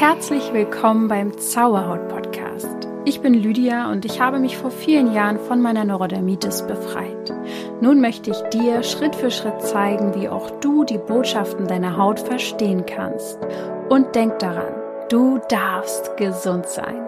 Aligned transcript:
Herzlich 0.00 0.54
willkommen 0.54 1.08
beim 1.08 1.36
Zauberhaut 1.36 2.08
Podcast. 2.08 2.88
Ich 3.04 3.20
bin 3.20 3.34
Lydia 3.34 3.90
und 3.90 4.06
ich 4.06 4.18
habe 4.18 4.38
mich 4.38 4.56
vor 4.56 4.70
vielen 4.70 5.12
Jahren 5.12 5.38
von 5.38 5.60
meiner 5.60 5.84
Neurodermitis 5.84 6.66
befreit. 6.66 7.30
Nun 7.82 8.00
möchte 8.00 8.30
ich 8.30 8.40
dir 8.48 8.82
Schritt 8.82 9.14
für 9.14 9.30
Schritt 9.30 9.60
zeigen, 9.60 10.14
wie 10.14 10.30
auch 10.30 10.58
du 10.60 10.84
die 10.84 10.96
Botschaften 10.96 11.66
deiner 11.66 11.98
Haut 11.98 12.18
verstehen 12.18 12.86
kannst. 12.86 13.38
Und 13.90 14.14
denk 14.14 14.38
daran, 14.38 14.72
du 15.10 15.38
darfst 15.50 16.16
gesund 16.16 16.64
sein. 16.64 17.06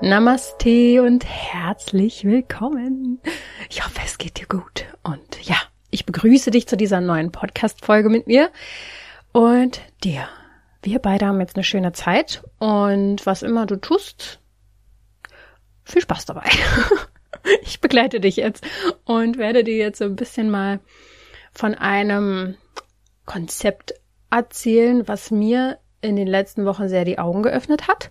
Namaste 0.00 1.02
und 1.02 1.26
herzlich 1.26 2.24
willkommen. 2.24 3.20
Ich 3.68 3.84
hoffe, 3.84 4.00
es 4.02 4.16
geht 4.16 4.40
dir 4.40 4.46
gut. 4.46 4.86
Und 5.02 5.42
ja, 5.42 5.56
ich 5.90 6.06
begrüße 6.06 6.52
dich 6.52 6.66
zu 6.66 6.78
dieser 6.78 7.02
neuen 7.02 7.32
Podcast-Folge 7.32 8.08
mit 8.08 8.28
mir 8.28 8.48
und 9.32 9.82
dir. 10.02 10.26
Wir 10.82 10.98
beide 10.98 11.26
haben 11.26 11.40
jetzt 11.40 11.56
eine 11.56 11.64
schöne 11.64 11.92
Zeit 11.92 12.42
und 12.58 13.24
was 13.24 13.42
immer 13.42 13.66
du 13.66 13.76
tust, 13.76 14.40
viel 15.84 16.02
Spaß 16.02 16.26
dabei. 16.26 16.48
ich 17.62 17.80
begleite 17.80 18.18
dich 18.18 18.36
jetzt 18.36 18.64
und 19.04 19.38
werde 19.38 19.62
dir 19.62 19.76
jetzt 19.76 19.98
so 19.98 20.04
ein 20.04 20.16
bisschen 20.16 20.50
mal 20.50 20.80
von 21.52 21.74
einem 21.74 22.56
Konzept 23.26 23.94
erzählen, 24.30 25.06
was 25.06 25.30
mir 25.30 25.78
in 26.00 26.16
den 26.16 26.26
letzten 26.26 26.64
Wochen 26.64 26.88
sehr 26.88 27.04
die 27.04 27.18
Augen 27.18 27.42
geöffnet 27.42 27.86
hat 27.86 28.10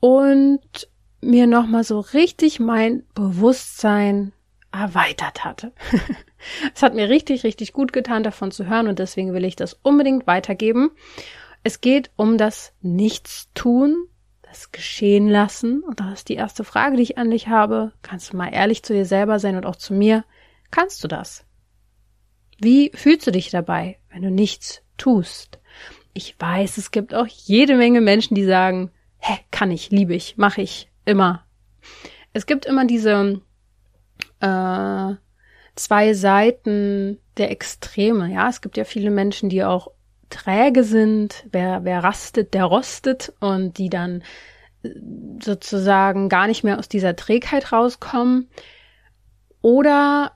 und 0.00 0.88
mir 1.20 1.46
nochmal 1.46 1.84
so 1.84 2.00
richtig 2.00 2.58
mein 2.58 3.04
Bewusstsein 3.14 4.32
erweitert 4.72 5.44
hatte. 5.44 5.72
es 6.74 6.82
hat 6.82 6.94
mir 6.94 7.08
richtig, 7.08 7.44
richtig 7.44 7.72
gut 7.72 7.92
getan, 7.92 8.22
davon 8.22 8.50
zu 8.50 8.66
hören 8.66 8.88
und 8.88 8.98
deswegen 8.98 9.34
will 9.34 9.44
ich 9.44 9.56
das 9.56 9.74
unbedingt 9.82 10.26
weitergeben. 10.26 10.90
Es 11.68 11.82
geht 11.82 12.10
um 12.16 12.38
das 12.38 12.72
Nichtstun, 12.80 14.06
das 14.40 14.72
Geschehen 14.72 15.28
lassen. 15.28 15.82
Und 15.82 16.00
das 16.00 16.20
ist 16.20 16.30
die 16.30 16.36
erste 16.36 16.64
Frage, 16.64 16.96
die 16.96 17.02
ich 17.02 17.18
an 17.18 17.30
dich 17.30 17.48
habe. 17.48 17.92
Kannst 18.00 18.32
du 18.32 18.38
mal 18.38 18.48
ehrlich 18.48 18.82
zu 18.82 18.94
dir 18.94 19.04
selber 19.04 19.38
sein 19.38 19.54
und 19.54 19.66
auch 19.66 19.76
zu 19.76 19.92
mir? 19.92 20.24
Kannst 20.70 21.04
du 21.04 21.08
das? 21.08 21.44
Wie 22.56 22.90
fühlst 22.94 23.26
du 23.26 23.32
dich 23.32 23.50
dabei, 23.50 23.98
wenn 24.10 24.22
du 24.22 24.30
nichts 24.30 24.80
tust? 24.96 25.58
Ich 26.14 26.40
weiß, 26.40 26.78
es 26.78 26.90
gibt 26.90 27.12
auch 27.12 27.26
jede 27.26 27.76
Menge 27.76 28.00
Menschen, 28.00 28.34
die 28.34 28.46
sagen, 28.46 28.90
hä, 29.18 29.34
kann 29.50 29.70
ich, 29.70 29.90
liebe 29.90 30.14
ich, 30.14 30.38
mache 30.38 30.62
ich, 30.62 30.90
immer. 31.04 31.44
Es 32.32 32.46
gibt 32.46 32.64
immer 32.64 32.86
diese 32.86 33.42
äh, 34.40 35.14
zwei 35.74 36.14
Seiten 36.14 37.18
der 37.36 37.50
Extreme. 37.50 38.32
Ja, 38.32 38.48
es 38.48 38.62
gibt 38.62 38.78
ja 38.78 38.84
viele 38.84 39.10
Menschen, 39.10 39.50
die 39.50 39.62
auch 39.64 39.88
träge 40.30 40.84
sind. 40.84 41.44
Wer, 41.50 41.84
wer 41.84 42.02
rastet, 42.04 42.54
der 42.54 42.64
rostet 42.64 43.32
und 43.40 43.78
die 43.78 43.90
dann 43.90 44.22
äh, 44.82 44.90
sozusagen 45.42 46.28
gar 46.28 46.46
nicht 46.46 46.64
mehr 46.64 46.78
aus 46.78 46.88
dieser 46.88 47.16
Trägheit 47.16 47.72
rauskommen. 47.72 48.48
Oder 49.60 50.32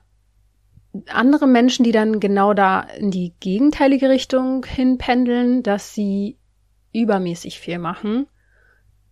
andere 1.07 1.47
Menschen, 1.47 1.83
die 1.83 1.91
dann 1.91 2.19
genau 2.19 2.53
da 2.53 2.81
in 2.81 3.09
die 3.11 3.33
gegenteilige 3.39 4.09
Richtung 4.09 4.65
hinpendeln, 4.65 5.63
dass 5.63 5.93
sie 5.93 6.37
übermäßig 6.93 7.59
viel 7.59 7.79
machen. 7.79 8.27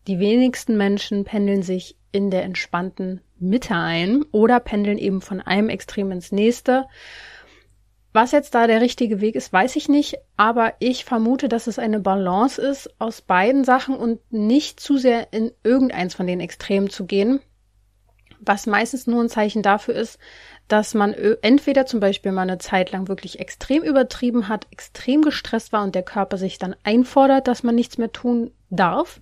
Die 0.08 0.20
wenigsten 0.20 0.78
Menschen 0.78 1.24
pendeln 1.24 1.64
sich 1.64 1.98
in 2.12 2.30
der 2.30 2.44
entspannten 2.44 3.22
Mitte 3.40 3.76
ein 3.76 4.24
oder 4.32 4.59
pendeln 4.59 4.98
eben 4.98 5.22
von 5.22 5.42
einem 5.42 5.70
Extrem 5.70 6.12
ins 6.12 6.32
nächste. 6.32 6.86
Was 8.14 8.34
jetzt 8.34 8.54
da 8.56 8.67
der 8.67 8.81
richtige 8.81 9.22
Weg 9.22 9.36
ist, 9.36 9.54
weiß 9.54 9.78
ich 9.78 9.88
nicht, 9.88 10.17
aber 10.36 10.73
ich 10.80 11.06
vermute, 11.06 11.48
dass 11.48 11.67
es 11.67 11.80
eine 11.80 12.02
Balance 12.02 12.62
ist 12.62 12.90
aus 13.00 13.22
beiden 13.22 13.64
Sachen 13.64 13.95
und 13.95 14.20
nicht 14.31 14.81
zu 14.81 14.98
sehr 14.98 15.31
in 15.31 15.52
irgendeins 15.64 16.14
von 16.14 16.28
den 16.28 16.42
Extremen 16.42 16.90
zu 16.90 17.06
gehen, 17.06 17.40
was 18.42 18.68
meistens 18.68 19.08
nur 19.08 19.23
ein 19.23 19.30
Zeichen 19.30 19.62
dafür 19.62 19.95
ist, 19.95 20.20
dass 20.68 20.94
man 20.94 21.13
entweder 21.13 21.86
zum 21.86 22.02
Beispiel 22.02 22.34
mal 22.34 22.41
eine 22.41 22.58
Zeit 22.58 22.91
lang 22.91 23.08
wirklich 23.08 23.40
extrem 23.40 23.84
übertrieben 23.84 24.50
hat, 24.50 24.68
extrem 24.72 25.22
gestresst 25.22 25.72
war 25.72 25.84
und 25.84 25.96
der 25.96 26.03
Körper 26.03 26.38
sich 26.38 26.57
dann 26.57 26.75
einfordert, 26.84 27.47
dass 27.47 27.63
man 27.63 27.75
nichts 27.75 27.97
mehr 27.97 28.12
tun 28.12 28.52
darf, 28.69 29.22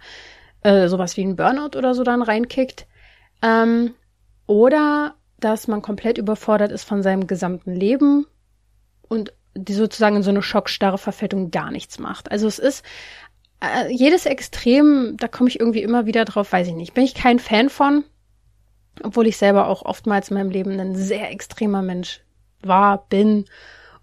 äh, 0.64 0.88
sowas 0.88 1.16
wie 1.16 1.24
ein 1.24 1.35
Burnout 1.35 1.78
oder 1.78 1.94
so 1.94 2.03
dann 2.03 2.24
reinkickt, 2.24 2.88
ähm, 3.44 3.94
oder 4.47 5.16
dass 5.40 5.68
man 5.68 5.84
komplett 5.84 6.18
überfordert 6.18 6.72
ist 6.72 6.85
von 6.85 7.03
seinem 7.03 7.28
gesamten 7.28 7.74
Leben 7.74 8.25
und 9.09 9.34
die 9.56 9.74
sozusagen 9.74 10.16
in 10.16 10.24
so 10.24 10.30
eine 10.30 10.42
schockstarre 10.42 10.97
verfällt 10.97 11.34
und 11.34 11.52
gar 11.52 11.72
nichts 11.72 12.00
macht. 12.00 12.31
Also 12.31 12.47
es 12.47 12.59
ist 12.59 12.86
äh, 13.62 13.92
jedes 13.92 14.25
Extrem, 14.25 15.18
da 15.18 15.28
komme 15.28 15.50
ich 15.50 15.59
irgendwie 15.59 15.81
immer 15.81 16.06
wieder 16.06 16.24
drauf, 16.25 16.53
weiß 16.53 16.68
ich 16.68 16.75
nicht. 16.75 16.94
Bin 16.94 17.03
ich 17.03 17.16
kein 17.16 17.40
Fan 17.40 17.70
von, 17.70 18.06
obwohl 19.03 19.28
ich 19.28 19.38
selber 19.38 19.68
auch 19.68 19.84
oftmals 19.84 20.30
in 20.30 20.38
meinem 20.38 20.52
Leben 20.52 20.80
ein 20.80 20.96
sehr 20.96 21.31
extremer 21.31 21.81
Mensch 21.81 22.22
war, 22.62 23.06
bin. 23.09 23.46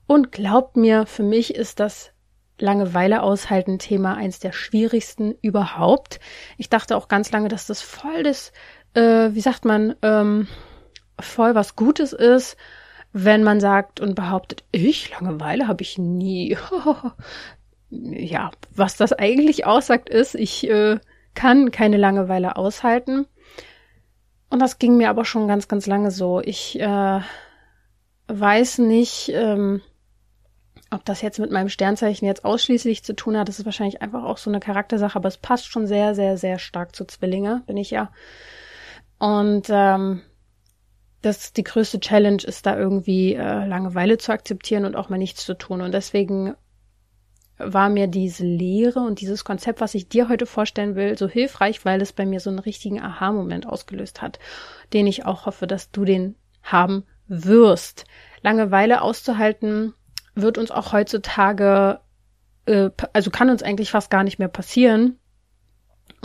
Und 0.06 0.32
glaubt 0.32 0.76
mir, 0.76 1.06
für 1.06 1.22
mich 1.22 1.54
ist 1.54 1.80
das 1.80 2.12
Langeweile 2.58 3.22
aushalten 3.22 3.78
Thema 3.78 4.14
eins 4.14 4.38
der 4.38 4.52
schwierigsten 4.52 5.34
überhaupt. 5.42 6.20
Ich 6.56 6.70
dachte 6.70 6.96
auch 6.96 7.08
ganz 7.08 7.30
lange, 7.30 7.48
dass 7.48 7.66
das 7.66 7.82
voll 7.82 8.22
das, 8.22 8.52
äh, 8.94 9.30
wie 9.32 9.40
sagt 9.40 9.64
man, 9.66 9.94
ähm, 10.02 10.48
voll 11.20 11.54
was 11.54 11.76
Gutes 11.76 12.12
ist 12.12 12.56
wenn 13.18 13.42
man 13.42 13.60
sagt 13.60 13.98
und 13.98 14.14
behauptet, 14.14 14.62
ich 14.72 15.10
Langeweile 15.10 15.68
habe 15.68 15.80
ich 15.80 15.96
nie. 15.96 16.58
ja, 17.90 18.50
was 18.74 18.98
das 18.98 19.14
eigentlich 19.14 19.64
aussagt 19.64 20.10
ist, 20.10 20.34
ich 20.34 20.68
äh, 20.68 20.98
kann 21.34 21.70
keine 21.70 21.96
Langeweile 21.96 22.56
aushalten. 22.56 23.26
Und 24.50 24.60
das 24.60 24.78
ging 24.78 24.98
mir 24.98 25.08
aber 25.08 25.24
schon 25.24 25.48
ganz, 25.48 25.66
ganz 25.66 25.86
lange 25.86 26.10
so. 26.10 26.42
Ich 26.42 26.78
äh, 26.78 27.20
weiß 28.28 28.78
nicht, 28.78 29.30
ähm, 29.32 29.80
ob 30.90 31.02
das 31.06 31.22
jetzt 31.22 31.38
mit 31.38 31.50
meinem 31.50 31.70
Sternzeichen 31.70 32.26
jetzt 32.26 32.44
ausschließlich 32.44 33.02
zu 33.02 33.16
tun 33.16 33.38
hat. 33.38 33.48
Das 33.48 33.58
ist 33.58 33.64
wahrscheinlich 33.64 34.02
einfach 34.02 34.24
auch 34.24 34.36
so 34.36 34.50
eine 34.50 34.60
Charaktersache, 34.60 35.16
aber 35.16 35.28
es 35.28 35.38
passt 35.38 35.68
schon 35.68 35.86
sehr, 35.86 36.14
sehr, 36.14 36.36
sehr 36.36 36.58
stark 36.58 36.94
zu 36.94 37.06
Zwillinge, 37.06 37.62
bin 37.66 37.78
ich 37.78 37.90
ja. 37.92 38.12
Und 39.18 39.68
ähm, 39.70 40.20
das 41.26 41.52
die 41.52 41.64
größte 41.64 42.00
Challenge 42.00 42.42
ist, 42.42 42.66
da 42.66 42.78
irgendwie 42.78 43.34
äh, 43.34 43.66
Langeweile 43.66 44.18
zu 44.18 44.32
akzeptieren 44.32 44.84
und 44.84 44.96
auch 44.96 45.08
mal 45.08 45.18
nichts 45.18 45.44
zu 45.44 45.54
tun. 45.54 45.80
Und 45.80 45.92
deswegen 45.92 46.54
war 47.58 47.88
mir 47.88 48.06
diese 48.06 48.44
Lehre 48.44 49.00
und 49.00 49.20
dieses 49.20 49.44
Konzept, 49.44 49.80
was 49.80 49.94
ich 49.94 50.08
dir 50.08 50.28
heute 50.28 50.46
vorstellen 50.46 50.94
will, 50.94 51.16
so 51.16 51.26
hilfreich, 51.26 51.84
weil 51.84 52.02
es 52.02 52.12
bei 52.12 52.26
mir 52.26 52.40
so 52.40 52.50
einen 52.50 52.58
richtigen 52.58 53.00
Aha-Moment 53.00 53.66
ausgelöst 53.66 54.20
hat, 54.22 54.38
den 54.92 55.06
ich 55.06 55.24
auch 55.24 55.46
hoffe, 55.46 55.66
dass 55.66 55.90
du 55.90 56.04
den 56.04 56.36
haben 56.62 57.04
wirst. 57.28 58.04
Langeweile 58.42 59.02
auszuhalten 59.02 59.94
wird 60.34 60.58
uns 60.58 60.70
auch 60.70 60.92
heutzutage, 60.92 62.00
äh, 62.66 62.90
also 63.12 63.30
kann 63.30 63.50
uns 63.50 63.62
eigentlich 63.62 63.90
fast 63.90 64.10
gar 64.10 64.22
nicht 64.22 64.38
mehr 64.38 64.48
passieren, 64.48 65.18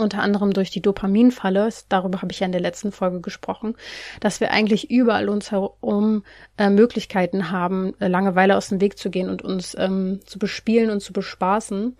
unter 0.02 0.22
anderem 0.22 0.52
durch 0.52 0.70
die 0.70 0.82
Dopaminfalle, 0.82 1.68
darüber 1.88 2.22
habe 2.22 2.32
ich 2.32 2.40
ja 2.40 2.46
in 2.46 2.52
der 2.52 2.60
letzten 2.60 2.92
Folge 2.92 3.20
gesprochen, 3.20 3.76
dass 4.20 4.40
wir 4.40 4.50
eigentlich 4.50 4.90
überall 4.90 5.28
uns 5.28 5.50
herum 5.50 6.24
äh, 6.58 6.70
Möglichkeiten 6.70 7.50
haben, 7.50 7.94
äh, 8.00 8.08
Langeweile 8.08 8.56
aus 8.56 8.68
dem 8.68 8.80
Weg 8.80 8.98
zu 8.98 9.10
gehen 9.10 9.28
und 9.28 9.42
uns 9.42 9.76
ähm, 9.78 10.20
zu 10.26 10.38
bespielen 10.38 10.90
und 10.90 11.00
zu 11.00 11.12
bespaßen. 11.12 11.96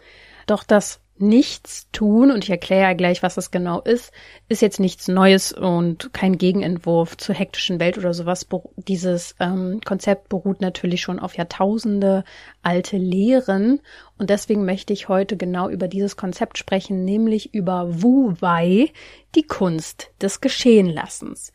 Doch 0.47 0.65
das 0.65 1.02
nichts 1.17 1.89
tun, 1.93 2.31
und 2.31 2.45
ich 2.45 2.51
erkläre 2.51 2.83
ja 2.83 2.93
gleich, 2.95 3.23
was 3.23 3.35
das 3.35 3.51
genau 3.51 3.81
ist, 3.81 4.13
ist 4.49 4.63
jetzt 4.63 4.81
nichts 4.81 5.09
Neues 5.09 5.53
und 5.53 6.13
kein 6.13 6.39
Gegenentwurf 6.39 7.17
zur 7.17 7.35
hektischen 7.35 7.81
Welt 7.81 7.99
oder 7.99 8.15
sowas. 8.15 8.47
Dieses 8.77 9.35
ähm, 9.39 9.81
Konzept 9.85 10.29
beruht 10.29 10.61
natürlich 10.61 11.01
schon 11.01 11.19
auf 11.19 11.37
Jahrtausende 11.37 12.25
alte 12.63 12.97
Lehren 12.97 13.81
und 14.19 14.31
deswegen 14.31 14.65
möchte 14.65 14.93
ich 14.93 15.09
heute 15.09 15.37
genau 15.37 15.69
über 15.69 15.89
dieses 15.89 16.17
Konzept 16.17 16.59
sprechen, 16.59 17.05
nämlich 17.05 17.55
über 17.55 18.03
Wu 18.03 18.35
Wei, 18.41 18.93
die 19.35 19.47
Kunst 19.47 20.11
des 20.21 20.41
Geschehenlassens. 20.41 21.53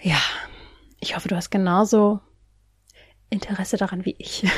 Ja, 0.00 0.20
ich 1.00 1.16
hoffe, 1.16 1.28
du 1.28 1.36
hast 1.36 1.50
genauso 1.50 2.20
Interesse 3.30 3.76
daran 3.76 4.04
wie 4.04 4.16
ich. 4.18 4.46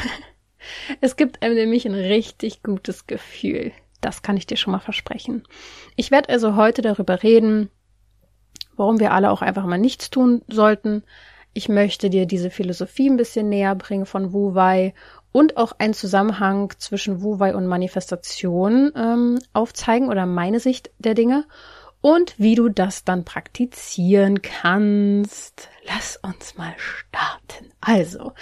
Es 1.00 1.14
gibt 1.14 1.42
einem 1.42 1.54
nämlich 1.54 1.87
ein 1.87 1.94
richtig 1.94 2.62
gutes 2.64 3.06
Gefühl. 3.06 3.72
Das 4.06 4.22
kann 4.22 4.36
ich 4.36 4.46
dir 4.46 4.56
schon 4.56 4.70
mal 4.70 4.78
versprechen. 4.78 5.42
Ich 5.96 6.12
werde 6.12 6.28
also 6.28 6.54
heute 6.54 6.80
darüber 6.80 7.24
reden, 7.24 7.70
warum 8.76 9.00
wir 9.00 9.10
alle 9.10 9.32
auch 9.32 9.42
einfach 9.42 9.66
mal 9.66 9.78
nichts 9.78 10.10
tun 10.10 10.42
sollten. 10.46 11.02
Ich 11.54 11.68
möchte 11.68 12.08
dir 12.08 12.24
diese 12.24 12.50
Philosophie 12.50 13.10
ein 13.10 13.16
bisschen 13.16 13.48
näher 13.48 13.74
bringen 13.74 14.06
von 14.06 14.32
Wu 14.32 14.54
Wei 14.54 14.94
und 15.32 15.56
auch 15.56 15.72
einen 15.78 15.92
Zusammenhang 15.92 16.72
zwischen 16.78 17.20
Wu 17.20 17.40
Wei 17.40 17.56
und 17.56 17.66
Manifestation 17.66 18.92
ähm, 18.94 19.40
aufzeigen 19.52 20.08
oder 20.08 20.24
meine 20.24 20.60
Sicht 20.60 20.92
der 21.00 21.14
Dinge. 21.14 21.44
Und 22.00 22.38
wie 22.38 22.54
du 22.54 22.69
das 22.69 23.04
dann 23.04 23.25
praktizieren 23.25 24.43
kannst. 24.43 25.69
Lass 25.87 26.16
uns 26.16 26.56
mal 26.56 26.75
starten. 26.76 27.72
Also, 27.81 28.32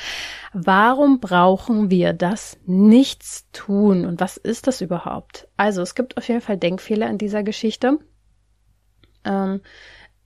warum 0.53 1.21
brauchen 1.21 1.91
wir 1.91 2.13
das 2.13 2.59
Nichtstun 2.67 4.05
und 4.05 4.21
was 4.21 4.37
ist 4.37 4.67
das 4.67 4.81
überhaupt? 4.81 5.49
Also, 5.57 5.83
es 5.83 5.95
gibt 5.95 6.17
auf 6.17 6.29
jeden 6.29 6.41
Fall 6.41 6.57
Denkfehler 6.57 7.09
in 7.09 7.19
dieser 7.19 7.43
Geschichte. 7.43 7.99
Ähm, 9.25 9.61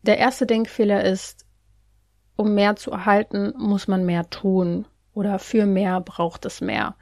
der 0.03 0.19
erste 0.19 0.47
Denkfehler 0.47 1.05
ist, 1.05 1.45
um 2.37 2.55
mehr 2.55 2.77
zu 2.77 2.91
erhalten, 2.91 3.53
muss 3.57 3.89
man 3.89 4.05
mehr 4.07 4.31
tun. 4.31 4.87
Oder 5.13 5.39
für 5.39 5.67
mehr 5.67 6.01
braucht 6.01 6.45
es 6.45 6.61
mehr. 6.61 6.95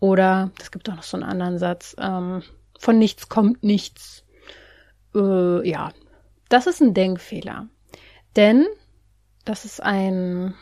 Oder, 0.00 0.50
es 0.60 0.70
gibt 0.70 0.88
auch 0.88 0.96
noch 0.96 1.02
so 1.02 1.16
einen 1.16 1.28
anderen 1.28 1.58
Satz, 1.58 1.94
ähm, 1.98 2.42
von 2.78 2.98
nichts 2.98 3.28
kommt 3.28 3.62
nichts. 3.62 4.24
Äh, 5.18 5.68
ja, 5.68 5.92
das 6.48 6.66
ist 6.66 6.80
ein 6.80 6.94
Denkfehler. 6.94 7.68
Denn 8.36 8.66
das 9.44 9.64
ist 9.64 9.82
ein 9.82 10.54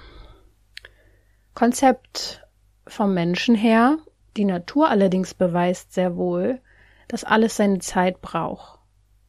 Konzept 1.55 2.47
vom 2.87 3.14
Menschen 3.14 3.55
her. 3.55 3.99
Die 4.37 4.44
Natur 4.44 4.88
allerdings 4.88 5.35
beweist 5.35 5.93
sehr 5.93 6.17
wohl, 6.17 6.61
dass 7.08 7.25
alles 7.25 7.56
seine 7.56 7.79
Zeit 7.79 8.20
braucht 8.20 8.81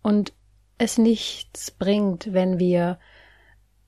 und 0.02 0.34
es 0.78 0.98
nichts 0.98 1.72
bringt, 1.72 2.34
wenn 2.34 2.60
wir 2.60 3.00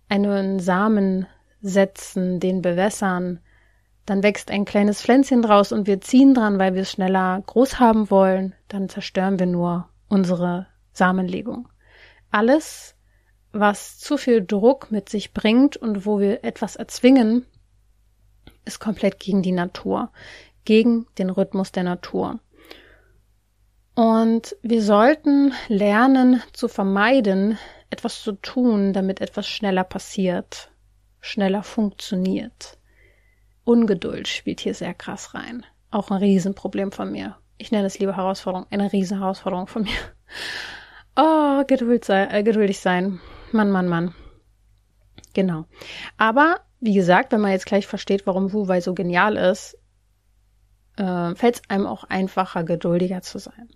einen 0.07 0.59
Samen 0.59 1.27
setzen, 1.61 2.39
den 2.39 2.61
bewässern, 2.61 3.39
dann 4.05 4.23
wächst 4.23 4.49
ein 4.49 4.65
kleines 4.65 5.01
Pflänzchen 5.01 5.41
draus 5.41 5.71
und 5.71 5.85
wir 5.85 6.01
ziehen 6.01 6.33
dran, 6.33 6.57
weil 6.57 6.73
wir 6.73 6.81
es 6.81 6.91
schneller 6.91 7.43
groß 7.45 7.79
haben 7.79 8.09
wollen, 8.09 8.55
dann 8.67 8.89
zerstören 8.89 9.37
wir 9.37 9.45
nur 9.45 9.89
unsere 10.07 10.67
Samenlegung. 10.99 11.67
Alles, 12.29 12.95
was 13.51 13.97
zu 13.97 14.17
viel 14.17 14.45
Druck 14.45 14.91
mit 14.91 15.09
sich 15.09 15.33
bringt 15.33 15.75
und 15.75 16.05
wo 16.05 16.19
wir 16.19 16.43
etwas 16.43 16.75
erzwingen, 16.75 17.47
ist 18.65 18.79
komplett 18.79 19.19
gegen 19.19 19.41
die 19.41 19.51
Natur, 19.51 20.11
gegen 20.65 21.07
den 21.17 21.31
Rhythmus 21.31 21.71
der 21.71 21.83
Natur. 21.83 22.39
Und 23.95 24.55
wir 24.61 24.83
sollten 24.83 25.53
lernen 25.67 26.43
zu 26.53 26.67
vermeiden, 26.67 27.57
etwas 27.89 28.21
zu 28.21 28.33
tun, 28.33 28.93
damit 28.93 29.19
etwas 29.19 29.47
schneller 29.47 29.83
passiert, 29.83 30.69
schneller 31.19 31.63
funktioniert. 31.63 32.77
Ungeduld 33.63 34.27
spielt 34.27 34.59
hier 34.59 34.73
sehr 34.73 34.93
krass 34.93 35.33
rein. 35.33 35.65
Auch 35.91 36.11
ein 36.11 36.17
Riesenproblem 36.17 36.91
von 36.91 37.11
mir. 37.11 37.37
Ich 37.57 37.71
nenne 37.71 37.87
es 37.87 37.99
lieber 37.99 38.15
Herausforderung, 38.15 38.67
eine 38.69 38.91
Riesenherausforderung 38.93 39.67
von 39.67 39.83
mir. 39.83 39.97
Oh, 41.21 41.65
Geduld 41.67 42.05
sei, 42.05 42.27
äh, 42.31 42.43
geduldig 42.43 42.79
sein. 42.79 43.19
Mann, 43.51 43.71
Mann, 43.71 43.89
Mann. 43.89 44.15
Genau. 45.33 45.65
Aber, 46.17 46.61
wie 46.79 46.93
gesagt, 46.93 47.33
wenn 47.33 47.41
man 47.41 47.51
jetzt 47.51 47.65
gleich 47.65 47.87
versteht, 47.87 48.25
warum 48.25 48.53
Wu 48.53 48.69
Wei 48.69 48.79
so 48.79 48.93
genial 48.93 49.35
ist, 49.35 49.77
äh, 50.95 51.35
fällt 51.35 51.55
es 51.55 51.61
einem 51.67 51.87
auch 51.87 52.05
einfacher, 52.05 52.63
geduldiger 52.63 53.21
zu 53.21 53.37
sein. 53.37 53.67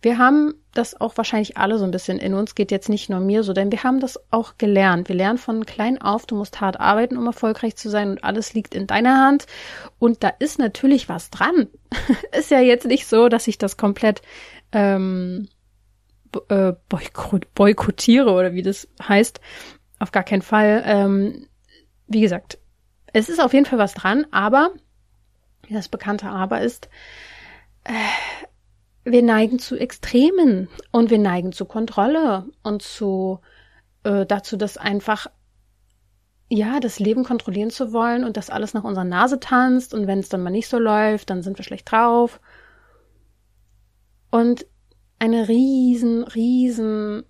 Wir 0.00 0.18
haben 0.18 0.54
das 0.74 1.00
auch 1.00 1.16
wahrscheinlich 1.16 1.56
alle 1.56 1.78
so 1.78 1.84
ein 1.84 1.90
bisschen 1.90 2.18
in 2.18 2.34
uns, 2.34 2.54
geht 2.54 2.70
jetzt 2.70 2.88
nicht 2.88 3.10
nur 3.10 3.18
mir 3.18 3.42
so, 3.42 3.52
denn 3.52 3.72
wir 3.72 3.82
haben 3.82 3.98
das 3.98 4.20
auch 4.30 4.56
gelernt. 4.56 5.08
Wir 5.08 5.16
lernen 5.16 5.38
von 5.38 5.66
klein 5.66 6.00
auf, 6.00 6.24
du 6.24 6.36
musst 6.36 6.60
hart 6.60 6.78
arbeiten, 6.78 7.16
um 7.16 7.26
erfolgreich 7.26 7.74
zu 7.74 7.90
sein 7.90 8.10
und 8.10 8.22
alles 8.22 8.54
liegt 8.54 8.76
in 8.76 8.86
deiner 8.86 9.26
Hand. 9.26 9.46
Und 9.98 10.22
da 10.22 10.28
ist 10.28 10.60
natürlich 10.60 11.08
was 11.08 11.30
dran. 11.30 11.66
ist 12.38 12.52
ja 12.52 12.60
jetzt 12.60 12.86
nicht 12.86 13.06
so, 13.08 13.28
dass 13.28 13.48
ich 13.48 13.58
das 13.58 13.76
komplett 13.76 14.22
ähm, 14.70 15.48
äh, 16.48 16.74
boykottiere 17.54 18.30
oder 18.32 18.52
wie 18.52 18.62
das 18.62 18.88
heißt. 19.02 19.40
Auf 19.98 20.12
gar 20.12 20.24
keinen 20.24 20.42
Fall. 20.42 20.82
Ähm, 20.86 21.46
wie 22.06 22.20
gesagt, 22.20 22.58
es 23.12 23.28
ist 23.28 23.40
auf 23.40 23.52
jeden 23.52 23.66
Fall 23.66 23.78
was 23.78 23.94
dran, 23.94 24.26
aber 24.30 24.70
das 25.70 25.88
bekannte 25.88 26.28
Aber 26.28 26.60
ist, 26.60 26.88
äh, 27.84 27.92
wir 29.04 29.22
neigen 29.22 29.58
zu 29.58 29.76
Extremen 29.76 30.68
und 30.90 31.10
wir 31.10 31.18
neigen 31.18 31.52
zu 31.52 31.64
Kontrolle 31.64 32.46
und 32.62 32.82
zu 32.82 33.40
äh, 34.02 34.26
dazu, 34.26 34.56
dass 34.56 34.76
einfach 34.76 35.26
ja 36.48 36.80
das 36.80 36.98
Leben 36.98 37.24
kontrollieren 37.24 37.70
zu 37.70 37.92
wollen 37.92 38.24
und 38.24 38.36
dass 38.36 38.50
alles 38.50 38.74
nach 38.74 38.84
unserer 38.84 39.04
Nase 39.04 39.40
tanzt 39.40 39.94
und 39.94 40.06
wenn 40.06 40.18
es 40.18 40.28
dann 40.28 40.42
mal 40.42 40.50
nicht 40.50 40.68
so 40.68 40.78
läuft, 40.78 41.30
dann 41.30 41.42
sind 41.42 41.58
wir 41.58 41.64
schlecht 41.64 41.90
drauf. 41.90 42.40
Und 44.30 44.66
eine 45.18 45.48
riesen, 45.48 46.24
riesen 46.24 47.24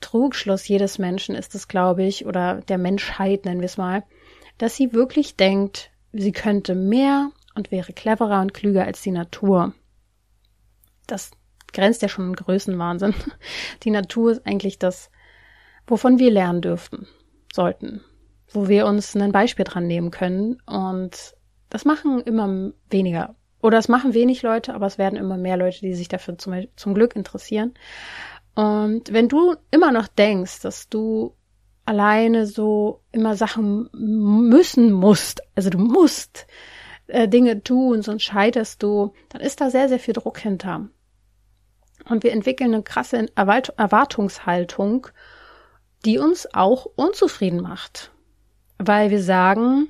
Trugschluss 0.00 0.66
jedes 0.66 0.98
Menschen 0.98 1.34
ist 1.34 1.54
es, 1.54 1.68
glaube 1.68 2.04
ich, 2.04 2.26
oder 2.26 2.62
der 2.62 2.78
Menschheit 2.78 3.44
nennen 3.44 3.60
wir 3.60 3.66
es 3.66 3.76
mal, 3.76 4.04
dass 4.58 4.76
sie 4.76 4.92
wirklich 4.92 5.36
denkt, 5.36 5.90
sie 6.12 6.32
könnte 6.32 6.74
mehr 6.74 7.30
und 7.54 7.70
wäre 7.70 7.92
cleverer 7.92 8.40
und 8.40 8.54
klüger 8.54 8.84
als 8.84 9.02
die 9.02 9.10
Natur 9.10 9.74
das 11.10 11.30
grenzt 11.72 12.02
ja 12.02 12.08
schon 12.08 12.26
an 12.26 12.34
Größenwahnsinn. 12.34 13.14
Die 13.82 13.90
Natur 13.90 14.32
ist 14.32 14.46
eigentlich 14.46 14.78
das, 14.78 15.10
wovon 15.86 16.18
wir 16.18 16.30
lernen 16.30 16.62
dürften, 16.62 17.06
sollten, 17.52 18.00
wo 18.48 18.68
wir 18.68 18.86
uns 18.86 19.14
ein 19.16 19.32
Beispiel 19.32 19.64
dran 19.64 19.86
nehmen 19.86 20.10
können. 20.10 20.60
Und 20.66 21.34
das 21.68 21.84
machen 21.84 22.20
immer 22.22 22.72
weniger. 22.88 23.36
Oder 23.62 23.78
es 23.78 23.88
machen 23.88 24.14
wenig 24.14 24.42
Leute, 24.42 24.74
aber 24.74 24.86
es 24.86 24.98
werden 24.98 25.18
immer 25.18 25.36
mehr 25.36 25.56
Leute, 25.56 25.80
die 25.80 25.94
sich 25.94 26.08
dafür 26.08 26.38
zum, 26.38 26.66
zum 26.76 26.94
Glück 26.94 27.14
interessieren. 27.14 27.74
Und 28.54 29.12
wenn 29.12 29.28
du 29.28 29.54
immer 29.70 29.92
noch 29.92 30.08
denkst, 30.08 30.60
dass 30.62 30.88
du 30.88 31.34
alleine 31.84 32.46
so 32.46 33.02
immer 33.12 33.36
Sachen 33.36 33.88
müssen 33.92 34.92
musst, 34.92 35.42
also 35.54 35.70
du 35.70 35.78
musst 35.78 36.46
äh, 37.06 37.28
Dinge 37.28 37.62
tun, 37.62 38.02
sonst 38.02 38.22
scheiterst 38.22 38.82
du, 38.82 39.12
dann 39.28 39.40
ist 39.40 39.60
da 39.60 39.70
sehr, 39.70 39.88
sehr 39.88 39.98
viel 39.98 40.14
Druck 40.14 40.38
hinter. 40.38 40.88
Und 42.08 42.22
wir 42.22 42.32
entwickeln 42.32 42.74
eine 42.74 42.82
krasse 42.82 43.26
Erwartungshaltung, 43.34 45.08
die 46.04 46.18
uns 46.18 46.48
auch 46.54 46.86
unzufrieden 46.96 47.60
macht. 47.60 48.10
Weil 48.78 49.10
wir 49.10 49.22
sagen, 49.22 49.88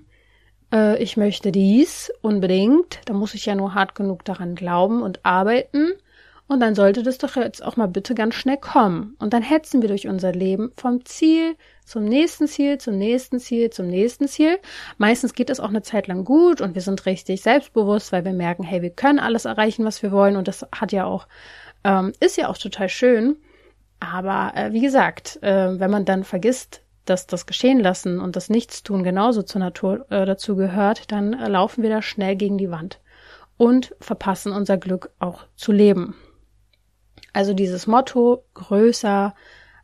äh, 0.73 1.03
ich 1.03 1.17
möchte 1.17 1.53
dies 1.53 2.13
unbedingt, 2.23 3.01
da 3.07 3.13
muss 3.13 3.35
ich 3.35 3.47
ja 3.47 3.55
nur 3.55 3.75
hart 3.75 3.95
genug 3.95 4.25
daran 4.25 4.55
glauben 4.55 5.03
und 5.03 5.25
arbeiten. 5.25 5.93
Und 6.49 6.59
dann 6.59 6.75
sollte 6.75 7.05
das 7.05 7.19
doch 7.19 7.37
jetzt 7.37 7.65
auch 7.65 7.77
mal 7.77 7.87
bitte 7.87 8.13
ganz 8.13 8.35
schnell 8.35 8.57
kommen. 8.57 9.15
Und 9.21 9.33
dann 9.33 9.43
hetzen 9.43 9.83
wir 9.83 9.89
durch 9.89 10.09
unser 10.09 10.33
Leben 10.33 10.73
vom 10.77 11.05
Ziel 11.05 11.55
zum 11.85 12.05
nächsten 12.05 12.49
Ziel, 12.49 12.79
zum 12.79 12.99
nächsten 12.99 13.39
Ziel, 13.39 13.71
zum 13.71 13.87
nächsten 13.87 14.27
Ziel. 14.27 14.59
Meistens 14.99 15.35
geht 15.35 15.49
es 15.49 15.61
auch 15.61 15.69
eine 15.69 15.83
Zeit 15.83 16.09
lang 16.09 16.25
gut 16.25 16.61
und 16.61 16.75
wir 16.75 16.83
sind 16.83 17.07
richtig 17.07 17.43
selbstbewusst, 17.43 18.11
weil 18.11 18.25
wir 18.25 18.33
merken, 18.33 18.65
hey, 18.65 18.83
wir 18.83 18.91
können 18.91 19.21
alles 19.21 19.45
erreichen, 19.45 19.85
was 19.85 20.03
wir 20.03 20.11
wollen. 20.11 20.35
Und 20.37 20.49
das 20.49 20.67
hat 20.73 20.91
ja 20.91 21.05
auch 21.05 21.29
ähm, 21.85 22.13
ist 22.21 22.37
ja 22.37 22.49
auch 22.49 22.59
total 22.59 22.89
schön. 22.89 23.37
Aber 24.01 24.53
äh, 24.55 24.73
wie 24.73 24.81
gesagt, 24.81 25.39
äh, 25.43 25.79
wenn 25.79 25.91
man 25.91 26.05
dann 26.05 26.25
vergisst, 26.25 26.83
dass 27.05 27.27
das 27.27 27.47
Geschehen 27.47 27.81
lassen 27.81 28.21
und 28.21 28.37
das 28.37 28.51
Nichtstun 28.51 29.03
genauso 29.03 29.43
zur 29.43 29.61
Natur 29.61 30.07
äh, 30.11 30.27
dazu 30.27 30.57
gehört, 30.57 31.11
dann 31.13 31.33
laufen 31.33 31.83
wir 31.83 31.91
da 31.91 32.03
schnell 32.03 32.37
gegen 32.37 32.59
die 32.59 32.71
Wand 32.71 33.01
und 33.57 33.95
verpassen 34.01 34.53
unser 34.53 34.79
Glück 34.79 35.11
auch 35.19 35.45
zu 35.57 35.73
leben. 35.73 36.17
Also 37.33 37.55
dieses 37.55 37.87
Motto 37.87 38.45
größer, 38.55 39.35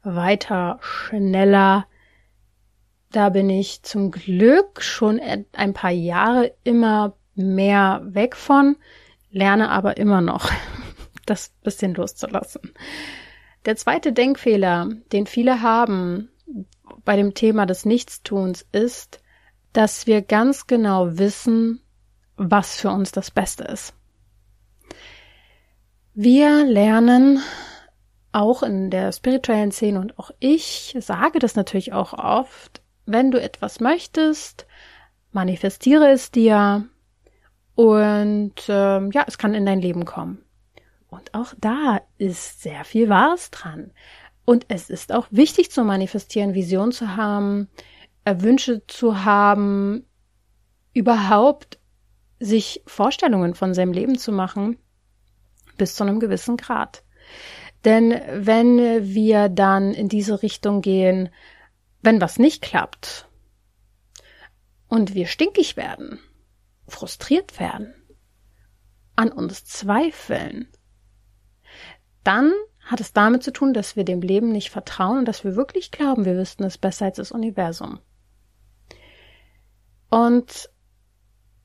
weiter, 0.02 0.78
schneller, 0.80 1.87
da 3.12 3.28
bin 3.28 3.49
ich 3.50 3.82
zum 3.82 4.11
Glück 4.11 4.82
schon 4.82 5.20
ein 5.52 5.73
paar 5.73 5.90
Jahre 5.90 6.54
immer 6.64 7.16
mehr 7.35 8.02
weg 8.04 8.37
von, 8.37 8.76
lerne 9.30 9.70
aber 9.70 9.96
immer 9.96 10.20
noch 10.20 10.50
das 11.26 11.50
bisschen 11.62 11.94
loszulassen. 11.94 12.73
Der 13.64 13.76
zweite 13.76 14.12
Denkfehler, 14.12 14.88
den 15.12 15.26
viele 15.26 15.62
haben 15.62 16.30
bei 17.06 17.16
dem 17.16 17.32
Thema 17.32 17.64
des 17.64 17.86
Nichtstuns, 17.86 18.66
ist, 18.72 19.22
dass 19.72 20.06
wir 20.06 20.20
ganz 20.20 20.66
genau 20.66 21.16
wissen, 21.16 21.80
was 22.36 22.76
für 22.76 22.90
uns 22.90 23.12
das 23.12 23.30
Beste 23.30 23.64
ist. 23.64 23.94
Wir 26.12 26.64
lernen 26.64 27.40
auch 28.32 28.62
in 28.62 28.90
der 28.90 29.12
spirituellen 29.12 29.72
Szene 29.72 30.00
und 30.00 30.18
auch 30.18 30.30
ich 30.38 30.94
sage 31.00 31.38
das 31.38 31.56
natürlich 31.56 31.94
auch 31.94 32.12
oft, 32.12 32.82
wenn 33.06 33.30
du 33.30 33.40
etwas 33.40 33.80
möchtest, 33.80 34.66
manifestiere 35.32 36.10
es 36.10 36.30
dir 36.30 36.86
und 37.75 38.68
äh, 38.68 39.08
ja, 39.08 39.25
es 39.26 39.38
kann 39.38 39.54
in 39.54 39.66
dein 39.66 39.80
Leben 39.80 40.04
kommen. 40.04 40.42
Und 41.08 41.34
auch 41.34 41.54
da 41.58 42.00
ist 42.18 42.62
sehr 42.62 42.84
viel 42.84 43.08
Wahres 43.08 43.50
dran. 43.50 43.92
Und 44.46 44.64
es 44.68 44.90
ist 44.90 45.12
auch 45.12 45.26
wichtig 45.30 45.70
zu 45.72 45.84
manifestieren, 45.84 46.54
Vision 46.54 46.92
zu 46.92 47.16
haben, 47.16 47.68
äh, 48.24 48.36
Wünsche 48.38 48.86
zu 48.86 49.24
haben, 49.24 50.06
überhaupt 50.94 51.78
sich 52.38 52.82
Vorstellungen 52.86 53.54
von 53.54 53.74
seinem 53.74 53.92
Leben 53.92 54.16
zu 54.16 54.30
machen, 54.30 54.78
bis 55.76 55.96
zu 55.96 56.04
einem 56.04 56.20
gewissen 56.20 56.56
Grad. 56.56 57.02
Denn 57.84 58.20
wenn 58.32 58.78
wir 59.14 59.48
dann 59.48 59.92
in 59.92 60.08
diese 60.08 60.42
Richtung 60.42 60.80
gehen, 60.80 61.28
wenn 62.02 62.20
was 62.20 62.38
nicht 62.38 62.62
klappt 62.62 63.28
und 64.86 65.14
wir 65.14 65.26
stinkig 65.26 65.76
werden, 65.76 66.20
frustriert 66.86 67.58
werden, 67.58 67.94
an 69.16 69.32
uns 69.32 69.64
zweifeln, 69.64 70.68
dann 72.22 72.52
hat 72.86 73.00
es 73.00 73.12
damit 73.12 73.42
zu 73.42 73.52
tun, 73.52 73.74
dass 73.74 73.96
wir 73.96 74.04
dem 74.04 74.22
Leben 74.22 74.50
nicht 74.50 74.70
vertrauen 74.70 75.18
und 75.18 75.24
dass 75.26 75.44
wir 75.44 75.56
wirklich 75.56 75.90
glauben, 75.90 76.24
wir 76.24 76.36
wüssten 76.36 76.64
es 76.64 76.78
besser 76.78 77.06
als 77.06 77.16
das 77.16 77.32
Universum. 77.32 77.98
Und 80.08 80.70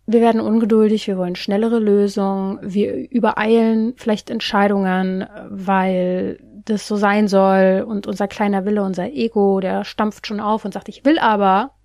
wir 0.08 0.20
werden 0.20 0.42
ungeduldig, 0.42 1.08
wir 1.08 1.18
wollen 1.18 1.36
schnellere 1.36 1.78
Lösungen, 1.78 2.60
wir 2.62 3.10
übereilen 3.12 3.94
vielleicht 3.98 4.32
Entscheidungen, 4.32 5.28
weil 5.48 6.40
das 6.66 6.88
so 6.88 6.96
sein 6.96 7.28
soll 7.28 7.86
und 7.88 8.08
unser 8.08 8.28
kleiner 8.28 8.66
Wille, 8.66 8.84
unser 8.84 9.12
Ego, 9.12 9.60
der 9.60 9.86
stampft 9.86 10.26
schon 10.26 10.40
auf 10.40 10.66
und 10.66 10.74
sagt, 10.74 10.90
ich 10.90 11.06
will 11.06 11.20
aber. 11.20 11.76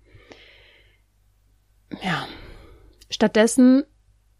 Ja. 2.01 2.27
Stattdessen 3.09 3.83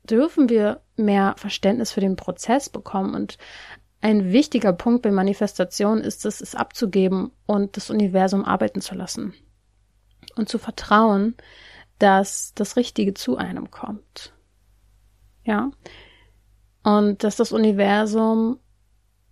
dürfen 0.04 0.50
wir 0.50 0.82
mehr 0.96 1.36
Verständnis 1.38 1.92
für 1.92 2.02
den 2.02 2.16
Prozess 2.16 2.70
bekommen 2.70 3.14
und 3.14 3.38
ein 4.02 4.32
wichtiger 4.32 4.74
Punkt 4.74 5.02
bei 5.02 5.12
Manifestation 5.12 6.00
ist 6.00 6.26
es, 6.26 6.42
es 6.42 6.56
abzugeben 6.56 7.32
und 7.46 7.78
das 7.78 7.90
Universum 7.90 8.46
arbeiten 8.46 8.82
zu 8.82 8.96
lassen. 8.96 9.34
Und 10.36 10.50
zu 10.50 10.60
vertrauen, 10.60 11.36
dass 12.00 12.54
das 12.54 12.76
Richtige 12.76 13.14
zu 13.14 13.38
einem 13.38 13.72
kommt. 13.72 14.34
Ja. 15.44 15.72
Und 16.84 17.24
dass 17.24 17.38
das 17.38 17.52
Universum 17.52 18.60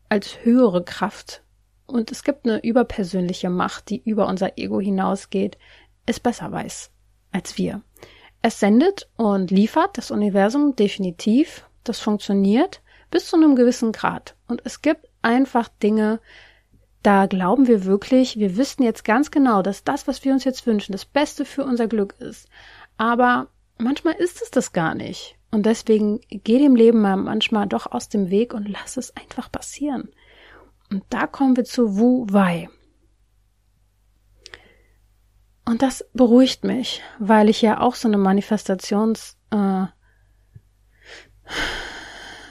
als 0.10 0.44
höhere 0.44 0.84
Kraft 0.84 1.44
und 1.88 2.12
es 2.12 2.24
gibt 2.24 2.46
eine 2.46 2.64
überpersönliche 2.64 3.50
Macht, 3.50 3.90
die 3.90 4.02
über 4.02 4.28
unser 4.28 4.58
Ego 4.58 4.80
hinausgeht, 4.80 5.58
es 6.06 6.20
besser 6.20 6.52
weiß 6.52 6.92
als 7.32 7.58
wir. 7.58 7.82
Es 8.42 8.60
sendet 8.60 9.10
und 9.18 9.52
liefert 9.52 9.98
das 9.98 10.12
Universum 10.12 10.76
definitiv. 10.76 11.68
Das 11.84 12.00
funktioniert 12.00 12.82
bis 13.16 13.28
zu 13.28 13.38
einem 13.38 13.56
gewissen 13.56 13.94
Grad. 13.94 14.36
Und 14.46 14.62
es 14.66 14.82
gibt 14.82 15.08
einfach 15.22 15.70
Dinge, 15.70 16.20
da 17.02 17.28
glauben 17.28 17.66
wir 17.66 17.86
wirklich, 17.86 18.40
wir 18.40 18.58
wissen 18.58 18.84
jetzt 18.84 19.06
ganz 19.06 19.32
genau, 19.32 19.62
dass 19.62 19.86
das, 19.86 20.06
was 20.06 20.26
wir 20.26 20.34
uns 20.34 20.44
jetzt 20.44 20.68
wünschen, 20.68 20.92
das 20.92 21.06
Beste 21.06 21.46
für 21.46 21.64
unser 21.64 21.88
Glück 21.88 22.16
ist. 22.20 22.50
Aber 22.98 23.48
manchmal 23.78 24.16
ist 24.16 24.42
es 24.42 24.52
das 24.52 24.74
gar 24.74 24.96
nicht. 24.96 25.38
Und 25.50 25.66
deswegen 25.66 26.20
geh 26.28 26.60
dem 26.60 26.76
Leben 26.76 27.00
mal 27.00 27.16
manchmal 27.16 27.68
doch 27.68 27.90
aus 27.90 28.10
dem 28.10 28.30
Weg 28.30 28.54
und 28.54 28.68
lass 28.68 28.98
es 28.98 29.16
einfach 29.16 29.50
passieren. 29.50 30.10
Und 30.92 31.06
da 31.10 31.26
kommen 31.26 31.56
wir 31.56 31.64
zu 31.64 31.98
Wu 31.98 32.28
Wei. 32.30 32.68
Und 35.64 35.82
das 35.82 36.06
beruhigt 36.12 36.66
mich, 36.66 37.02
weil 37.18 37.48
ich 37.48 37.62
ja 37.62 37.80
auch 37.80 37.96
so 37.96 38.10
eine 38.10 38.18
Manifestations 38.18 39.38
äh, 39.52 39.86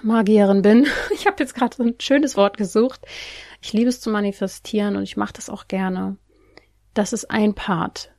Magierin 0.04 0.62
bin. 0.62 0.86
Ich 1.14 1.26
habe 1.26 1.36
jetzt 1.42 1.54
gerade 1.54 1.74
so 1.74 1.82
ein 1.82 1.94
schönes 1.98 2.36
Wort 2.36 2.56
gesucht. 2.56 3.00
Ich 3.60 3.72
liebe 3.72 3.88
es 3.88 4.00
zu 4.00 4.10
manifestieren 4.10 4.96
und 4.96 5.02
ich 5.02 5.16
mache 5.16 5.32
das 5.32 5.48
auch 5.48 5.68
gerne. 5.68 6.16
Das 6.92 7.12
ist 7.12 7.30
ein 7.30 7.54
Part. 7.54 8.12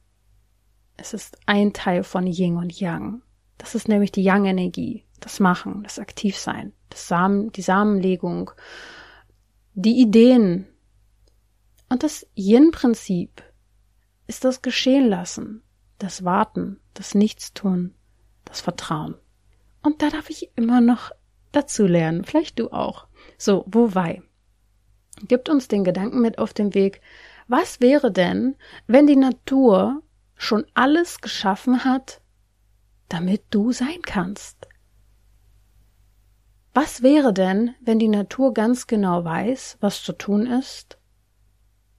Es 0.98 1.13
ist 1.13 1.38
ein 1.46 1.74
Teil 1.74 2.04
von 2.04 2.27
Yin 2.27 2.58
und 2.58 2.80
Yang. 2.80 3.22
Das 3.58 3.75
ist 3.75 3.88
nämlich 3.88 4.12
die 4.12 4.24
Yang-Energie, 4.24 5.06
das 5.20 5.39
Machen, 5.39 5.84
das 5.84 6.00
Aktivsein, 6.00 6.74
das 6.89 7.08
Samen, 7.08 7.51
die 7.51 7.62
Samenlegung, 7.62 8.51
die 9.74 10.01
Ideen. 10.01 10.68
Und 11.89 12.04
das 12.04 12.27
Yin-Prinzip 12.36 13.44
ist 14.27 14.44
das 14.44 14.62
Geschehen 14.62 15.08
lassen, 15.08 15.62
das 16.00 16.24
Warten, 16.25 16.80
das 16.94 17.15
Nichtstun, 17.15 17.94
das 18.44 18.62
Vertrauen. 18.62 19.15
Und 19.82 20.01
da 20.01 20.10
darf 20.10 20.30
ich 20.30 20.51
immer 20.56 20.82
noch 20.82 21.12
dazu 21.55 21.85
lernen, 21.85 22.24
vielleicht 22.24 22.59
du 22.59 22.71
auch. 22.71 23.07
So, 23.38 23.65
wobei? 23.67 24.21
gibt 25.21 25.50
uns 25.50 25.67
den 25.67 25.83
Gedanken 25.83 26.21
mit 26.21 26.38
auf 26.38 26.53
den 26.53 26.74
Weg, 26.74 27.01
was 27.47 27.79
wäre 27.79 28.12
denn, 28.12 28.55
wenn 28.88 29.07
die 29.07 29.15
Natur 29.15 30.01
schon 30.35 30.65
alles 30.74 31.21
geschaffen 31.21 31.85
hat, 31.85 32.21
damit 33.07 33.43
du 33.51 33.71
sein 33.71 34.01
kannst? 34.01 34.67
Was 36.74 37.01
wäre 37.01 37.33
denn, 37.33 37.74
wenn 37.79 38.00
die 38.00 38.09
Natur 38.09 38.53
ganz 38.53 38.88
genau 38.88 39.24
weiß, 39.24 39.77
was 39.79 40.03
zu 40.03 40.12
tun 40.12 40.45
ist, 40.47 40.97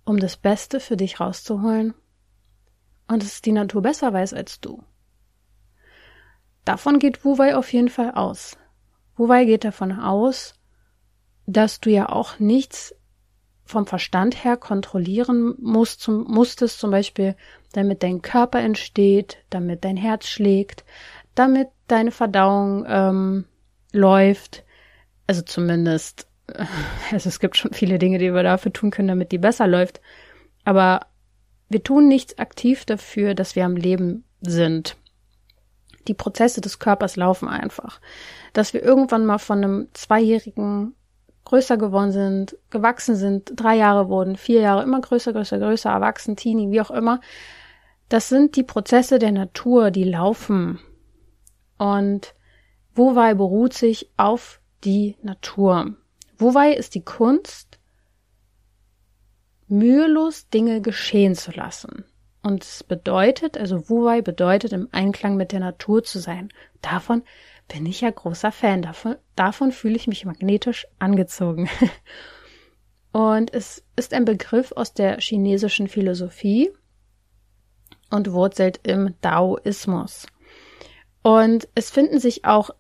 um 0.04 0.18
das 0.18 0.36
Beste 0.36 0.80
für 0.80 0.96
dich 0.96 1.18
rauszuholen? 1.20 1.94
Und 3.08 3.22
es 3.22 3.40
die 3.40 3.52
Natur 3.52 3.82
besser 3.82 4.12
weiß 4.12 4.34
als 4.34 4.60
du. 4.60 4.82
Davon 6.64 6.98
geht 6.98 7.24
Wu 7.24 7.38
Wei 7.38 7.56
auf 7.56 7.72
jeden 7.72 7.88
Fall 7.88 8.10
aus. 8.10 8.58
Wu 9.16 9.28
Wei 9.28 9.44
geht 9.44 9.64
davon 9.64 9.92
aus, 9.92 10.54
dass 11.46 11.80
du 11.80 11.90
ja 11.90 12.08
auch 12.08 12.38
nichts 12.38 12.94
vom 13.64 13.86
Verstand 13.86 14.44
her 14.44 14.56
kontrollieren 14.56 15.54
musst, 15.58 16.00
zum, 16.00 16.24
musstest, 16.24 16.78
zum 16.78 16.90
Beispiel, 16.90 17.34
damit 17.72 18.02
dein 18.02 18.22
Körper 18.22 18.60
entsteht, 18.60 19.38
damit 19.50 19.84
dein 19.84 19.96
Herz 19.96 20.28
schlägt, 20.28 20.84
damit 21.34 21.68
deine 21.88 22.12
Verdauung 22.12 22.84
ähm, 22.88 23.44
läuft. 23.92 24.64
Also 25.26 25.42
zumindest, 25.42 26.28
also 27.10 27.28
es 27.28 27.40
gibt 27.40 27.56
schon 27.56 27.72
viele 27.72 27.98
Dinge, 27.98 28.18
die 28.18 28.32
wir 28.32 28.42
dafür 28.44 28.72
tun 28.72 28.90
können, 28.90 29.08
damit 29.08 29.32
die 29.32 29.38
besser 29.38 29.66
läuft. 29.66 30.00
Aber 30.64 31.06
wir 31.68 31.82
tun 31.82 32.06
nichts 32.06 32.38
aktiv 32.38 32.84
dafür, 32.84 33.34
dass 33.34 33.56
wir 33.56 33.64
am 33.64 33.76
Leben 33.76 34.24
sind. 34.40 34.96
Die 36.08 36.14
Prozesse 36.14 36.60
des 36.60 36.78
Körpers 36.78 37.16
laufen 37.16 37.48
einfach. 37.48 38.00
Dass 38.52 38.72
wir 38.72 38.82
irgendwann 38.82 39.26
mal 39.26 39.38
von 39.38 39.58
einem 39.58 39.88
zweijährigen 39.92 40.94
größer 41.44 41.76
geworden 41.76 42.12
sind, 42.12 42.56
gewachsen 42.70 43.16
sind, 43.16 43.52
drei 43.54 43.76
Jahre 43.76 44.08
wurden, 44.08 44.36
vier 44.36 44.60
Jahre, 44.60 44.82
immer 44.82 45.00
größer, 45.00 45.32
größer, 45.32 45.58
größer, 45.58 45.90
erwachsen, 45.90 46.36
Teenie, 46.36 46.70
wie 46.70 46.80
auch 46.80 46.90
immer. 46.90 47.20
Das 48.08 48.28
sind 48.28 48.56
die 48.56 48.64
Prozesse 48.64 49.18
der 49.18 49.32
Natur, 49.32 49.90
die 49.90 50.04
laufen. 50.04 50.80
Und 51.78 52.34
Wowei 52.96 53.34
beruht 53.34 53.74
sich 53.74 54.10
auf 54.16 54.60
die 54.82 55.16
Natur. 55.22 55.94
Wowei 56.38 56.72
ist 56.72 56.94
die 56.94 57.04
Kunst, 57.04 57.78
mühelos 59.68 60.48
Dinge 60.48 60.80
geschehen 60.80 61.34
zu 61.34 61.50
lassen. 61.50 62.06
Und 62.46 62.62
es 62.62 62.84
bedeutet, 62.84 63.58
also 63.58 63.88
Wuwei 63.88 64.22
bedeutet, 64.22 64.72
im 64.72 64.88
Einklang 64.92 65.36
mit 65.36 65.50
der 65.50 65.58
Natur 65.58 66.04
zu 66.04 66.20
sein. 66.20 66.50
Davon 66.80 67.24
bin 67.66 67.84
ich 67.86 68.02
ja 68.02 68.10
großer 68.10 68.52
Fan. 68.52 68.82
Davon, 68.82 69.16
davon 69.34 69.72
fühle 69.72 69.96
ich 69.96 70.06
mich 70.06 70.24
magnetisch 70.24 70.86
angezogen. 71.00 71.68
Und 73.10 73.52
es 73.52 73.82
ist 73.96 74.14
ein 74.14 74.24
Begriff 74.24 74.70
aus 74.70 74.94
der 74.94 75.18
chinesischen 75.18 75.88
Philosophie 75.88 76.70
und 78.10 78.30
wurzelt 78.30 78.78
im 78.84 79.14
Daoismus. 79.22 80.28
Und 81.22 81.66
es 81.74 81.90
finden 81.90 82.20
sich 82.20 82.44
auch 82.44 82.70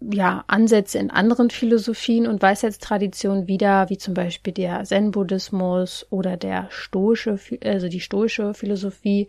ja, 0.00 0.44
Ansätze 0.46 0.98
in 0.98 1.10
anderen 1.10 1.50
Philosophien 1.50 2.26
und 2.26 2.42
Weisheitstraditionen 2.42 3.48
wieder, 3.48 3.88
wie 3.88 3.96
zum 3.96 4.14
Beispiel 4.14 4.52
der 4.52 4.84
Zen-Buddhismus 4.84 6.06
oder 6.10 6.36
der 6.36 6.68
stoische, 6.70 7.38
also 7.64 7.88
die 7.88 8.00
stoische 8.00 8.52
Philosophie. 8.52 9.28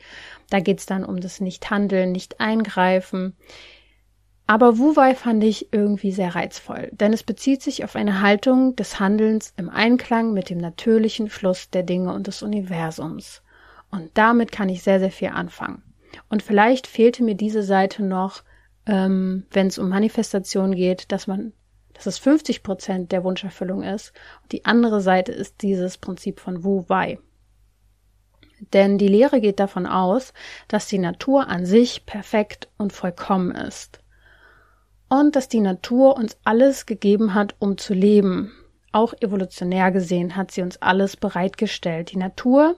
Da 0.49 0.59
geht's 0.59 0.85
dann 0.85 1.05
um 1.05 1.21
das 1.21 1.39
Nicht-Handeln, 1.39 2.11
Nicht-Eingreifen. 2.11 3.35
Aber 4.45 4.77
Wu 4.77 4.95
Wei 4.95 5.13
fand 5.13 5.43
ich 5.43 5.73
irgendwie 5.73 6.11
sehr 6.11 6.35
reizvoll, 6.35 6.89
denn 6.93 7.11
es 7.11 7.23
bezieht 7.23 7.61
sich 7.61 7.83
auf 7.83 7.97
eine 7.97 8.21
Haltung 8.21 8.77
des 8.77 8.97
Handelns 8.97 9.53
im 9.57 9.69
Einklang 9.69 10.33
mit 10.33 10.49
dem 10.49 10.57
natürlichen 10.57 11.29
Fluss 11.29 11.69
der 11.69 11.83
Dinge 11.83 12.13
und 12.13 12.27
des 12.27 12.43
Universums. 12.43 13.41
Und 13.91 14.09
damit 14.13 14.53
kann 14.53 14.69
ich 14.69 14.83
sehr, 14.83 14.99
sehr 14.99 15.11
viel 15.11 15.29
anfangen. 15.29 15.83
Und 16.29 16.43
vielleicht 16.43 16.87
fehlte 16.87 17.23
mir 17.23 17.35
diese 17.35 17.63
Seite 17.63 18.03
noch, 18.03 18.43
ähm, 18.87 19.45
wenn 19.51 19.67
es 19.67 19.77
um 19.77 19.89
Manifestation 19.89 20.75
geht, 20.75 21.11
dass 21.11 21.27
man, 21.27 21.53
dass 21.93 22.05
es 22.05 22.17
50 22.17 22.63
Prozent 22.63 23.11
der 23.11 23.23
Wunscherfüllung 23.23 23.83
ist. 23.83 24.13
Und 24.43 24.51
die 24.51 24.65
andere 24.65 25.01
Seite 25.01 25.31
ist 25.31 25.61
dieses 25.61 25.97
Prinzip 25.97 26.39
von 26.39 26.63
Wu 26.63 26.85
Wei. 26.87 27.19
Denn 28.73 28.97
die 28.97 29.07
Lehre 29.07 29.39
geht 29.39 29.59
davon 29.59 29.85
aus, 29.85 30.33
dass 30.67 30.87
die 30.87 30.97
Natur 30.97 31.47
an 31.47 31.65
sich 31.65 32.05
perfekt 32.05 32.69
und 32.77 32.91
vollkommen 32.91 33.51
ist 33.51 34.01
und 35.09 35.35
dass 35.35 35.47
die 35.47 35.61
Natur 35.61 36.17
uns 36.17 36.37
alles 36.43 36.85
gegeben 36.85 37.33
hat, 37.33 37.55
um 37.59 37.77
zu 37.77 37.93
leben. 37.93 38.51
Auch 38.91 39.13
evolutionär 39.19 39.91
gesehen 39.91 40.35
hat 40.35 40.51
sie 40.51 40.61
uns 40.61 40.81
alles 40.81 41.17
bereitgestellt. 41.17 42.11
Die 42.11 42.17
Natur 42.17 42.77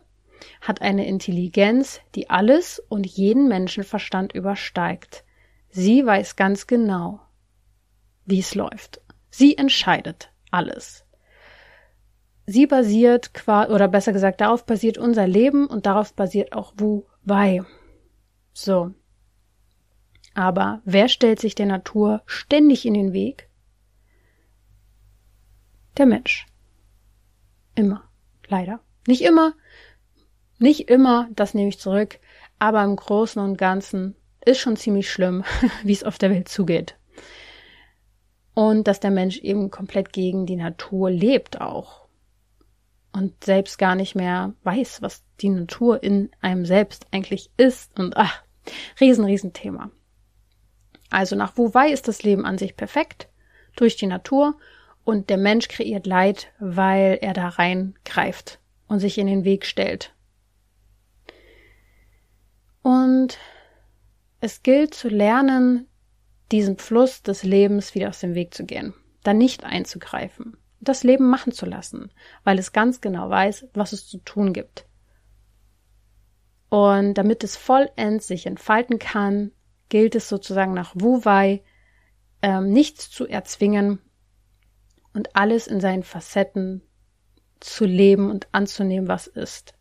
hat 0.62 0.82
eine 0.82 1.08
Intelligenz, 1.08 2.02
die 2.16 2.30
alles 2.30 2.82
und 2.90 3.06
jeden 3.06 3.48
Menschenverstand 3.48 4.34
übersteigt. 4.34 5.24
Sie 5.72 6.06
weiß 6.06 6.36
ganz 6.36 6.68
genau, 6.68 7.20
wie 8.26 8.40
es 8.40 8.56
läuft. 8.56 9.02
Sie 9.30 9.58
entscheidet 9.58 10.32
alles. 10.52 11.06
sie 12.48 12.66
basiert, 12.66 13.32
oder 13.48 13.88
besser 13.88 14.12
gesagt, 14.12 14.42
darauf 14.42 14.66
basiert 14.66 14.98
unser 14.98 15.28
Leben 15.28 15.68
und 15.68 15.86
darauf 15.86 16.14
basiert 16.14 16.54
auch 16.54 16.74
Wu 16.78 17.04
Wei. 17.24 17.62
So. 18.54 18.94
Aber 20.34 20.82
wer 20.84 21.10
stellt 21.10 21.40
sich 21.40 21.54
der 21.54 21.68
Natur 21.68 22.24
ständig 22.26 22.86
in 22.86 22.96
den 22.96 23.14
Weg? 23.14 23.50
Der 25.98 26.08
Mensch. 26.08 26.48
Immer. 27.76 28.10
Leider. 28.48 28.80
Nicht 29.06 29.22
immer. 29.22 29.54
Nicht 30.58 30.90
immer, 30.90 31.28
das 31.32 31.54
nehme 31.54 31.70
ich 31.70 31.80
zurück. 31.80 32.20
Aber 32.58 32.84
im 32.84 32.96
Großen 32.96 33.42
und 33.42 33.58
Ganzen 33.58 34.16
ist 34.50 34.60
schon 34.60 34.76
ziemlich 34.76 35.12
schlimm, 35.12 35.44
wie 35.84 35.94
es 35.94 36.04
auf 36.04 36.18
der 36.18 36.30
Welt 36.30 36.50
zugeht. 36.50 36.96
Und 38.54 38.88
dass 38.88 39.00
der 39.00 39.12
Mensch 39.12 39.38
eben 39.40 39.72
komplett 39.72 40.12
gegen 40.12 40.46
die 40.46 40.56
Natur 40.56 41.10
lebt 41.10 41.62
auch. 41.62 42.08
Und 43.12 43.44
selbst 43.44 43.78
gar 43.78 43.96
nicht 43.96 44.16
mehr 44.16 44.54
weiß, 44.64 45.02
was 45.02 45.24
die 45.42 45.50
Natur 45.50 46.04
in 46.04 46.30
einem 46.42 46.66
selbst 46.66 47.08
eigentlich 47.12 47.50
ist. 47.58 47.98
Und 47.98 48.18
ach, 48.18 48.44
riesen, 49.00 49.26
riesen 49.26 49.54
Thema. 49.54 49.92
Also 51.10 51.36
nach 51.36 51.58
Wu 51.58 51.74
Wei 51.74 51.92
ist 51.92 52.08
das 52.08 52.24
Leben 52.24 52.46
an 52.46 52.58
sich 52.58 52.76
perfekt 52.76 53.30
durch 53.76 53.96
die 53.96 54.08
Natur 54.08 54.56
und 55.04 55.30
der 55.30 55.38
Mensch 55.38 55.68
kreiert 55.68 56.06
Leid, 56.06 56.52
weil 56.60 57.18
er 57.22 57.34
da 57.34 57.48
reingreift 57.48 58.60
und 58.88 59.00
sich 59.00 59.18
in 59.18 59.28
den 59.28 59.44
Weg 59.44 59.66
stellt. 59.66 60.14
Und 62.82 63.38
es 64.42 64.64
gilt 64.64 64.94
zu 64.94 65.10
lernen, 65.10 65.88
diesem 66.52 66.78
Fluss 66.78 67.22
des 67.22 67.44
Lebens 67.44 67.94
wieder 67.96 68.10
aus 68.10 68.20
dem 68.20 68.36
Weg 68.36 68.54
zu 68.54 68.66
gehen, 68.66 68.94
da 69.24 69.34
nicht 69.34 69.64
einzugreifen, 69.64 70.58
das 70.80 71.04
Leben 71.04 71.30
machen 71.30 71.52
zu 71.52 71.66
lassen, 71.66 72.12
weil 72.44 72.58
es 72.58 72.72
ganz 72.72 73.02
genau 73.02 73.30
weiß, 73.30 73.68
was 73.74 73.94
es 73.94 74.08
zu 74.08 74.18
tun 74.20 74.54
gibt. 74.54 74.86
Und 76.70 77.16
damit 77.16 77.44
es 77.44 77.58
vollends 77.58 78.28
sich 78.28 78.46
entfalten 78.46 79.00
kann, 79.00 79.52
gilt 79.90 80.16
es 80.16 80.30
sozusagen 80.30 80.74
nach 80.74 80.94
Wu 80.96 81.26
Wei, 81.26 81.64
ähm, 82.42 82.72
nichts 82.72 83.10
zu 83.10 83.28
erzwingen 83.28 84.00
und 85.14 85.36
alles 85.36 85.68
in 85.68 85.82
seinen 85.82 86.04
Facetten 86.04 86.82
zu 87.60 87.86
leben 87.86 88.30
und 88.30 88.48
anzunehmen, 88.52 89.08
was 89.10 89.28
ist. 89.28 89.74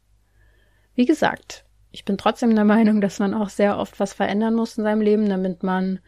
Wie 0.95 1.05
gesagt, 1.05 1.65
ich 1.91 2.05
bin 2.05 2.19
trotzdem 2.19 2.55
der 2.55 2.65
Meinung, 2.65 3.01
dass 3.01 3.19
man 3.19 3.35
auch 3.35 3.49
sehr 3.49 3.79
oft 3.79 3.99
was 4.01 4.13
verändern 4.13 4.55
muss 4.55 4.77
in 4.77 4.85
seinem 4.85 5.01
Leben, 5.01 5.29
damit 5.29 5.63
man, 5.63 6.01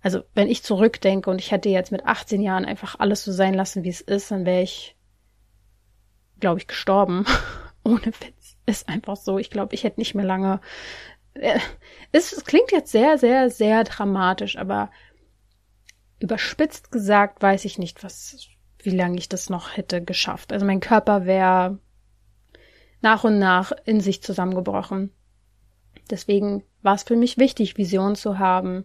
also 0.00 0.22
wenn 0.34 0.48
ich 0.48 0.62
zurückdenke 0.62 1.30
und 1.30 1.40
ich 1.40 1.50
hätte 1.50 1.68
jetzt 1.68 1.92
mit 1.92 2.06
18 2.06 2.42
Jahren 2.42 2.64
einfach 2.64 2.98
alles 2.98 3.24
so 3.24 3.32
sein 3.32 3.54
lassen, 3.54 3.84
wie 3.84 3.90
es 3.90 4.00
ist, 4.00 4.30
dann 4.30 4.44
wäre 4.44 4.62
ich, 4.62 4.96
glaube 6.40 6.58
ich, 6.58 6.66
gestorben. 6.66 7.24
Ohne 7.84 8.06
Witz. 8.06 8.56
Ist 8.64 8.88
einfach 8.88 9.16
so. 9.16 9.38
Ich 9.38 9.50
glaube, 9.50 9.74
ich 9.74 9.82
hätte 9.82 9.98
nicht 9.98 10.14
mehr 10.14 10.24
lange. 10.24 10.60
Äh, 11.34 11.58
es, 12.12 12.32
es 12.32 12.44
klingt 12.44 12.70
jetzt 12.70 12.92
sehr, 12.92 13.18
sehr, 13.18 13.50
sehr 13.50 13.82
dramatisch, 13.82 14.56
aber 14.56 14.90
überspitzt 16.20 16.92
gesagt 16.92 17.42
weiß 17.42 17.64
ich 17.64 17.78
nicht, 17.78 18.04
was, 18.04 18.48
wie 18.78 18.90
lange 18.90 19.18
ich 19.18 19.28
das 19.28 19.50
noch 19.50 19.76
hätte 19.76 20.02
geschafft. 20.02 20.52
Also 20.52 20.64
mein 20.64 20.78
Körper 20.78 21.26
wäre 21.26 21.78
nach 23.02 23.24
und 23.24 23.38
nach 23.38 23.72
in 23.84 24.00
sich 24.00 24.22
zusammengebrochen. 24.22 25.10
Deswegen 26.10 26.62
war 26.82 26.94
es 26.94 27.02
für 27.02 27.16
mich 27.16 27.38
wichtig, 27.38 27.76
Visionen 27.76 28.16
zu 28.16 28.38
haben, 28.38 28.84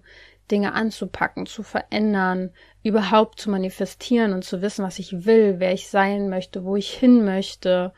Dinge 0.51 0.73
anzupacken, 0.73 1.45
zu 1.45 1.63
verändern, 1.63 2.51
überhaupt 2.83 3.39
zu 3.39 3.49
manifestieren 3.49 4.33
und 4.33 4.43
zu 4.43 4.61
wissen, 4.61 4.83
was 4.83 4.99
ich 4.99 5.25
will, 5.25 5.55
wer 5.59 5.73
ich 5.73 5.89
sein 5.89 6.29
möchte, 6.29 6.63
wo 6.63 6.75
ich 6.75 6.89
hin 6.89 7.25
möchte. 7.25 7.93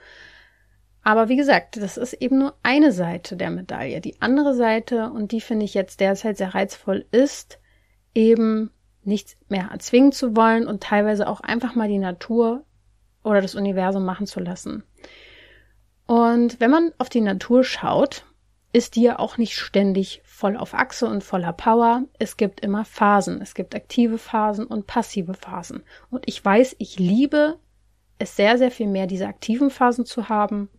Aber 1.03 1.29
wie 1.29 1.35
gesagt, 1.35 1.77
das 1.77 1.97
ist 1.97 2.13
eben 2.13 2.39
nur 2.39 2.55
eine 2.63 2.91
Seite 2.91 3.35
der 3.35 3.51
Medaille. 3.51 4.01
Die 4.01 4.21
andere 4.21 4.55
Seite, 4.55 5.11
und 5.11 5.31
die 5.31 5.41
finde 5.41 5.65
ich 5.65 5.73
jetzt 5.73 5.99
derzeit 5.99 6.37
sehr 6.37 6.55
reizvoll, 6.55 7.05
ist 7.11 7.59
eben 8.15 8.71
nichts 9.03 9.37
mehr 9.47 9.69
erzwingen 9.71 10.11
zu 10.11 10.35
wollen 10.35 10.67
und 10.67 10.83
teilweise 10.83 11.27
auch 11.27 11.41
einfach 11.41 11.75
mal 11.75 11.87
die 11.87 11.99
Natur 11.99 12.63
oder 13.23 13.41
das 13.41 13.55
Universum 13.55 14.05
machen 14.05 14.27
zu 14.27 14.39
lassen. 14.39 14.83
Und 16.09 16.59
wenn 16.59 16.71
man 16.71 16.91
auf 16.97 17.07
die 17.07 17.21
Natur 17.21 17.63
schaut, 17.63 18.25
ist 18.73 18.95
die 18.95 19.03
ja 19.03 19.19
auch 19.19 19.37
nicht 19.37 19.55
ständig 19.55 20.23
voll 20.25 20.57
auf 20.57 20.73
Achse 20.73 21.05
und 21.05 21.23
voller 21.23 21.53
Power. 21.53 22.01
Es 22.17 22.35
gibt 22.35 22.61
immer 22.61 22.83
Phasen. 22.83 23.43
Es 23.43 23.53
gibt 23.53 23.75
aktive 23.75 24.17
Phasen 24.17 24.65
und 24.65 24.87
passive 24.87 25.35
Phasen. 25.35 25.83
Und 26.09 26.23
ich 26.25 26.43
weiß, 26.43 26.77
ich 26.79 26.97
liebe 26.97 27.59
es 28.17 28.35
sehr, 28.35 28.57
sehr 28.57 28.71
viel 28.71 28.87
mehr, 28.87 29.05
diese 29.05 29.27
aktiven 29.27 29.69
Phasen 29.69 30.03
zu 30.03 30.29
haben. 30.29 30.69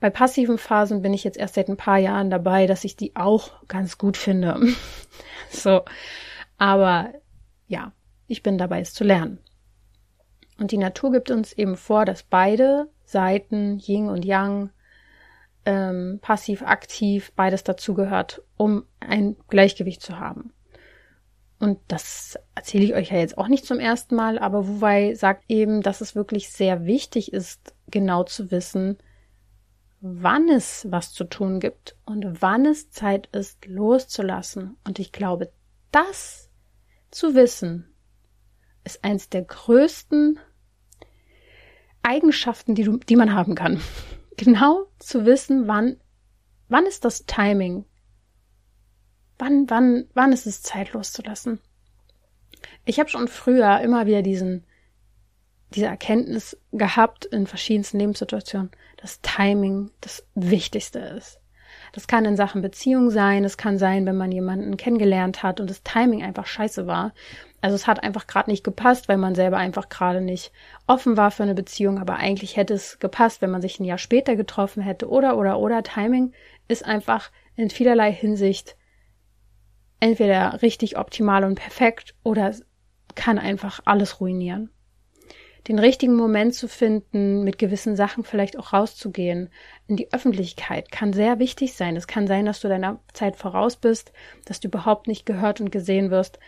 Bei 0.00 0.10
passiven 0.10 0.58
Phasen 0.58 1.00
bin 1.00 1.14
ich 1.14 1.24
jetzt 1.24 1.38
erst 1.38 1.54
seit 1.54 1.70
ein 1.70 1.78
paar 1.78 1.96
Jahren 1.96 2.28
dabei, 2.28 2.66
dass 2.66 2.84
ich 2.84 2.94
die 2.94 3.16
auch 3.16 3.66
ganz 3.68 3.96
gut 3.96 4.18
finde. 4.18 4.60
so. 5.48 5.80
Aber 6.58 7.14
ja, 7.68 7.92
ich 8.26 8.42
bin 8.42 8.58
dabei, 8.58 8.80
es 8.80 8.92
zu 8.92 9.02
lernen. 9.02 9.38
Und 10.58 10.72
die 10.72 10.78
Natur 10.78 11.10
gibt 11.10 11.30
uns 11.30 11.54
eben 11.54 11.78
vor, 11.78 12.04
dass 12.04 12.22
beide 12.22 12.90
Seiten, 13.06 13.78
Yin 13.78 14.08
und 14.08 14.24
Yang, 14.24 14.70
ähm, 15.64 16.18
passiv, 16.22 16.62
aktiv, 16.62 17.32
beides 17.34 17.64
dazugehört, 17.64 18.42
um 18.56 18.84
ein 19.00 19.36
Gleichgewicht 19.48 20.02
zu 20.02 20.18
haben. 20.18 20.52
Und 21.58 21.78
das 21.88 22.38
erzähle 22.54 22.84
ich 22.84 22.94
euch 22.94 23.10
ja 23.10 23.18
jetzt 23.18 23.38
auch 23.38 23.48
nicht 23.48 23.64
zum 23.64 23.80
ersten 23.80 24.14
Mal, 24.14 24.38
aber 24.38 24.68
Wu 24.68 24.80
Wei 24.80 25.14
sagt 25.14 25.44
eben, 25.48 25.80
dass 25.80 26.00
es 26.00 26.14
wirklich 26.14 26.50
sehr 26.50 26.84
wichtig 26.84 27.32
ist, 27.32 27.74
genau 27.88 28.24
zu 28.24 28.50
wissen, 28.50 28.98
wann 30.00 30.48
es 30.48 30.86
was 30.90 31.12
zu 31.12 31.24
tun 31.24 31.60
gibt 31.60 31.96
und 32.04 32.42
wann 32.42 32.66
es 32.66 32.90
Zeit 32.90 33.28
ist, 33.28 33.64
loszulassen. 33.66 34.76
Und 34.86 34.98
ich 34.98 35.12
glaube, 35.12 35.50
das 35.92 36.50
zu 37.10 37.34
wissen, 37.34 37.88
ist 38.84 39.02
eins 39.02 39.30
der 39.30 39.42
größten 39.42 40.38
Eigenschaften, 42.06 42.74
die, 42.74 42.84
du, 42.84 42.98
die 42.98 43.16
man 43.16 43.34
haben 43.34 43.54
kann. 43.54 43.80
Genau 44.36 44.86
zu 44.98 45.26
wissen, 45.26 45.66
wann, 45.66 45.96
wann 46.68 46.86
ist 46.86 47.04
das 47.04 47.26
Timing? 47.26 47.84
Wann, 49.38 49.68
wann, 49.68 50.06
wann 50.14 50.32
ist 50.32 50.46
es 50.46 50.62
Zeit 50.62 50.92
loszulassen? 50.92 51.60
Ich 52.84 53.00
habe 53.00 53.10
schon 53.10 53.28
früher 53.28 53.80
immer 53.80 54.06
wieder 54.06 54.22
diesen, 54.22 54.64
diese 55.70 55.86
Erkenntnis 55.86 56.56
gehabt 56.72 57.24
in 57.26 57.46
verschiedensten 57.46 57.98
Lebenssituationen, 57.98 58.70
dass 58.98 59.20
Timing 59.20 59.90
das 60.00 60.24
Wichtigste 60.34 61.00
ist. 61.00 61.40
Das 61.96 62.06
kann 62.06 62.26
in 62.26 62.36
Sachen 62.36 62.60
Beziehung 62.60 63.08
sein, 63.08 63.42
es 63.42 63.56
kann 63.56 63.78
sein, 63.78 64.04
wenn 64.04 64.18
man 64.18 64.30
jemanden 64.30 64.76
kennengelernt 64.76 65.42
hat 65.42 65.60
und 65.60 65.70
das 65.70 65.82
Timing 65.82 66.22
einfach 66.22 66.44
scheiße 66.44 66.86
war. 66.86 67.14
Also 67.62 67.74
es 67.74 67.86
hat 67.86 68.02
einfach 68.02 68.26
gerade 68.26 68.50
nicht 68.50 68.62
gepasst, 68.64 69.08
weil 69.08 69.16
man 69.16 69.34
selber 69.34 69.56
einfach 69.56 69.88
gerade 69.88 70.20
nicht 70.20 70.52
offen 70.86 71.16
war 71.16 71.30
für 71.30 71.44
eine 71.44 71.54
Beziehung, 71.54 71.98
aber 71.98 72.16
eigentlich 72.16 72.58
hätte 72.58 72.74
es 72.74 72.98
gepasst, 72.98 73.40
wenn 73.40 73.50
man 73.50 73.62
sich 73.62 73.80
ein 73.80 73.84
Jahr 73.84 73.96
später 73.96 74.36
getroffen 74.36 74.82
hätte 74.82 75.08
oder 75.08 75.38
oder 75.38 75.58
oder 75.58 75.82
Timing 75.82 76.34
ist 76.68 76.84
einfach 76.84 77.30
in 77.54 77.70
vielerlei 77.70 78.12
Hinsicht 78.12 78.76
entweder 79.98 80.60
richtig 80.60 80.98
optimal 80.98 81.44
und 81.44 81.54
perfekt 81.54 82.14
oder 82.22 82.54
kann 83.14 83.38
einfach 83.38 83.80
alles 83.86 84.20
ruinieren. 84.20 84.68
Den 85.68 85.78
richtigen 85.78 86.14
Moment 86.14 86.54
zu 86.54 86.68
finden, 86.68 87.42
mit 87.42 87.58
gewissen 87.58 87.96
Sachen 87.96 88.22
vielleicht 88.24 88.58
auch 88.58 88.72
rauszugehen, 88.72 89.50
in 89.86 89.96
die 89.96 90.12
Öffentlichkeit 90.12 90.92
kann 90.92 91.12
sehr 91.12 91.38
wichtig 91.38 91.74
sein. 91.74 91.96
Es 91.96 92.06
kann 92.06 92.26
sein, 92.26 92.46
dass 92.46 92.60
du 92.60 92.68
deiner 92.68 93.00
Zeit 93.12 93.36
voraus 93.36 93.76
bist, 93.76 94.12
dass 94.44 94.60
du 94.60 94.68
überhaupt 94.68 95.08
nicht 95.08 95.26
gehört 95.26 95.60
und 95.60 95.72
gesehen 95.72 96.10
wirst, 96.10 96.38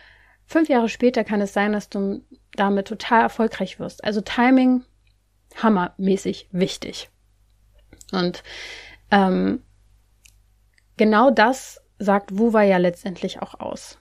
Fünf 0.49 0.67
Jahre 0.67 0.89
später 0.89 1.23
kann 1.23 1.41
es 1.41 1.53
sein, 1.53 1.73
dass 1.73 1.89
du 1.89 2.23
damit 2.53 2.87
total 2.87 3.21
erfolgreich 3.21 3.79
wirst. 3.79 4.03
Also 4.03 4.19
Timing 4.21 4.83
hammermäßig 5.55 6.49
wichtig. 6.51 7.11
Und 8.11 8.41
ähm, 9.11 9.61
genau 10.97 11.29
das 11.29 11.83
sagt 11.99 12.35
Wuwa 12.39 12.63
ja 12.63 12.77
letztendlich 12.77 13.43
auch 13.43 13.59
aus. 13.59 13.99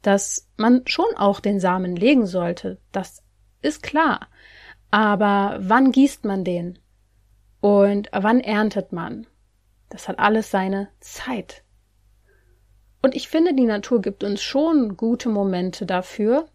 Dass 0.00 0.48
man 0.56 0.80
schon 0.86 1.14
auch 1.14 1.40
den 1.40 1.60
Samen 1.60 1.94
legen 1.94 2.24
sollte, 2.24 2.80
das 2.90 3.22
ist 3.60 3.82
klar. 3.82 4.28
Aber 4.92 5.56
wann 5.58 5.90
gießt 5.90 6.26
man 6.26 6.44
den? 6.44 6.78
Und 7.60 8.10
wann 8.12 8.40
erntet 8.40 8.92
man? 8.92 9.26
Das 9.88 10.06
hat 10.06 10.18
alles 10.18 10.50
seine 10.50 10.88
Zeit. 11.00 11.64
Und 13.00 13.16
ich 13.16 13.28
finde, 13.28 13.54
die 13.54 13.64
Natur 13.64 14.02
gibt 14.02 14.22
uns 14.22 14.42
schon 14.42 14.96
gute 14.96 15.30
Momente 15.30 15.86
dafür, 15.86 16.46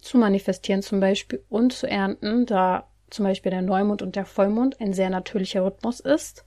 zu 0.00 0.18
manifestieren 0.18 0.82
zum 0.82 0.98
Beispiel 0.98 1.44
und 1.48 1.72
zu 1.72 1.88
ernten, 1.88 2.46
da 2.46 2.88
zum 3.10 3.26
Beispiel 3.26 3.50
der 3.50 3.62
Neumond 3.62 4.02
und 4.02 4.16
der 4.16 4.26
Vollmond 4.26 4.80
ein 4.80 4.92
sehr 4.92 5.08
natürlicher 5.08 5.64
Rhythmus 5.64 6.00
ist, 6.00 6.44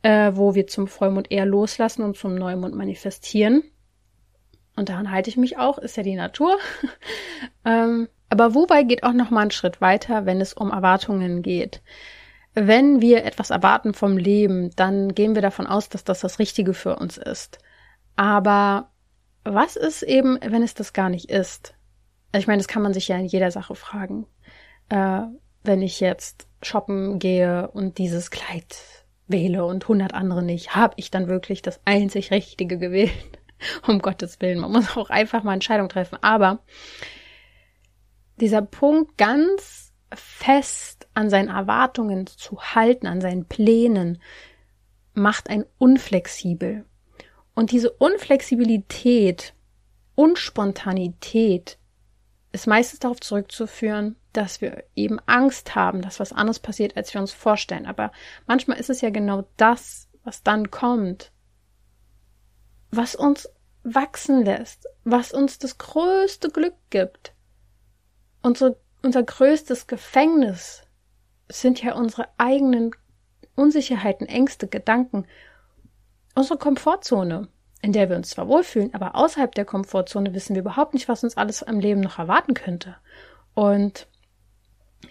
äh, 0.00 0.32
wo 0.34 0.54
wir 0.54 0.66
zum 0.66 0.88
Vollmond 0.88 1.30
eher 1.30 1.44
loslassen 1.44 2.02
und 2.02 2.16
zum 2.16 2.34
Neumond 2.34 2.74
manifestieren. 2.74 3.62
Und 4.78 4.88
daran 4.88 5.10
halte 5.10 5.28
ich 5.28 5.36
mich 5.36 5.58
auch, 5.58 5.78
ist 5.78 5.96
ja 5.96 6.02
die 6.02 6.14
Natur. 6.14 6.56
ähm, 7.64 8.08
aber 8.30 8.54
wobei 8.54 8.82
geht 8.82 9.02
auch 9.02 9.12
noch 9.12 9.30
mal 9.30 9.42
einen 9.42 9.50
Schritt 9.50 9.80
weiter, 9.80 10.24
wenn 10.26 10.40
es 10.40 10.52
um 10.52 10.70
Erwartungen 10.70 11.42
geht. 11.42 11.82
Wenn 12.54 13.00
wir 13.00 13.24
etwas 13.24 13.50
erwarten 13.50 13.94
vom 13.94 14.16
Leben, 14.16 14.70
dann 14.76 15.14
gehen 15.14 15.34
wir 15.34 15.42
davon 15.42 15.66
aus, 15.66 15.88
dass 15.88 16.04
das 16.04 16.20
das 16.20 16.38
Richtige 16.38 16.74
für 16.74 16.96
uns 16.96 17.18
ist. 17.18 17.58
Aber 18.16 18.90
was 19.44 19.76
ist 19.76 20.02
eben, 20.02 20.38
wenn 20.42 20.62
es 20.62 20.74
das 20.74 20.92
gar 20.92 21.08
nicht 21.08 21.30
ist? 21.30 21.74
Also 22.32 22.42
ich 22.42 22.46
meine, 22.46 22.58
das 22.58 22.68
kann 22.68 22.82
man 22.82 22.94
sich 22.94 23.08
ja 23.08 23.16
in 23.16 23.26
jeder 23.26 23.50
Sache 23.50 23.74
fragen. 23.74 24.26
Äh, 24.88 25.22
wenn 25.62 25.82
ich 25.82 26.00
jetzt 26.00 26.48
shoppen 26.62 27.18
gehe 27.18 27.68
und 27.68 27.98
dieses 27.98 28.30
Kleid 28.30 28.76
wähle 29.26 29.64
und 29.64 29.86
hundert 29.88 30.14
andere 30.14 30.42
nicht, 30.42 30.74
habe 30.74 30.94
ich 30.96 31.10
dann 31.10 31.28
wirklich 31.28 31.62
das 31.62 31.80
einzig 31.84 32.30
Richtige 32.30 32.78
gewählt? 32.78 33.37
um 33.86 34.00
Gottes 34.00 34.40
Willen. 34.40 34.60
Man 34.60 34.72
muss 34.72 34.96
auch 34.96 35.10
einfach 35.10 35.42
mal 35.42 35.54
Entscheidungen 35.54 35.88
treffen. 35.88 36.18
Aber 36.22 36.60
dieser 38.36 38.62
Punkt 38.62 39.18
ganz 39.18 39.92
fest 40.14 41.08
an 41.14 41.30
seinen 41.30 41.48
Erwartungen 41.48 42.26
zu 42.26 42.60
halten, 42.60 43.06
an 43.06 43.20
seinen 43.20 43.46
Plänen, 43.46 44.22
macht 45.12 45.50
ein 45.50 45.64
unflexibel. 45.78 46.84
Und 47.54 47.72
diese 47.72 47.90
Unflexibilität 47.90 49.54
und 50.14 50.38
Spontanität 50.38 51.78
ist 52.52 52.66
meistens 52.66 53.00
darauf 53.00 53.20
zurückzuführen, 53.20 54.16
dass 54.32 54.60
wir 54.60 54.84
eben 54.94 55.18
Angst 55.26 55.74
haben, 55.74 56.00
dass 56.00 56.20
was 56.20 56.32
anderes 56.32 56.60
passiert, 56.60 56.96
als 56.96 57.12
wir 57.12 57.20
uns 57.20 57.32
vorstellen. 57.32 57.86
Aber 57.86 58.12
manchmal 58.46 58.78
ist 58.78 58.90
es 58.90 59.00
ja 59.00 59.10
genau 59.10 59.44
das, 59.56 60.08
was 60.24 60.42
dann 60.42 60.70
kommt, 60.70 61.32
was 62.90 63.14
uns 63.14 63.48
wachsen 63.82 64.44
lässt, 64.44 64.86
was 65.04 65.32
uns 65.32 65.58
das 65.58 65.78
größte 65.78 66.50
Glück 66.50 66.74
gibt. 66.90 67.32
Unsere, 68.42 68.76
unser 69.02 69.22
größtes 69.22 69.86
Gefängnis 69.86 70.82
sind 71.48 71.82
ja 71.82 71.94
unsere 71.94 72.28
eigenen 72.36 72.90
Unsicherheiten, 73.54 74.26
Ängste, 74.26 74.68
Gedanken, 74.68 75.26
unsere 76.34 76.58
Komfortzone, 76.58 77.48
in 77.82 77.92
der 77.92 78.08
wir 78.08 78.16
uns 78.16 78.30
zwar 78.30 78.48
wohlfühlen, 78.48 78.94
aber 78.94 79.14
außerhalb 79.14 79.54
der 79.54 79.64
Komfortzone 79.64 80.34
wissen 80.34 80.54
wir 80.54 80.62
überhaupt 80.62 80.94
nicht, 80.94 81.08
was 81.08 81.24
uns 81.24 81.36
alles 81.36 81.62
im 81.62 81.80
Leben 81.80 82.00
noch 82.00 82.18
erwarten 82.18 82.54
könnte. 82.54 82.96
Und 83.54 84.06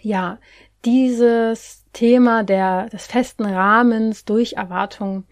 ja, 0.00 0.38
dieses 0.84 1.84
Thema 1.92 2.44
der, 2.44 2.88
des 2.88 3.06
festen 3.06 3.44
Rahmens 3.44 4.24
durch 4.24 4.54
Erwartungen, 4.54 5.26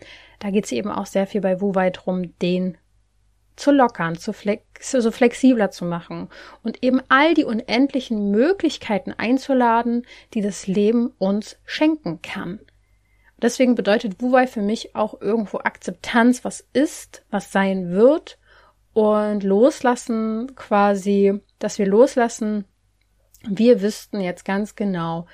da 0.47 0.53
geht 0.53 0.67
es 0.67 0.71
eben 0.71 0.93
auch 0.93 1.07
sehr 1.07 1.27
viel 1.27 1.41
bei 1.41 1.61
Wu 1.61 1.75
Wei 1.75 1.91
drum, 1.91 2.39
den 2.39 2.79
zu 3.57 3.73
lockern, 3.73 4.15
zu 4.17 4.33
flex 4.33 4.93
so 4.93 5.11
flexibler 5.11 5.73
zu 5.73 5.85
machen 5.85 6.29
und 6.63 6.85
eben 6.85 7.03
all 7.09 7.35
die 7.35 7.43
unendlichen 7.43 8.31
Möglichkeiten 8.31 9.13
einzuladen, 9.13 10.07
die 10.35 10.43
das 10.43 10.69
Leben 10.69 11.09
uns 11.19 11.59
schenken 11.65 12.23
kann. 12.23 12.61
Deswegen 13.43 13.75
bedeutet 13.75 14.23
Wu 14.23 14.31
Wei 14.31 14.47
für 14.47 14.63
mich 14.63 14.95
auch 14.95 15.21
irgendwo 15.21 15.59
Akzeptanz, 15.59 16.45
was 16.45 16.65
ist, 16.73 17.25
was 17.29 17.51
sein 17.51 17.91
wird 17.91 18.39
und 18.93 19.43
loslassen 19.43 20.55
quasi, 20.55 21.41
dass 21.59 21.81
wir 21.81 21.87
loslassen, 21.87 22.67
wir 23.43 23.83
wüssten 23.83 24.21
jetzt 24.21 24.45
ganz 24.45 24.77
genau, 24.77 25.27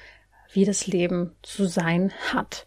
wie 0.53 0.65
das 0.65 0.87
Leben 0.87 1.35
zu 1.43 1.65
sein 1.67 2.13
hat. 2.33 2.67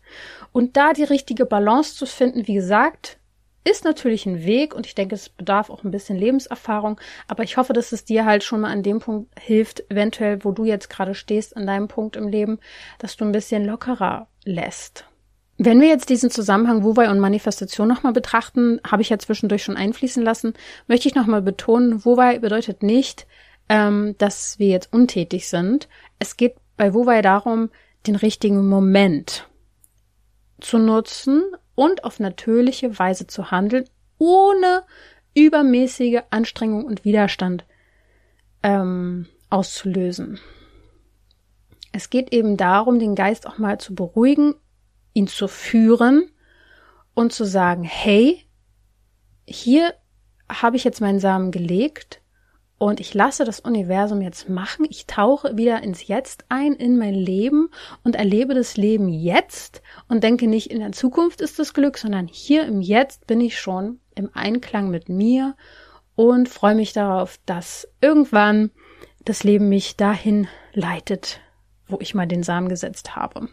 Und 0.51 0.77
da 0.77 0.93
die 0.93 1.03
richtige 1.03 1.45
Balance 1.45 1.95
zu 1.95 2.05
finden, 2.05 2.47
wie 2.47 2.55
gesagt, 2.55 3.19
ist 3.65 3.83
natürlich 3.83 4.25
ein 4.25 4.45
Weg 4.45 4.75
und 4.75 4.85
ich 4.85 4.93
denke, 4.93 5.15
es 5.15 5.27
bedarf 5.27 5.69
auch 5.69 5.83
ein 5.83 5.91
bisschen 5.91 6.17
Lebenserfahrung, 6.17 7.01
aber 7.27 7.43
ich 7.43 7.57
hoffe, 7.57 7.73
dass 7.73 7.91
es 7.91 8.05
dir 8.05 8.23
halt 8.23 8.43
schon 8.43 8.61
mal 8.61 8.71
an 8.71 8.83
dem 8.83 8.99
Punkt 8.99 9.37
hilft, 9.39 9.83
eventuell, 9.89 10.43
wo 10.43 10.51
du 10.51 10.65
jetzt 10.65 10.89
gerade 10.89 11.15
stehst, 11.15 11.57
an 11.57 11.65
deinem 11.65 11.87
Punkt 11.87 12.15
im 12.15 12.27
Leben, 12.27 12.59
dass 12.99 13.17
du 13.17 13.25
ein 13.25 13.31
bisschen 13.31 13.65
lockerer 13.65 14.27
lässt. 14.43 15.05
Wenn 15.57 15.81
wir 15.81 15.87
jetzt 15.87 16.09
diesen 16.09 16.29
Zusammenhang 16.29 16.83
Wuwei 16.83 17.09
und 17.09 17.19
Manifestation 17.19 17.87
nochmal 17.87 18.13
betrachten, 18.13 18.79
habe 18.85 19.01
ich 19.01 19.09
ja 19.09 19.17
zwischendurch 19.17 19.63
schon 19.63 19.77
einfließen 19.77 20.21
lassen, 20.21 20.53
möchte 20.87 21.07
ich 21.07 21.15
nochmal 21.15 21.41
betonen, 21.41 22.05
Wuwei 22.05 22.39
bedeutet 22.39 22.83
nicht, 22.83 23.25
ähm, 23.67 24.15
dass 24.19 24.59
wir 24.59 24.67
jetzt 24.67 24.93
untätig 24.93 25.47
sind. 25.49 25.87
Es 26.19 26.37
geht 26.37 26.55
bei 26.77 26.93
Wuwei 26.93 27.21
darum, 27.21 27.69
den 28.07 28.15
richtigen 28.15 28.67
Moment 28.67 29.47
zu 30.59 30.77
nutzen 30.77 31.43
und 31.75 32.03
auf 32.03 32.19
natürliche 32.19 32.97
Weise 32.97 33.27
zu 33.27 33.51
handeln, 33.51 33.85
ohne 34.17 34.83
übermäßige 35.33 36.21
Anstrengung 36.29 36.85
und 36.85 37.03
Widerstand 37.03 37.65
ähm, 38.63 39.27
auszulösen. 39.49 40.39
Es 41.91 42.09
geht 42.09 42.33
eben 42.33 42.57
darum, 42.57 42.99
den 42.99 43.15
Geist 43.15 43.47
auch 43.47 43.57
mal 43.57 43.79
zu 43.79 43.95
beruhigen, 43.95 44.55
ihn 45.13 45.27
zu 45.27 45.47
führen 45.47 46.29
und 47.13 47.31
zu 47.31 47.45
sagen, 47.45 47.83
hey, 47.83 48.43
hier 49.47 49.93
habe 50.49 50.75
ich 50.77 50.83
jetzt 50.83 51.01
meinen 51.01 51.19
Samen 51.19 51.51
gelegt, 51.51 52.21
und 52.77 52.99
ich 52.99 53.13
lasse 53.13 53.45
das 53.45 53.59
Universum 53.61 54.21
jetzt 54.21 54.49
machen. 54.49 54.85
Ich 54.89 55.05
tauche 55.05 55.55
wieder 55.55 55.81
ins 55.81 56.07
Jetzt 56.07 56.45
ein, 56.49 56.73
in 56.73 56.97
mein 56.97 57.13
Leben 57.13 57.69
und 58.03 58.15
erlebe 58.15 58.53
das 58.53 58.75
Leben 58.75 59.07
jetzt 59.07 59.81
und 60.09 60.23
denke 60.23 60.47
nicht 60.47 60.71
in 60.71 60.79
der 60.79 60.91
Zukunft 60.91 61.41
ist 61.41 61.57
das 61.57 61.73
Glück, 61.73 61.97
sondern 61.97 62.27
hier 62.27 62.65
im 62.65 62.81
Jetzt 62.81 63.27
bin 63.27 63.39
ich 63.39 63.59
schon 63.59 63.99
im 64.13 64.29
Einklang 64.33 64.89
mit 64.89 65.07
mir 65.07 65.55
und 66.15 66.49
freue 66.49 66.75
mich 66.75 66.91
darauf, 66.93 67.39
dass 67.45 67.88
irgendwann 68.01 68.71
das 69.23 69.43
Leben 69.43 69.69
mich 69.69 69.95
dahin 69.95 70.47
leitet, 70.73 71.39
wo 71.88 71.97
ich 71.99 72.13
mal 72.13 72.27
den 72.27 72.43
Samen 72.43 72.69
gesetzt 72.69 73.15
habe. 73.15 73.49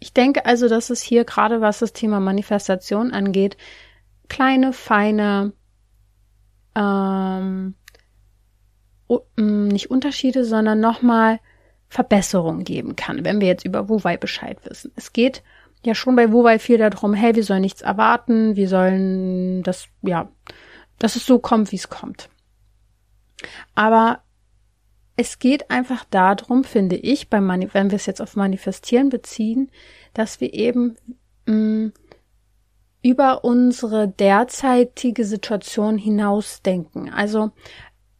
Ich 0.00 0.12
denke 0.12 0.46
also, 0.46 0.68
dass 0.68 0.90
es 0.90 1.02
hier 1.02 1.24
gerade 1.24 1.60
was 1.60 1.78
das 1.78 1.92
Thema 1.92 2.20
Manifestation 2.20 3.12
angeht, 3.12 3.56
kleine, 4.28 4.72
feine, 4.72 5.52
ähm, 6.74 7.74
nicht 9.36 9.90
Unterschiede, 9.90 10.44
sondern 10.44 10.80
nochmal 10.80 11.40
Verbesserungen 11.88 12.64
geben 12.64 12.94
kann, 12.94 13.24
wenn 13.24 13.40
wir 13.40 13.48
jetzt 13.48 13.64
über 13.64 13.88
Wuwei 13.88 14.16
Bescheid 14.16 14.58
wissen. 14.64 14.92
Es 14.94 15.12
geht 15.12 15.42
ja 15.84 15.94
schon 15.94 16.14
bei 16.14 16.30
Wuwei 16.30 16.58
viel 16.58 16.78
darum, 16.78 17.14
hey, 17.14 17.34
wir 17.34 17.44
sollen 17.44 17.62
nichts 17.62 17.82
erwarten, 17.82 18.54
wir 18.54 18.68
sollen 18.68 19.62
das, 19.62 19.88
ja, 20.02 20.28
dass 20.98 21.16
es 21.16 21.26
so 21.26 21.38
kommt, 21.38 21.72
wie 21.72 21.76
es 21.76 21.88
kommt. 21.88 22.28
Aber 23.74 24.20
es 25.16 25.38
geht 25.38 25.70
einfach 25.70 26.04
darum, 26.04 26.64
finde 26.64 26.96
ich, 26.96 27.28
beim 27.28 27.44
Mani 27.44 27.68
wenn 27.72 27.90
wir 27.90 27.96
es 27.96 28.06
jetzt 28.06 28.22
auf 28.22 28.36
Manifestieren 28.36 29.08
beziehen, 29.08 29.70
dass 30.14 30.40
wir 30.40 30.54
eben 30.54 30.96
mh, 31.46 31.54
mm, 31.54 31.92
über 33.02 33.44
unsere 33.44 34.08
derzeitige 34.08 35.24
Situation 35.24 35.96
hinausdenken. 35.96 37.10
Also 37.10 37.50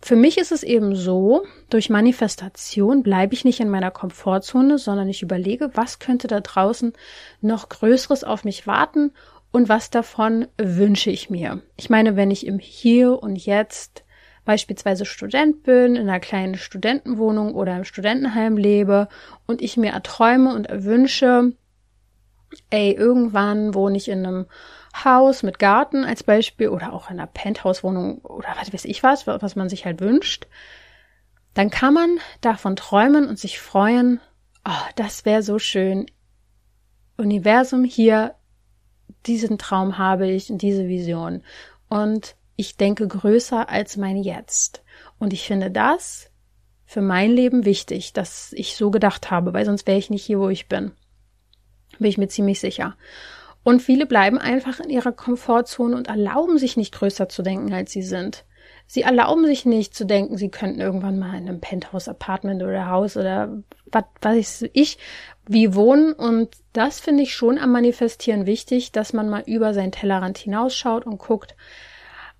für 0.02 0.16
mich 0.16 0.38
ist 0.38 0.50
es 0.50 0.62
eben 0.62 0.96
so, 0.96 1.44
durch 1.68 1.90
Manifestation 1.90 3.02
bleibe 3.02 3.34
ich 3.34 3.44
nicht 3.44 3.60
in 3.60 3.68
meiner 3.68 3.90
Komfortzone, 3.90 4.78
sondern 4.78 5.08
ich 5.08 5.22
überlege, 5.22 5.70
was 5.74 5.98
könnte 5.98 6.26
da 6.26 6.40
draußen 6.40 6.94
noch 7.42 7.68
Größeres 7.68 8.24
auf 8.24 8.44
mich 8.44 8.66
warten 8.66 9.12
und 9.52 9.68
was 9.68 9.90
davon 9.90 10.46
wünsche 10.56 11.10
ich 11.10 11.28
mir. 11.28 11.60
Ich 11.76 11.90
meine, 11.90 12.16
wenn 12.16 12.30
ich 12.30 12.46
im 12.46 12.58
Hier 12.58 13.22
und 13.22 13.36
Jetzt 13.36 14.04
beispielsweise 14.44 15.04
Student 15.04 15.64
bin, 15.64 15.96
in 15.96 16.08
einer 16.08 16.20
kleinen 16.20 16.56
Studentenwohnung 16.56 17.54
oder 17.54 17.76
im 17.76 17.84
Studentenheim 17.84 18.56
lebe 18.56 19.08
und 19.46 19.60
ich 19.60 19.76
mir 19.76 19.92
erträume 19.92 20.54
und 20.54 20.66
erwünsche, 20.66 21.52
ey, 22.70 22.92
irgendwann 22.92 23.74
wohne 23.74 23.98
ich 23.98 24.08
in 24.08 24.24
einem 24.24 24.46
Haus 24.94 25.42
mit 25.42 25.58
Garten 25.58 26.04
als 26.04 26.22
Beispiel 26.22 26.68
oder 26.68 26.92
auch 26.92 27.10
in 27.10 27.18
einer 27.18 27.26
Penthouse-Wohnung 27.26 28.18
oder 28.18 28.48
was 28.58 28.72
weiß 28.72 28.84
ich 28.84 29.02
was, 29.02 29.26
was 29.26 29.56
man 29.56 29.68
sich 29.68 29.84
halt 29.84 30.00
wünscht, 30.00 30.46
dann 31.54 31.70
kann 31.70 31.94
man 31.94 32.18
davon 32.40 32.76
träumen 32.76 33.28
und 33.28 33.38
sich 33.38 33.60
freuen, 33.60 34.20
oh, 34.64 34.88
das 34.96 35.24
wäre 35.24 35.42
so 35.42 35.58
schön. 35.58 36.06
Universum 37.16 37.84
hier, 37.84 38.34
diesen 39.26 39.58
Traum 39.58 39.98
habe 39.98 40.28
ich 40.28 40.50
und 40.50 40.62
diese 40.62 40.88
Vision. 40.88 41.42
Und 41.88 42.36
ich 42.56 42.76
denke 42.76 43.06
größer 43.06 43.68
als 43.68 43.96
mein 43.96 44.16
Jetzt. 44.16 44.82
Und 45.18 45.32
ich 45.32 45.46
finde 45.46 45.70
das 45.70 46.30
für 46.84 47.02
mein 47.02 47.30
Leben 47.30 47.64
wichtig, 47.64 48.12
dass 48.12 48.52
ich 48.52 48.76
so 48.76 48.90
gedacht 48.90 49.30
habe, 49.30 49.52
weil 49.52 49.64
sonst 49.64 49.86
wäre 49.86 49.98
ich 49.98 50.10
nicht 50.10 50.24
hier, 50.24 50.38
wo 50.38 50.48
ich 50.48 50.68
bin. 50.68 50.92
Bin 51.98 52.08
ich 52.08 52.18
mir 52.18 52.28
ziemlich 52.28 52.60
sicher. 52.60 52.96
Und 53.62 53.82
viele 53.82 54.06
bleiben 54.06 54.38
einfach 54.38 54.80
in 54.80 54.90
ihrer 54.90 55.12
Komfortzone 55.12 55.96
und 55.96 56.08
erlauben 56.08 56.58
sich 56.58 56.76
nicht 56.76 56.94
größer 56.94 57.28
zu 57.28 57.42
denken, 57.42 57.72
als 57.72 57.92
sie 57.92 58.02
sind. 58.02 58.44
Sie 58.86 59.02
erlauben 59.02 59.46
sich 59.46 59.66
nicht 59.66 59.94
zu 59.94 60.04
denken, 60.04 60.36
sie 60.36 60.48
könnten 60.48 60.80
irgendwann 60.80 61.18
mal 61.18 61.38
in 61.38 61.48
einem 61.48 61.60
Penthouse-Apartment 61.60 62.62
oder 62.62 62.88
Haus 62.88 63.16
oder 63.16 63.62
was 63.86 64.04
weiß 64.20 64.64
ich 64.72 64.98
wie 65.46 65.74
wohnen. 65.74 66.12
Und 66.12 66.56
das 66.72 66.98
finde 66.98 67.22
ich 67.22 67.34
schon 67.34 67.58
am 67.58 67.70
Manifestieren 67.70 68.46
wichtig, 68.46 68.90
dass 68.90 69.12
man 69.12 69.28
mal 69.28 69.44
über 69.46 69.74
seinen 69.74 69.92
Tellerrand 69.92 70.38
hinausschaut 70.38 71.06
und 71.06 71.18
guckt, 71.18 71.54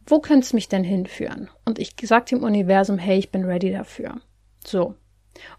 wo 0.07 0.19
könnte 0.19 0.45
es 0.45 0.53
mich 0.53 0.69
denn 0.69 0.83
hinführen? 0.83 1.51
Und 1.65 1.79
ich 1.79 1.95
sage 2.03 2.25
dem 2.31 2.43
Universum, 2.43 2.99
hey, 2.99 3.19
ich 3.19 3.31
bin 3.31 3.45
ready 3.45 3.71
dafür. 3.71 4.21
So. 4.65 4.97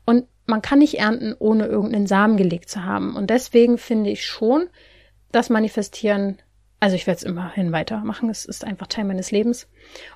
Und 0.05 0.25
man 0.45 0.61
kann 0.61 0.79
nicht 0.79 0.99
ernten, 0.99 1.33
ohne 1.39 1.67
irgendeinen 1.67 2.07
Samen 2.07 2.35
gelegt 2.35 2.69
zu 2.69 2.83
haben. 2.83 3.15
Und 3.15 3.29
deswegen 3.29 3.77
finde 3.77 4.09
ich 4.09 4.25
schon, 4.25 4.67
dass 5.31 5.49
Manifestieren, 5.49 6.39
also 6.79 6.95
ich 6.95 7.07
werde 7.07 7.17
es 7.17 7.23
immerhin 7.23 7.71
weitermachen, 7.71 8.29
es 8.29 8.45
ist 8.45 8.65
einfach 8.65 8.87
Teil 8.87 9.05
meines 9.05 9.31
Lebens. 9.31 9.67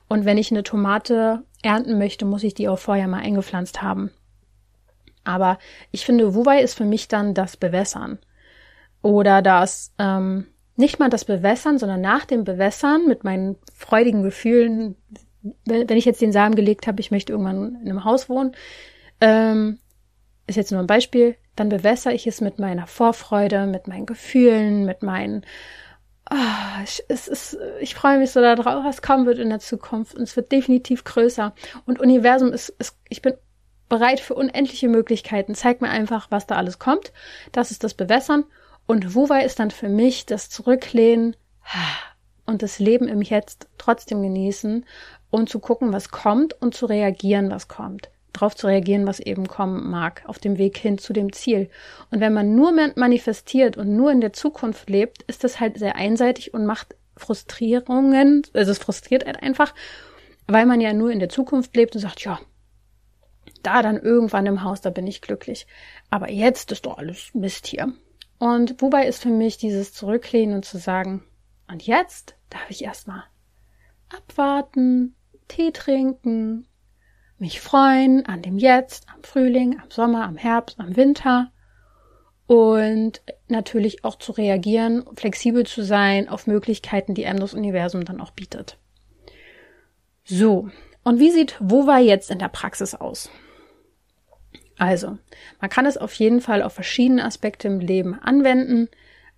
Und 0.07 0.25
wenn 0.25 0.37
ich 0.37 0.51
eine 0.51 0.63
Tomate 0.63 1.43
ernten 1.61 1.97
möchte, 1.97 2.25
muss 2.25 2.43
ich 2.43 2.53
die 2.53 2.67
auch 2.67 2.79
vorher 2.79 3.07
mal 3.07 3.21
eingepflanzt 3.21 3.81
haben. 3.81 4.11
Aber 5.23 5.57
ich 5.91 6.05
finde, 6.05 6.35
Wuwei 6.35 6.61
ist 6.61 6.75
für 6.75 6.85
mich 6.85 7.07
dann 7.07 7.33
das 7.33 7.57
Bewässern. 7.57 8.19
Oder 9.01 9.41
das, 9.41 9.91
ähm, 9.97 10.47
nicht 10.75 10.99
mal 10.99 11.09
das 11.09 11.25
Bewässern, 11.25 11.77
sondern 11.77 12.01
nach 12.01 12.25
dem 12.25 12.43
Bewässern 12.43 13.07
mit 13.07 13.23
meinen 13.23 13.55
freudigen 13.73 14.23
Gefühlen, 14.23 14.95
wenn, 15.65 15.89
wenn 15.89 15.97
ich 15.97 16.05
jetzt 16.05 16.21
den 16.21 16.31
Samen 16.31 16.55
gelegt 16.55 16.87
habe, 16.87 16.99
ich 16.99 17.11
möchte 17.11 17.33
irgendwann 17.33 17.75
in 17.75 17.89
einem 17.89 18.03
Haus 18.03 18.29
wohnen, 18.29 18.55
ähm, 19.21 19.79
ist 20.47 20.55
jetzt 20.55 20.71
nur 20.71 20.81
ein 20.81 20.87
Beispiel, 20.87 21.35
dann 21.55 21.69
bewässere 21.69 22.13
ich 22.13 22.27
es 22.27 22.41
mit 22.41 22.59
meiner 22.59 22.87
Vorfreude, 22.87 23.65
mit 23.65 23.87
meinen 23.87 24.05
Gefühlen, 24.05 24.85
mit 24.85 25.03
meinen 25.03 25.45
Oh, 26.31 26.83
ich, 26.83 27.03
es 27.07 27.27
ist, 27.27 27.55
ich 27.79 27.93
freue 27.93 28.17
mich 28.17 28.31
so 28.31 28.41
darauf, 28.41 28.83
was 28.83 29.03
kommen 29.03 29.27
wird 29.27 29.37
in 29.37 29.49
der 29.49 29.59
Zukunft. 29.59 30.15
Und 30.15 30.23
es 30.23 30.35
wird 30.35 30.51
definitiv 30.51 31.03
größer. 31.03 31.53
Und 31.85 31.99
Universum 31.99 32.51
ist, 32.51 32.69
ist, 32.79 32.97
ich 33.09 33.21
bin 33.21 33.35
bereit 33.89 34.19
für 34.19 34.33
unendliche 34.33 34.87
Möglichkeiten. 34.87 35.53
Zeig 35.53 35.81
mir 35.81 35.89
einfach, 35.89 36.31
was 36.31 36.47
da 36.47 36.55
alles 36.55 36.79
kommt. 36.79 37.13
Das 37.51 37.69
ist 37.69 37.83
das 37.83 37.93
Bewässern. 37.93 38.43
Und 38.87 39.13
Wuwei 39.13 39.45
ist 39.45 39.59
dann 39.59 39.69
für 39.69 39.87
mich 39.87 40.25
das 40.25 40.49
Zurücklehnen 40.49 41.35
und 42.47 42.63
das 42.63 42.79
Leben 42.79 43.07
im 43.07 43.21
Jetzt 43.21 43.67
trotzdem 43.77 44.23
genießen 44.23 44.83
und 45.29 45.49
zu 45.49 45.59
gucken, 45.59 45.93
was 45.93 46.09
kommt 46.09 46.59
und 46.59 46.73
zu 46.73 46.87
reagieren, 46.87 47.51
was 47.51 47.67
kommt 47.67 48.09
darauf 48.35 48.55
zu 48.55 48.67
reagieren, 48.67 49.07
was 49.07 49.19
eben 49.19 49.47
kommen 49.47 49.89
mag, 49.89 50.23
auf 50.25 50.39
dem 50.39 50.57
Weg 50.57 50.77
hin 50.77 50.97
zu 50.97 51.13
dem 51.13 51.33
Ziel. 51.33 51.69
Und 52.11 52.19
wenn 52.19 52.33
man 52.33 52.55
nur 52.55 52.71
manifestiert 52.95 53.77
und 53.77 53.95
nur 53.95 54.11
in 54.11 54.21
der 54.21 54.33
Zukunft 54.33 54.89
lebt, 54.89 55.23
ist 55.23 55.43
das 55.43 55.59
halt 55.59 55.77
sehr 55.77 55.95
einseitig 55.95 56.53
und 56.53 56.65
macht 56.65 56.95
Frustrierungen, 57.17 58.43
also 58.53 58.71
es 58.71 58.77
frustriert 58.77 59.25
halt 59.25 59.41
einfach, 59.41 59.73
weil 60.47 60.65
man 60.65 60.81
ja 60.81 60.93
nur 60.93 61.11
in 61.11 61.19
der 61.19 61.29
Zukunft 61.29 61.75
lebt 61.75 61.95
und 61.95 62.01
sagt, 62.01 62.23
ja, 62.23 62.39
da 63.63 63.81
dann 63.81 63.97
irgendwann 63.97 64.45
im 64.45 64.63
Haus, 64.63 64.81
da 64.81 64.89
bin 64.89 65.07
ich 65.07 65.21
glücklich. 65.21 65.65
Aber 66.09 66.29
jetzt 66.29 66.71
ist 66.71 66.85
doch 66.85 66.97
alles 66.97 67.33
Mist 67.33 67.67
hier. 67.67 67.93
Und 68.37 68.81
wobei 68.81 69.07
ist 69.07 69.21
für 69.21 69.29
mich 69.29 69.57
dieses 69.57 69.93
Zurücklehnen 69.93 70.55
und 70.55 70.65
zu 70.65 70.77
sagen, 70.77 71.23
und 71.67 71.83
jetzt 71.87 72.35
darf 72.49 72.69
ich 72.69 72.83
erstmal 72.83 73.23
abwarten, 74.09 75.15
Tee 75.47 75.71
trinken, 75.71 76.67
mich 77.37 77.61
freuen 77.61 78.25
an 78.25 78.41
dem 78.41 78.57
Jetzt, 78.57 79.07
am 79.13 79.23
Frühling, 79.23 79.79
am 79.81 79.91
Sommer, 79.91 80.23
am 80.23 80.37
Herbst, 80.37 80.79
am 80.79 80.95
Winter 80.95 81.51
und 82.47 83.21
natürlich 83.47 84.03
auch 84.03 84.17
zu 84.17 84.31
reagieren, 84.31 85.03
flexibel 85.15 85.65
zu 85.65 85.83
sein 85.83 86.29
auf 86.29 86.47
Möglichkeiten, 86.47 87.13
die 87.13 87.25
einem 87.25 87.39
das 87.39 87.53
Universum 87.53 88.05
dann 88.05 88.21
auch 88.21 88.31
bietet. 88.31 88.77
So, 90.23 90.69
und 91.03 91.19
wie 91.19 91.31
sieht 91.31 91.55
Wova 91.59 91.99
jetzt 91.99 92.31
in 92.31 92.39
der 92.39 92.49
Praxis 92.49 92.95
aus? 92.95 93.29
Also, 94.77 95.17
man 95.61 95.69
kann 95.69 95.85
es 95.85 95.97
auf 95.97 96.13
jeden 96.13 96.41
Fall 96.41 96.61
auf 96.61 96.73
verschiedene 96.73 97.23
Aspekte 97.23 97.67
im 97.67 97.79
Leben 97.79 98.13
anwenden, 98.19 98.89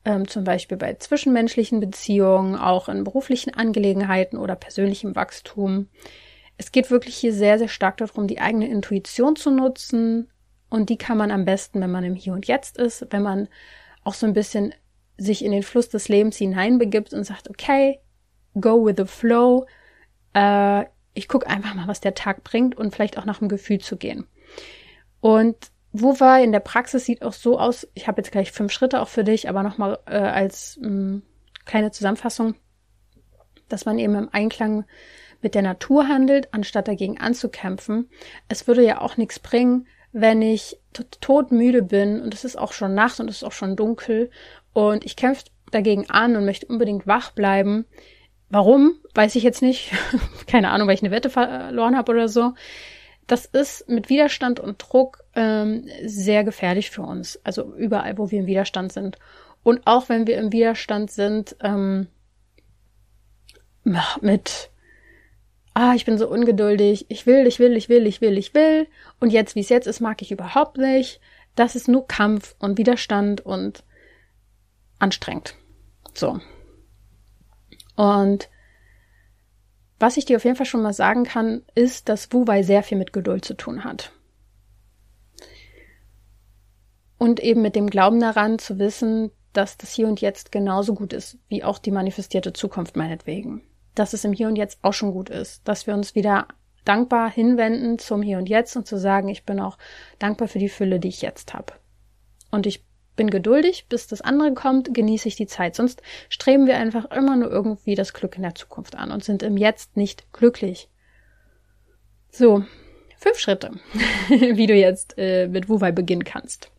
ähm, 0.05 0.27
zum 0.27 0.43
Beispiel 0.43 0.77
bei 0.77 0.95
zwischenmenschlichen 0.95 1.79
Beziehungen, 1.79 2.55
auch 2.55 2.89
in 2.89 3.03
beruflichen 3.03 3.53
Angelegenheiten 3.53 4.37
oder 4.37 4.55
persönlichem 4.55 5.15
Wachstum. 5.15 5.89
Es 6.57 6.71
geht 6.71 6.89
wirklich 6.89 7.15
hier 7.15 7.33
sehr, 7.33 7.59
sehr 7.59 7.67
stark 7.67 7.97
darum, 7.97 8.27
die 8.27 8.39
eigene 8.39 8.67
Intuition 8.67 9.35
zu 9.35 9.51
nutzen. 9.51 10.29
Und 10.69 10.89
die 10.89 10.97
kann 10.97 11.17
man 11.17 11.31
am 11.31 11.45
besten, 11.45 11.79
wenn 11.81 11.91
man 11.91 12.03
im 12.03 12.15
Hier 12.15 12.33
und 12.33 12.47
Jetzt 12.47 12.77
ist, 12.77 13.07
wenn 13.11 13.23
man 13.23 13.47
auch 14.03 14.13
so 14.13 14.25
ein 14.25 14.33
bisschen 14.33 14.73
sich 15.17 15.43
in 15.43 15.51
den 15.51 15.63
Fluss 15.63 15.89
des 15.89 16.09
Lebens 16.09 16.37
hineinbegibt 16.37 17.13
und 17.13 17.23
sagt, 17.23 17.49
okay, 17.49 17.99
go 18.59 18.85
with 18.85 18.95
the 18.97 19.05
flow. 19.05 19.65
Äh, 20.33 20.85
ich 21.13 21.27
gucke 21.27 21.47
einfach 21.47 21.73
mal, 21.73 21.87
was 21.87 22.01
der 22.01 22.13
Tag 22.13 22.43
bringt 22.43 22.77
und 22.77 22.93
vielleicht 22.93 23.17
auch 23.17 23.25
nach 23.25 23.39
dem 23.39 23.49
Gefühl 23.49 23.79
zu 23.79 23.97
gehen. 23.97 24.27
Und 25.19 25.55
wo 25.91 26.19
war 26.19 26.41
in 26.41 26.51
der 26.51 26.59
Praxis 26.59 27.05
sieht 27.05 27.23
auch 27.23 27.33
so 27.33 27.59
aus, 27.59 27.87
ich 27.93 28.07
habe 28.07 28.21
jetzt 28.21 28.31
gleich 28.31 28.51
fünf 28.51 28.71
Schritte 28.71 29.01
auch 29.01 29.07
für 29.07 29.23
dich, 29.23 29.49
aber 29.49 29.63
nochmal 29.63 29.99
äh, 30.05 30.17
als 30.17 30.77
mh, 30.81 30.89
mm, 30.89 31.21
kleine 31.65 31.91
Zusammenfassung, 31.91 32.55
dass 33.67 33.85
man 33.85 33.97
eben 33.97 34.15
im 34.15 34.29
Einklang 34.31 34.85
mit 35.41 35.55
der 35.55 35.61
Natur 35.61 36.07
handelt, 36.07 36.53
anstatt 36.53 36.87
dagegen 36.87 37.19
anzukämpfen. 37.19 38.09
Es 38.47 38.67
würde 38.67 38.83
ja 38.83 39.01
auch 39.01 39.17
nichts 39.17 39.39
bringen, 39.39 39.87
wenn 40.11 40.41
ich 40.41 40.79
todmüde 41.21 41.83
bin 41.83 42.21
und 42.21 42.33
es 42.33 42.43
ist 42.43 42.57
auch 42.57 42.73
schon 42.73 42.95
Nacht 42.95 43.19
und 43.19 43.29
es 43.29 43.37
ist 43.37 43.43
auch 43.43 43.51
schon 43.51 43.75
dunkel 43.75 44.31
und 44.73 45.05
ich 45.05 45.15
kämpfe 45.15 45.45
dagegen 45.71 46.09
an 46.09 46.35
und 46.35 46.45
möchte 46.45 46.67
unbedingt 46.67 47.07
wach 47.07 47.31
bleiben. 47.31 47.85
Warum? 48.49 48.95
Weiß 49.13 49.35
ich 49.35 49.43
jetzt 49.43 49.61
nicht. 49.61 49.91
Keine 50.47 50.71
Ahnung, 50.71 50.87
weil 50.87 50.95
ich 50.95 51.03
eine 51.03 51.11
Wette 51.11 51.29
verloren 51.29 51.97
habe 51.97 52.11
oder 52.11 52.29
so. 52.29 52.53
Das 53.27 53.45
ist 53.45 53.89
mit 53.89 54.09
Widerstand 54.09 54.59
und 54.59 54.77
Druck 54.81 55.23
ähm, 55.35 55.87
sehr 56.05 56.45
gefährlich 56.45 56.89
für 56.89 57.01
uns. 57.01 57.39
Also 57.43 57.75
überall, 57.75 58.17
wo 58.17 58.31
wir 58.31 58.39
im 58.39 58.45
Widerstand 58.45 58.93
sind. 58.93 59.17
Und 59.63 59.85
auch 59.85 60.07
wenn 60.07 60.27
wir 60.27 60.37
im 60.37 60.53
Widerstand 60.53 61.11
sind, 61.11 61.57
ähm, 61.61 62.07
mit 64.21 64.69
ah, 65.77 65.93
ich 65.93 66.05
bin 66.05 66.17
so 66.17 66.27
ungeduldig, 66.27 67.05
ich 67.07 67.27
will, 67.27 67.45
ich 67.45 67.59
will, 67.59 67.77
ich 67.77 67.87
will, 67.87 68.07
ich 68.07 68.19
will, 68.19 68.35
ich 68.39 68.55
will, 68.55 68.87
und 69.19 69.31
jetzt, 69.31 69.53
wie 69.53 69.59
es 69.59 69.69
jetzt 69.69 69.85
ist, 69.85 69.99
mag 69.99 70.23
ich 70.23 70.31
überhaupt 70.31 70.77
nicht. 70.77 71.21
Das 71.53 71.75
ist 71.75 71.87
nur 71.87 72.07
Kampf 72.07 72.55
und 72.57 72.79
Widerstand 72.79 73.41
und 73.41 73.83
anstrengend. 74.97 75.53
So. 76.15 76.39
Und 77.95 78.49
was 79.99 80.17
ich 80.17 80.25
dir 80.25 80.37
auf 80.37 80.45
jeden 80.45 80.55
Fall 80.55 80.65
schon 80.65 80.81
mal 80.81 80.93
sagen 80.93 81.25
kann, 81.25 81.63
ist, 81.75 82.09
dass 82.09 82.33
Wu-Wei 82.33 82.63
sehr 82.63 82.81
viel 82.81 82.97
mit 82.97 83.13
Geduld 83.13 83.45
zu 83.45 83.53
tun 83.53 83.83
hat. 83.83 84.11
Und 87.19 87.39
eben 87.39 87.61
mit 87.61 87.75
dem 87.75 87.87
Glauben 87.87 88.19
daran 88.19 88.57
zu 88.57 88.79
wissen, 88.79 89.29
dass 89.53 89.77
das 89.77 89.93
Hier 89.93 90.07
und 90.07 90.21
Jetzt 90.21 90.51
genauso 90.51 90.95
gut 90.95 91.13
ist, 91.13 91.37
wie 91.49 91.63
auch 91.63 91.77
die 91.77 91.91
manifestierte 91.91 92.53
Zukunft 92.53 92.95
meinetwegen 92.95 93.61
dass 93.99 94.13
es 94.13 94.23
im 94.23 94.33
Hier 94.33 94.47
und 94.47 94.55
Jetzt 94.55 94.79
auch 94.81 94.93
schon 94.93 95.11
gut 95.11 95.29
ist, 95.29 95.67
dass 95.67 95.87
wir 95.87 95.93
uns 95.93 96.15
wieder 96.15 96.47
dankbar 96.85 97.29
hinwenden 97.29 97.99
zum 97.99 98.21
Hier 98.21 98.37
und 98.37 98.47
Jetzt 98.47 98.75
und 98.75 98.87
zu 98.87 98.97
sagen, 98.97 99.27
ich 99.27 99.43
bin 99.43 99.59
auch 99.59 99.77
dankbar 100.19 100.47
für 100.47 100.59
die 100.59 100.69
Fülle, 100.69 100.99
die 100.99 101.09
ich 101.09 101.21
jetzt 101.21 101.53
habe. 101.53 101.73
Und 102.51 102.65
ich 102.65 102.85
bin 103.15 103.29
geduldig, 103.29 103.87
bis 103.89 104.07
das 104.07 104.21
andere 104.21 104.53
kommt, 104.53 104.93
genieße 104.93 105.27
ich 105.27 105.35
die 105.35 105.47
Zeit. 105.47 105.75
Sonst 105.75 106.01
streben 106.29 106.67
wir 106.67 106.77
einfach 106.77 107.05
immer 107.11 107.35
nur 107.35 107.49
irgendwie 107.49 107.95
das 107.95 108.13
Glück 108.13 108.37
in 108.37 108.43
der 108.43 108.55
Zukunft 108.55 108.95
an 108.95 109.11
und 109.11 109.23
sind 109.23 109.43
im 109.43 109.57
Jetzt 109.57 109.97
nicht 109.97 110.31
glücklich. 110.31 110.87
So, 112.31 112.63
fünf 113.17 113.39
Schritte, 113.39 113.71
wie 114.29 114.67
du 114.67 114.75
jetzt 114.75 115.15
äh, 115.17 115.47
mit 115.47 115.67
Wuwei 115.67 115.91
beginnen 115.91 116.23
kannst. 116.23 116.71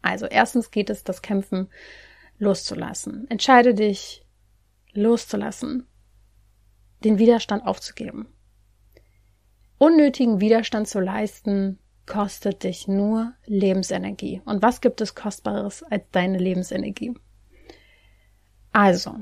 Also 0.00 0.26
erstens 0.26 0.70
geht 0.70 0.88
es, 0.88 1.04
das 1.04 1.20
Kämpfen 1.20 1.68
loszulassen. 2.38 3.26
Entscheide 3.28 3.74
dich, 3.74 4.24
loszulassen 4.92 5.86
den 7.04 7.18
Widerstand 7.18 7.66
aufzugeben. 7.66 8.28
Unnötigen 9.78 10.40
Widerstand 10.40 10.88
zu 10.88 11.00
leisten, 11.00 11.78
kostet 12.06 12.62
dich 12.62 12.88
nur 12.88 13.32
Lebensenergie. 13.44 14.40
Und 14.44 14.62
was 14.62 14.80
gibt 14.80 15.00
es 15.00 15.14
Kostbares 15.14 15.82
als 15.82 16.04
deine 16.12 16.38
Lebensenergie? 16.38 17.14
Also, 18.72 19.16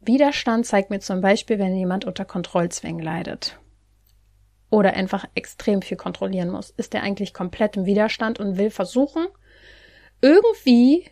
Widerstand 0.00 0.66
zeigt 0.66 0.90
mir 0.90 1.00
zum 1.00 1.20
Beispiel, 1.20 1.58
wenn 1.58 1.74
jemand 1.74 2.04
unter 2.04 2.24
Kontrollzwängen 2.24 3.02
leidet 3.02 3.58
oder 4.70 4.94
einfach 4.94 5.24
extrem 5.34 5.82
viel 5.82 5.96
kontrollieren 5.96 6.50
muss. 6.50 6.70
Ist 6.70 6.94
er 6.94 7.02
eigentlich 7.02 7.32
komplett 7.32 7.76
im 7.76 7.86
Widerstand 7.86 8.38
und 8.38 8.58
will 8.58 8.70
versuchen, 8.70 9.26
irgendwie 10.20 11.10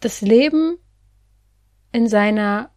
das 0.00 0.20
Leben 0.20 0.78
in 1.92 2.08
seiner 2.08 2.70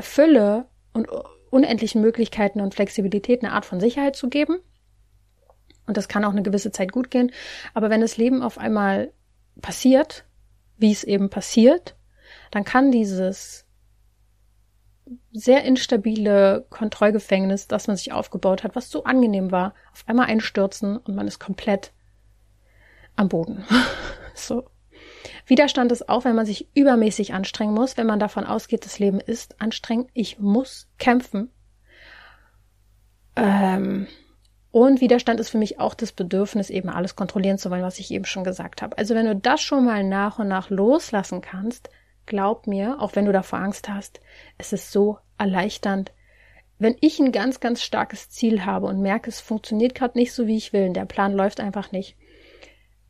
Fülle 0.00 0.68
und 0.92 1.08
unendlichen 1.52 2.00
Möglichkeiten 2.00 2.60
und 2.60 2.74
Flexibilität 2.74 3.42
eine 3.42 3.52
Art 3.52 3.66
von 3.66 3.78
Sicherheit 3.78 4.16
zu 4.16 4.28
geben. 4.28 4.58
Und 5.86 5.96
das 5.96 6.08
kann 6.08 6.24
auch 6.24 6.30
eine 6.30 6.42
gewisse 6.42 6.72
Zeit 6.72 6.92
gut 6.92 7.10
gehen. 7.10 7.30
Aber 7.74 7.90
wenn 7.90 8.00
das 8.00 8.16
Leben 8.16 8.42
auf 8.42 8.56
einmal 8.58 9.12
passiert, 9.60 10.24
wie 10.78 10.92
es 10.92 11.04
eben 11.04 11.28
passiert, 11.28 11.96
dann 12.50 12.64
kann 12.64 12.90
dieses 12.90 13.66
sehr 15.32 15.64
instabile 15.64 16.64
Kontrollgefängnis, 16.70 17.68
das 17.68 17.86
man 17.86 17.96
sich 17.96 18.12
aufgebaut 18.12 18.64
hat, 18.64 18.74
was 18.74 18.90
so 18.90 19.04
angenehm 19.04 19.50
war, 19.50 19.74
auf 19.92 20.04
einmal 20.06 20.26
einstürzen 20.26 20.96
und 20.96 21.14
man 21.14 21.28
ist 21.28 21.38
komplett 21.38 21.92
am 23.14 23.28
Boden. 23.28 23.64
so. 24.34 24.64
Widerstand 25.52 25.92
ist 25.92 26.08
auch, 26.08 26.24
wenn 26.24 26.34
man 26.34 26.46
sich 26.46 26.66
übermäßig 26.74 27.34
anstrengen 27.34 27.74
muss, 27.74 27.98
wenn 27.98 28.06
man 28.06 28.18
davon 28.18 28.46
ausgeht, 28.46 28.86
das 28.86 28.98
Leben 28.98 29.20
ist 29.20 29.60
anstrengend, 29.60 30.08
ich 30.14 30.38
muss 30.38 30.88
kämpfen. 30.96 31.50
Ähm, 33.36 34.06
und 34.70 35.02
Widerstand 35.02 35.40
ist 35.40 35.50
für 35.50 35.58
mich 35.58 35.78
auch 35.78 35.92
das 35.92 36.12
Bedürfnis, 36.12 36.70
eben 36.70 36.88
alles 36.88 37.16
kontrollieren 37.16 37.58
zu 37.58 37.70
wollen, 37.70 37.82
was 37.82 37.98
ich 37.98 38.10
eben 38.12 38.24
schon 38.24 38.44
gesagt 38.44 38.80
habe. 38.80 38.96
Also 38.96 39.14
wenn 39.14 39.26
du 39.26 39.36
das 39.36 39.60
schon 39.60 39.84
mal 39.84 40.04
nach 40.04 40.38
und 40.38 40.48
nach 40.48 40.70
loslassen 40.70 41.42
kannst, 41.42 41.90
glaub 42.24 42.66
mir, 42.66 42.96
auch 42.98 43.14
wenn 43.14 43.26
du 43.26 43.32
davor 43.32 43.58
Angst 43.58 43.90
hast, 43.90 44.22
es 44.56 44.72
ist 44.72 44.90
so 44.90 45.18
erleichternd. 45.36 46.12
Wenn 46.78 46.96
ich 47.02 47.20
ein 47.20 47.30
ganz, 47.30 47.60
ganz 47.60 47.82
starkes 47.82 48.30
Ziel 48.30 48.64
habe 48.64 48.86
und 48.86 49.02
merke, 49.02 49.28
es 49.28 49.42
funktioniert 49.42 49.94
gerade 49.94 50.16
nicht 50.16 50.32
so, 50.32 50.46
wie 50.46 50.56
ich 50.56 50.72
will, 50.72 50.94
der 50.94 51.04
Plan 51.04 51.34
läuft 51.34 51.60
einfach 51.60 51.92
nicht, 51.92 52.16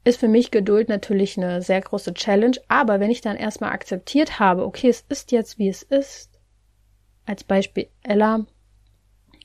ist 0.04 0.18
für 0.18 0.28
mich 0.28 0.50
Geduld 0.50 0.88
natürlich 0.88 1.36
eine 1.36 1.62
sehr 1.62 1.80
große 1.80 2.14
Challenge. 2.14 2.56
Aber 2.68 3.00
wenn 3.00 3.10
ich 3.10 3.20
dann 3.20 3.36
erstmal 3.36 3.72
akzeptiert 3.72 4.38
habe, 4.38 4.64
okay, 4.64 4.88
es 4.88 5.04
ist 5.08 5.32
jetzt, 5.32 5.58
wie 5.58 5.68
es 5.68 5.82
ist, 5.82 6.30
als 7.24 7.44
Beispiel 7.44 7.88
Ella 8.02 8.46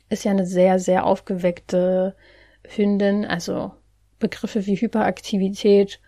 ist 0.10 0.24
ja 0.24 0.32
eine 0.32 0.46
sehr, 0.46 0.80
sehr 0.80 1.06
aufgeweckte 1.06 2.16
Hündin, 2.64 3.26
also 3.26 3.72
Begriffe 4.20 4.66
wie 4.66 4.76
Hyperaktivität 4.76 6.00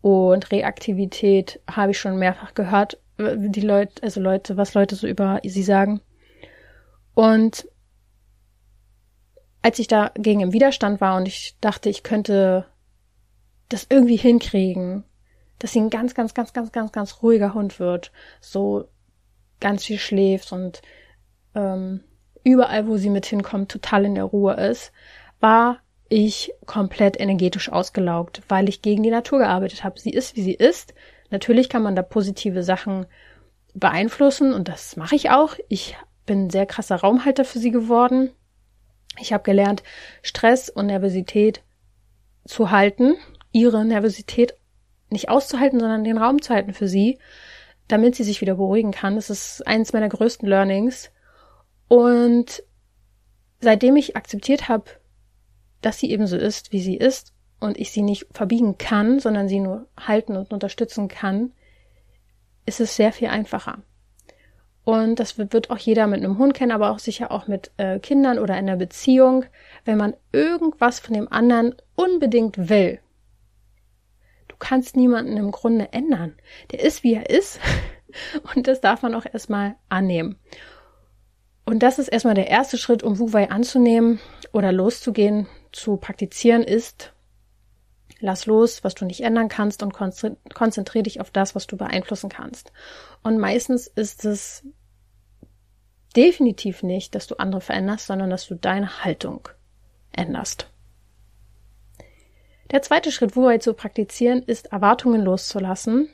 und 0.00 0.50
Reaktivität 0.52 1.60
habe 1.68 1.90
ich 1.90 1.98
schon 1.98 2.18
mehrfach 2.18 2.54
gehört, 2.54 2.98
die 3.18 3.60
Leute, 3.60 4.02
also 4.02 4.20
Leute, 4.20 4.56
was 4.56 4.74
Leute 4.74 4.94
so 4.94 5.08
über 5.08 5.40
sie 5.44 5.62
sagen. 5.62 6.00
Und 7.14 7.68
als 9.60 9.80
ich 9.80 9.88
da 9.88 10.12
gegen 10.14 10.40
im 10.40 10.52
Widerstand 10.52 11.00
war 11.00 11.16
und 11.16 11.26
ich 11.26 11.56
dachte, 11.60 11.88
ich 11.88 12.04
könnte 12.04 12.66
das 13.68 13.86
irgendwie 13.88 14.16
hinkriegen, 14.16 15.04
dass 15.58 15.72
sie 15.72 15.80
ein 15.80 15.90
ganz, 15.90 16.14
ganz, 16.14 16.34
ganz, 16.34 16.52
ganz, 16.52 16.72
ganz, 16.72 16.92
ganz 16.92 17.22
ruhiger 17.22 17.54
Hund 17.54 17.80
wird, 17.80 18.12
so 18.40 18.88
ganz 19.60 19.84
viel 19.84 19.98
schläft 19.98 20.52
und 20.52 20.82
ähm, 21.54 22.04
überall, 22.44 22.86
wo 22.86 22.96
sie 22.96 23.10
mit 23.10 23.26
hinkommt, 23.26 23.70
total 23.70 24.04
in 24.04 24.14
der 24.14 24.24
Ruhe 24.24 24.54
ist, 24.54 24.92
war 25.40 25.80
ich 26.08 26.52
komplett 26.64 27.20
energetisch 27.20 27.70
ausgelaugt, 27.70 28.42
weil 28.48 28.68
ich 28.68 28.82
gegen 28.82 29.02
die 29.02 29.10
Natur 29.10 29.40
gearbeitet 29.40 29.84
habe. 29.84 30.00
Sie 30.00 30.10
ist, 30.10 30.36
wie 30.36 30.42
sie 30.42 30.54
ist. 30.54 30.94
Natürlich 31.30 31.68
kann 31.68 31.82
man 31.82 31.96
da 31.96 32.02
positive 32.02 32.62
Sachen 32.62 33.06
beeinflussen 33.74 34.54
und 34.54 34.68
das 34.68 34.96
mache 34.96 35.16
ich 35.16 35.30
auch. 35.30 35.56
Ich 35.68 35.96
bin 36.24 36.46
ein 36.46 36.50
sehr 36.50 36.66
krasser 36.66 36.96
Raumhalter 36.96 37.44
für 37.44 37.58
sie 37.58 37.70
geworden. 37.70 38.30
Ich 39.20 39.32
habe 39.32 39.42
gelernt, 39.42 39.82
Stress 40.22 40.70
und 40.70 40.86
Nervosität 40.86 41.62
zu 42.46 42.70
halten 42.70 43.16
ihre 43.52 43.84
Nervosität 43.84 44.54
nicht 45.10 45.28
auszuhalten, 45.28 45.80
sondern 45.80 46.04
den 46.04 46.18
Raum 46.18 46.42
zu 46.42 46.52
halten 46.52 46.74
für 46.74 46.88
sie, 46.88 47.18
damit 47.88 48.14
sie 48.14 48.24
sich 48.24 48.40
wieder 48.40 48.54
beruhigen 48.56 48.90
kann. 48.90 49.16
Das 49.16 49.30
ist 49.30 49.66
eines 49.66 49.92
meiner 49.92 50.08
größten 50.08 50.48
Learnings. 50.48 51.10
Und 51.88 52.62
seitdem 53.60 53.96
ich 53.96 54.16
akzeptiert 54.16 54.68
habe, 54.68 54.84
dass 55.80 55.98
sie 55.98 56.10
eben 56.10 56.26
so 56.26 56.36
ist, 56.36 56.72
wie 56.72 56.80
sie 56.80 56.96
ist, 56.96 57.32
und 57.60 57.78
ich 57.78 57.90
sie 57.90 58.02
nicht 58.02 58.26
verbiegen 58.32 58.78
kann, 58.78 59.20
sondern 59.20 59.48
sie 59.48 59.60
nur 59.60 59.86
halten 59.98 60.36
und 60.36 60.52
unterstützen 60.52 61.08
kann, 61.08 61.52
ist 62.66 62.80
es 62.80 62.96
sehr 62.96 63.12
viel 63.12 63.28
einfacher. 63.28 63.78
Und 64.84 65.20
das 65.20 65.36
wird 65.36 65.70
auch 65.70 65.78
jeder 65.78 66.06
mit 66.06 66.22
einem 66.22 66.38
Hund 66.38 66.54
kennen, 66.54 66.72
aber 66.72 66.90
auch 66.90 66.98
sicher 66.98 67.30
auch 67.30 67.46
mit 67.46 67.72
äh, 67.76 67.98
Kindern 67.98 68.38
oder 68.38 68.54
in 68.54 68.68
einer 68.68 68.76
Beziehung. 68.76 69.44
Wenn 69.84 69.98
man 69.98 70.14
irgendwas 70.32 70.98
von 70.98 71.14
dem 71.14 71.30
anderen 71.30 71.74
unbedingt 71.94 72.70
will, 72.70 73.00
kannst 74.58 74.96
niemanden 74.96 75.36
im 75.36 75.50
Grunde 75.50 75.92
ändern. 75.92 76.34
Der 76.70 76.80
ist, 76.80 77.02
wie 77.02 77.14
er 77.14 77.30
ist. 77.30 77.60
Und 78.54 78.66
das 78.66 78.80
darf 78.80 79.02
man 79.02 79.14
auch 79.14 79.26
erstmal 79.26 79.76
annehmen. 79.88 80.38
Und 81.64 81.82
das 81.82 81.98
ist 81.98 82.08
erstmal 82.08 82.34
der 82.34 82.48
erste 82.48 82.78
Schritt, 82.78 83.02
um 83.02 83.18
Wu 83.18 83.32
Wei 83.34 83.50
anzunehmen 83.50 84.20
oder 84.52 84.72
loszugehen, 84.72 85.46
zu 85.70 85.98
praktizieren, 85.98 86.62
ist, 86.62 87.12
lass 88.20 88.46
los, 88.46 88.84
was 88.84 88.94
du 88.94 89.04
nicht 89.04 89.20
ändern 89.20 89.48
kannst 89.48 89.82
und 89.82 89.92
konzentriere 89.92 91.02
dich 91.02 91.20
auf 91.20 91.30
das, 91.30 91.54
was 91.54 91.66
du 91.66 91.76
beeinflussen 91.76 92.30
kannst. 92.30 92.72
Und 93.22 93.38
meistens 93.38 93.86
ist 93.86 94.24
es 94.24 94.64
definitiv 96.16 96.82
nicht, 96.82 97.14
dass 97.14 97.26
du 97.26 97.36
andere 97.36 97.60
veränderst, 97.60 98.06
sondern 98.06 98.30
dass 98.30 98.46
du 98.46 98.54
deine 98.54 99.04
Haltung 99.04 99.48
änderst. 100.12 100.70
Der 102.70 102.82
zweite 102.82 103.10
Schritt, 103.10 103.34
Wuheit 103.34 103.62
zu 103.62 103.72
praktizieren, 103.74 104.42
ist 104.42 104.72
Erwartungen 104.72 105.22
loszulassen 105.22 106.08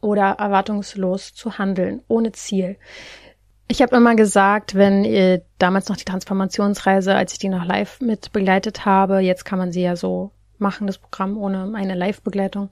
oder 0.00 0.36
erwartungslos 0.38 1.34
zu 1.34 1.58
handeln, 1.58 2.02
ohne 2.06 2.32
Ziel. 2.32 2.76
Ich 3.68 3.82
habe 3.82 3.96
immer 3.96 4.14
gesagt, 4.14 4.76
wenn 4.76 5.04
ihr 5.04 5.42
damals 5.58 5.88
noch 5.88 5.96
die 5.96 6.04
Transformationsreise, 6.04 7.14
als 7.16 7.32
ich 7.32 7.38
die 7.38 7.48
noch 7.48 7.64
live 7.64 8.00
mit 8.00 8.32
begleitet 8.32 8.84
habe, 8.84 9.18
jetzt 9.18 9.44
kann 9.44 9.58
man 9.58 9.72
sie 9.72 9.82
ja 9.82 9.96
so 9.96 10.30
machen, 10.58 10.86
das 10.86 10.98
Programm 10.98 11.36
ohne 11.36 11.72
eine 11.74 11.94
Live-Begleitung. 11.94 12.70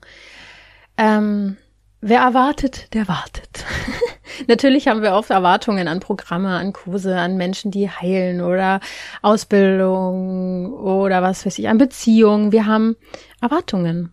Ähm, 0.97 1.57
wer 1.99 2.21
erwartet, 2.21 2.93
der 2.93 3.09
wartet. 3.09 3.65
Natürlich 4.47 4.87
haben 4.87 5.01
wir 5.01 5.13
oft 5.13 5.29
Erwartungen 5.29 5.87
an 5.87 5.99
Programme, 5.99 6.49
an 6.49 6.73
Kurse, 6.73 7.17
an 7.17 7.37
Menschen, 7.37 7.71
die 7.71 7.89
heilen 7.89 8.41
oder 8.41 8.79
Ausbildung 9.21 10.73
oder 10.73 11.21
was 11.21 11.45
weiß 11.45 11.59
ich, 11.59 11.69
an 11.69 11.77
Beziehungen. 11.77 12.51
Wir 12.51 12.65
haben 12.65 12.95
Erwartungen. 13.41 14.11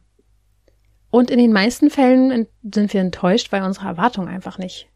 Und 1.11 1.31
in 1.31 1.39
den 1.39 1.53
meisten 1.53 1.91
Fällen 1.91 2.47
sind 2.63 2.93
wir 2.95 3.01
enttäuscht, 3.01 3.53
weil 3.53 3.63
unsere 3.63 3.87
Erwartungen 3.87 4.29
einfach 4.29 4.59
nicht 4.59 4.89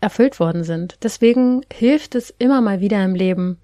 erfüllt 0.00 0.40
worden 0.40 0.64
sind. 0.64 0.98
Deswegen 1.02 1.62
hilft 1.72 2.14
es 2.14 2.30
immer 2.38 2.60
mal 2.60 2.80
wieder 2.80 3.04
im 3.04 3.14
Leben, 3.14 3.60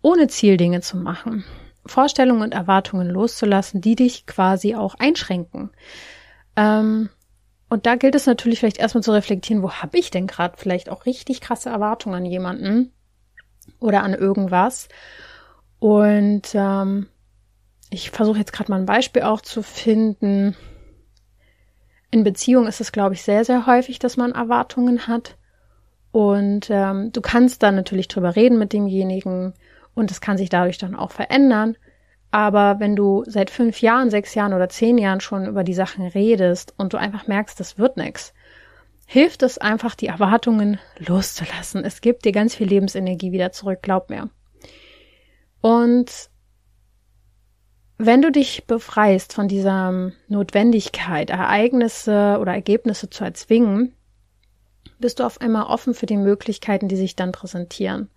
ohne 0.00 0.28
Ziel 0.28 0.56
Dinge 0.56 0.80
zu 0.80 0.96
machen. 0.96 1.44
Vorstellungen 1.86 2.42
und 2.42 2.54
Erwartungen 2.54 3.08
loszulassen, 3.08 3.80
die 3.80 3.96
dich 3.96 4.26
quasi 4.26 4.74
auch 4.74 4.94
einschränken. 4.94 5.70
Ähm, 6.56 7.10
und 7.68 7.86
da 7.86 7.96
gilt 7.96 8.14
es 8.14 8.26
natürlich 8.26 8.60
vielleicht 8.60 8.78
erstmal 8.78 9.02
zu 9.02 9.12
reflektieren, 9.12 9.62
wo 9.62 9.70
habe 9.70 9.98
ich 9.98 10.10
denn 10.10 10.26
gerade 10.26 10.56
vielleicht 10.56 10.88
auch 10.88 11.06
richtig 11.06 11.40
krasse 11.40 11.70
Erwartungen 11.70 12.16
an 12.16 12.26
jemanden 12.26 12.92
oder 13.80 14.02
an 14.02 14.14
irgendwas. 14.14 14.88
Und 15.78 16.54
ähm, 16.54 17.08
ich 17.90 18.10
versuche 18.10 18.38
jetzt 18.38 18.52
gerade 18.52 18.70
mal 18.70 18.78
ein 18.78 18.86
Beispiel 18.86 19.22
auch 19.22 19.40
zu 19.40 19.62
finden. 19.62 20.56
In 22.10 22.24
Beziehungen 22.24 22.68
ist 22.68 22.80
es, 22.80 22.92
glaube 22.92 23.14
ich, 23.14 23.22
sehr, 23.22 23.44
sehr 23.44 23.66
häufig, 23.66 23.98
dass 23.98 24.16
man 24.16 24.32
Erwartungen 24.32 25.06
hat. 25.06 25.36
Und 26.12 26.68
ähm, 26.70 27.10
du 27.12 27.20
kannst 27.20 27.62
dann 27.62 27.74
natürlich 27.74 28.08
drüber 28.08 28.36
reden 28.36 28.58
mit 28.58 28.72
demjenigen 28.72 29.54
und 29.94 30.10
es 30.10 30.20
kann 30.20 30.38
sich 30.38 30.48
dadurch 30.48 30.78
dann 30.78 30.94
auch 30.94 31.10
verändern. 31.10 31.76
Aber 32.34 32.80
wenn 32.80 32.96
du 32.96 33.22
seit 33.28 33.48
fünf 33.48 33.80
Jahren, 33.80 34.10
sechs 34.10 34.34
Jahren 34.34 34.54
oder 34.54 34.68
zehn 34.68 34.98
Jahren 34.98 35.20
schon 35.20 35.46
über 35.46 35.62
die 35.62 35.72
Sachen 35.72 36.04
redest 36.04 36.74
und 36.76 36.92
du 36.92 36.96
einfach 36.96 37.28
merkst, 37.28 37.60
das 37.60 37.78
wird 37.78 37.96
nix, 37.96 38.34
hilft 39.06 39.44
es 39.44 39.56
einfach, 39.56 39.94
die 39.94 40.08
Erwartungen 40.08 40.80
loszulassen. 40.98 41.84
Es 41.84 42.00
gibt 42.00 42.24
dir 42.24 42.32
ganz 42.32 42.56
viel 42.56 42.66
Lebensenergie 42.66 43.30
wieder 43.30 43.52
zurück, 43.52 43.82
glaub 43.82 44.10
mir. 44.10 44.30
Und 45.60 46.28
wenn 47.98 48.20
du 48.20 48.32
dich 48.32 48.66
befreist 48.66 49.32
von 49.32 49.46
dieser 49.46 50.10
Notwendigkeit, 50.26 51.30
Ereignisse 51.30 52.38
oder 52.40 52.52
Ergebnisse 52.52 53.08
zu 53.08 53.22
erzwingen, 53.22 53.94
bist 54.98 55.20
du 55.20 55.24
auf 55.24 55.40
einmal 55.40 55.66
offen 55.66 55.94
für 55.94 56.06
die 56.06 56.16
Möglichkeiten, 56.16 56.88
die 56.88 56.96
sich 56.96 57.14
dann 57.14 57.30
präsentieren. 57.30 58.10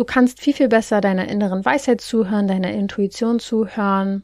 Du 0.00 0.06
kannst 0.06 0.40
viel, 0.40 0.54
viel 0.54 0.68
besser 0.68 1.02
deiner 1.02 1.28
inneren 1.28 1.62
Weisheit 1.62 2.00
zuhören, 2.00 2.48
deiner 2.48 2.70
Intuition 2.70 3.38
zuhören, 3.38 4.22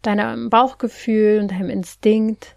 deinem 0.00 0.48
Bauchgefühl 0.48 1.40
und 1.40 1.50
deinem 1.50 1.70
Instinkt. 1.70 2.54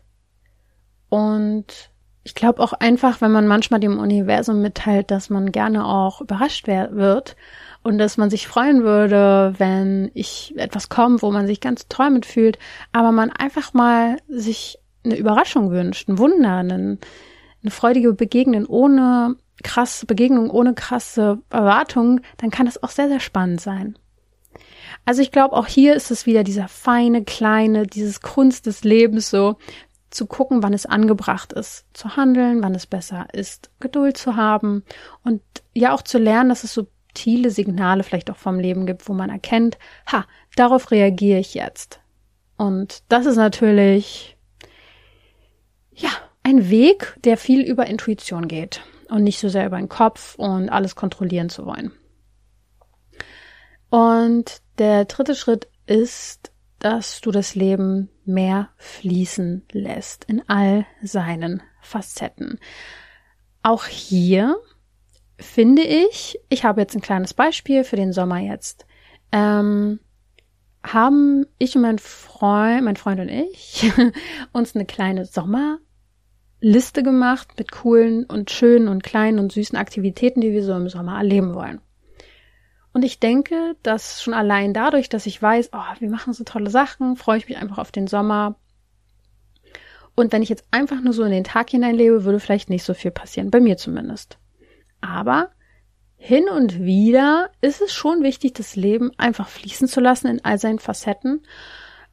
Und 1.09 1.89
ich 2.23 2.35
glaube 2.35 2.61
auch 2.61 2.73
einfach, 2.73 3.19
wenn 3.19 3.31
man 3.31 3.47
manchmal 3.47 3.79
dem 3.79 3.97
Universum 3.97 4.61
mitteilt, 4.61 5.09
dass 5.09 5.31
man 5.31 5.51
gerne 5.51 5.87
auch 5.87 6.21
überrascht 6.21 6.67
wird 6.67 7.35
und 7.81 7.97
dass 7.97 8.17
man 8.17 8.29
sich 8.29 8.47
freuen 8.47 8.83
würde, 8.83 9.55
wenn 9.57 10.11
ich 10.13 10.53
etwas 10.55 10.87
kommt, 10.87 11.23
wo 11.23 11.31
man 11.31 11.47
sich 11.47 11.61
ganz 11.61 11.87
toll 11.87 12.11
mitfühlt, 12.11 12.59
aber 12.91 13.11
man 13.11 13.31
einfach 13.31 13.73
mal 13.73 14.17
sich 14.27 14.77
eine 15.03 15.17
Überraschung 15.17 15.71
wünscht, 15.71 16.09
ein 16.09 16.19
Wunder, 16.19 16.57
einen, 16.57 16.99
eine 17.63 17.71
freudige 17.71 18.13
Begegnung 18.13 18.67
ohne 18.67 19.35
krasse 19.61 20.05
Begegnung, 20.05 20.49
ohne 20.49 20.73
krasse 20.73 21.39
Erwartungen, 21.49 22.21
dann 22.37 22.51
kann 22.51 22.65
das 22.65 22.81
auch 22.81 22.89
sehr, 22.89 23.07
sehr 23.07 23.19
spannend 23.19 23.61
sein. 23.61 23.97
Also 25.05 25.21
ich 25.21 25.31
glaube, 25.31 25.55
auch 25.55 25.67
hier 25.67 25.95
ist 25.95 26.11
es 26.11 26.25
wieder 26.25 26.43
dieser 26.43 26.67
feine, 26.67 27.23
kleine, 27.23 27.87
dieses 27.87 28.21
Kunst 28.21 28.65
des 28.65 28.83
Lebens 28.83 29.29
so, 29.29 29.57
zu 30.09 30.25
gucken, 30.25 30.61
wann 30.61 30.73
es 30.73 30.85
angebracht 30.85 31.53
ist, 31.53 31.85
zu 31.93 32.17
handeln, 32.17 32.61
wann 32.61 32.75
es 32.75 32.85
besser 32.85 33.27
ist, 33.31 33.71
Geduld 33.79 34.17
zu 34.17 34.35
haben 34.35 34.83
und 35.23 35.41
ja 35.73 35.93
auch 35.93 36.01
zu 36.01 36.17
lernen, 36.17 36.49
dass 36.49 36.65
es 36.65 36.73
subtile 36.73 37.49
Signale 37.49 38.03
vielleicht 38.03 38.29
auch 38.29 38.35
vom 38.37 38.59
Leben 38.59 38.85
gibt, 38.85 39.07
wo 39.07 39.13
man 39.13 39.29
erkennt, 39.29 39.77
ha, 40.11 40.25
darauf 40.57 40.91
reagiere 40.91 41.39
ich 41.39 41.53
jetzt. 41.53 42.01
Und 42.57 43.03
das 43.07 43.25
ist 43.25 43.37
natürlich 43.37 44.37
ein 46.43 46.69
Weg, 46.69 47.15
der 47.23 47.37
viel 47.37 47.61
über 47.61 47.87
Intuition 47.87 48.47
geht 48.47 48.81
und 49.11 49.23
nicht 49.23 49.39
so 49.39 49.49
sehr 49.49 49.65
über 49.65 49.77
den 49.77 49.89
Kopf 49.89 50.35
und 50.35 50.69
alles 50.69 50.95
kontrollieren 50.95 51.49
zu 51.49 51.65
wollen. 51.65 51.91
Und 53.89 54.61
der 54.77 55.05
dritte 55.05 55.35
Schritt 55.35 55.67
ist, 55.85 56.51
dass 56.79 57.21
du 57.21 57.31
das 57.31 57.53
Leben 57.53 58.09
mehr 58.25 58.69
fließen 58.77 59.65
lässt 59.71 60.23
in 60.25 60.41
all 60.47 60.85
seinen 61.03 61.61
Facetten. 61.81 62.59
Auch 63.61 63.85
hier 63.85 64.55
finde 65.37 65.83
ich, 65.83 66.39
ich 66.49 66.63
habe 66.63 66.81
jetzt 66.81 66.95
ein 66.95 67.01
kleines 67.01 67.33
Beispiel 67.33 67.83
für 67.83 67.97
den 67.97 68.13
Sommer 68.13 68.39
jetzt. 68.39 68.85
Ähm, 69.31 69.99
haben 70.83 71.45
ich 71.59 71.75
und 71.75 71.81
mein 71.83 71.99
Freund, 71.99 72.83
mein 72.83 72.95
Freund 72.95 73.19
und 73.19 73.29
ich 73.29 73.91
uns 74.53 74.73
eine 74.73 74.85
kleine 74.85 75.25
Sommerliste 76.61 77.03
gemacht 77.03 77.49
mit 77.57 77.71
coolen 77.71 78.25
und 78.25 78.51
schönen 78.51 78.87
und 78.87 79.03
kleinen 79.03 79.39
und 79.39 79.51
süßen 79.51 79.77
Aktivitäten, 79.77 80.41
die 80.41 80.51
wir 80.51 80.63
so 80.63 80.73
im 80.73 80.89
Sommer 80.89 81.17
erleben 81.17 81.55
wollen. 81.55 81.81
Und 82.93 83.03
ich 83.03 83.19
denke, 83.19 83.75
dass 83.83 84.21
schon 84.21 84.33
allein 84.33 84.73
dadurch, 84.73 85.09
dass 85.09 85.25
ich 85.25 85.41
weiß, 85.41 85.69
oh, 85.73 85.99
wir 85.99 86.09
machen 86.09 86.33
so 86.33 86.43
tolle 86.43 86.69
Sachen, 86.69 87.15
freue 87.15 87.37
ich 87.37 87.47
mich 87.47 87.57
einfach 87.57 87.77
auf 87.77 87.91
den 87.91 88.07
Sommer. 88.07 88.55
Und 90.13 90.31
wenn 90.33 90.43
ich 90.43 90.49
jetzt 90.49 90.65
einfach 90.71 91.01
nur 91.01 91.13
so 91.13 91.23
in 91.23 91.31
den 91.31 91.45
Tag 91.45 91.69
hineinlebe, 91.69 92.25
würde 92.25 92.39
vielleicht 92.39 92.69
nicht 92.69 92.83
so 92.83 92.93
viel 92.93 93.11
passieren, 93.11 93.49
bei 93.49 93.61
mir 93.61 93.77
zumindest. 93.77 94.37
Aber 94.99 95.49
hin 96.17 96.47
und 96.49 96.81
wieder 96.81 97.49
ist 97.61 97.81
es 97.81 97.93
schon 97.93 98.21
wichtig, 98.21 98.53
das 98.53 98.75
Leben 98.75 99.11
einfach 99.17 99.47
fließen 99.47 99.87
zu 99.87 99.99
lassen 100.01 100.27
in 100.27 100.45
all 100.45 100.59
seinen 100.59 100.79
Facetten 100.79 101.41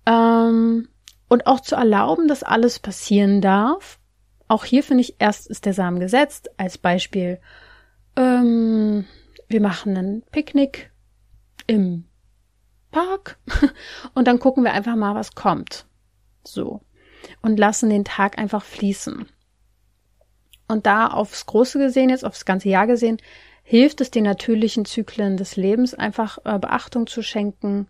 ähm, 0.07 0.89
und 1.29 1.47
auch 1.47 1.61
zu 1.61 1.75
erlauben, 1.75 2.29
dass 2.29 2.45
alles 2.45 2.79
passieren 2.79 3.41
darf. 3.43 3.98
Auch 4.49 4.65
hier 4.65 4.83
finde 4.83 5.03
ich, 5.03 5.17
erst 5.19 5.47
ist 5.47 5.67
der 5.67 5.75
Samen 5.75 6.01
gesetzt. 6.01 6.51
Als 6.57 6.79
Beispiel, 6.79 7.39
ähm, 8.17 9.05
wir 9.49 9.61
machen 9.61 9.97
ein 9.97 10.23
Picknick 10.31 10.91
im 11.67 12.05
Park 12.91 13.39
und 14.15 14.27
dann 14.27 14.39
gucken 14.39 14.65
wir 14.65 14.73
einfach 14.73 14.97
mal, 14.97 15.15
was 15.15 15.35
kommt. 15.35 15.87
So. 16.45 16.81
Und 17.43 17.59
lassen 17.59 17.91
den 17.91 18.05
Tag 18.05 18.39
einfach 18.39 18.65
fließen. 18.65 19.27
Und 20.67 20.87
da 20.87 21.09
aufs 21.09 21.47
Große 21.47 21.79
gesehen, 21.79 22.11
jetzt 22.11 22.25
aufs 22.25 22.45
ganze 22.45 22.69
Jahr 22.69 22.87
gesehen, 22.87 23.19
hilft 23.63 24.01
es 24.01 24.11
den 24.11 24.25
natürlichen 24.25 24.87
Zyklen 24.87 25.37
des 25.37 25.57
Lebens 25.57 25.93
einfach 25.93 26.39
äh, 26.45 26.59
Beachtung 26.59 27.07
zu 27.07 27.23
schenken 27.23 27.89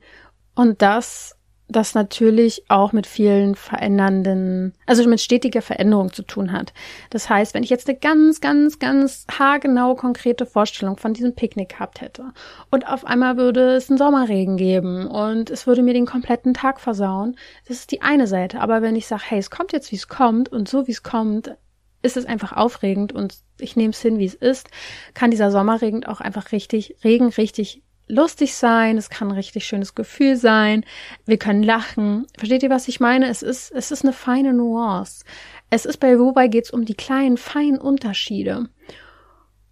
und 0.57 0.83
das 0.83 1.38
das 1.69 1.95
natürlich 1.95 2.64
auch 2.69 2.93
mit 2.93 3.07
vielen 3.07 3.55
verändernden, 3.55 4.75
also 4.87 5.07
mit 5.09 5.21
stetiger 5.21 5.61
Veränderung 5.61 6.12
zu 6.12 6.23
tun 6.23 6.53
hat. 6.53 6.73
Das 7.11 7.29
heißt, 7.29 7.53
wenn 7.53 7.62
ich 7.62 7.71
jetzt 7.71 7.89
eine 7.89 7.99
ganz, 7.99 8.41
ganz, 8.41 8.79
ganz 8.79 9.27
haargenau 9.39 9.95
konkrete 9.95 10.47
Vorstellung 10.47 10.97
von 10.97 11.12
diesem 11.12 11.35
Picknick 11.35 11.71
gehabt 11.71 12.01
hätte 12.01 12.33
und 12.71 12.89
auf 12.89 13.05
einmal 13.05 13.37
würde 13.37 13.77
es 13.77 13.91
einen 13.91 13.99
Sommerregen 13.99 14.57
geben 14.57 15.07
und 15.07 15.51
es 15.51 15.66
würde 15.66 15.83
mir 15.83 15.93
den 15.93 16.07
kompletten 16.07 16.55
Tag 16.55 16.81
versauen, 16.81 17.37
das 17.66 17.81
ist 17.81 17.93
die 17.93 18.01
eine 18.01 18.27
Seite. 18.27 18.61
Aber 18.61 18.81
wenn 18.81 18.97
ich 18.97 19.07
sage, 19.07 19.25
hey, 19.27 19.39
es 19.39 19.51
kommt 19.51 19.73
jetzt, 19.73 19.93
wie 19.93 19.97
es 19.97 20.09
kommt 20.09 20.49
und 20.49 20.69
so 20.69 20.87
wie 20.87 20.93
es 20.93 21.03
kommt, 21.03 21.55
ist 22.01 22.16
es 22.16 22.25
einfach 22.27 22.53
aufregend 22.53 23.12
und 23.12 23.35
ich 23.59 23.77
nehme 23.77 23.91
es 23.91 24.01
hin, 24.01 24.19
wie 24.19 24.25
es 24.25 24.35
ist, 24.35 24.71
kann 25.14 25.31
dieser 25.31 25.51
Sommerregen 25.51 26.05
auch 26.05 26.21
einfach 26.21 26.53
richtig, 26.53 26.97
Regen 27.05 27.29
richtig 27.29 27.83
lustig 28.09 28.55
sein, 28.55 28.97
es 28.99 29.11
kann 29.11 29.29
ein 29.29 29.35
richtig 29.35 29.67
schönes 29.67 29.95
Gefühl 29.95 30.37
sein, 30.37 30.85
wir 31.27 31.39
können 31.39 31.63
lachen. 31.63 32.27
Versteht 32.37 32.63
ihr, 32.63 32.71
was 32.71 32.89
ich 32.89 33.01
meine? 33.01 33.29
Es 33.29 33.43
ist, 33.43 33.71
es 33.71 33.91
ist 33.91 34.05
eine 34.05 34.13
feine 34.13 34.53
Nuance. 34.53 35.25
Es 35.71 35.85
ist 35.85 35.99
bei 35.99 36.19
Wobei 36.19 36.49
geht's 36.49 36.71
um 36.71 36.85
die 36.85 36.95
kleinen, 36.95 37.37
feinen 37.37 37.79
Unterschiede. 37.79 38.69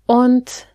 Und 0.06 0.68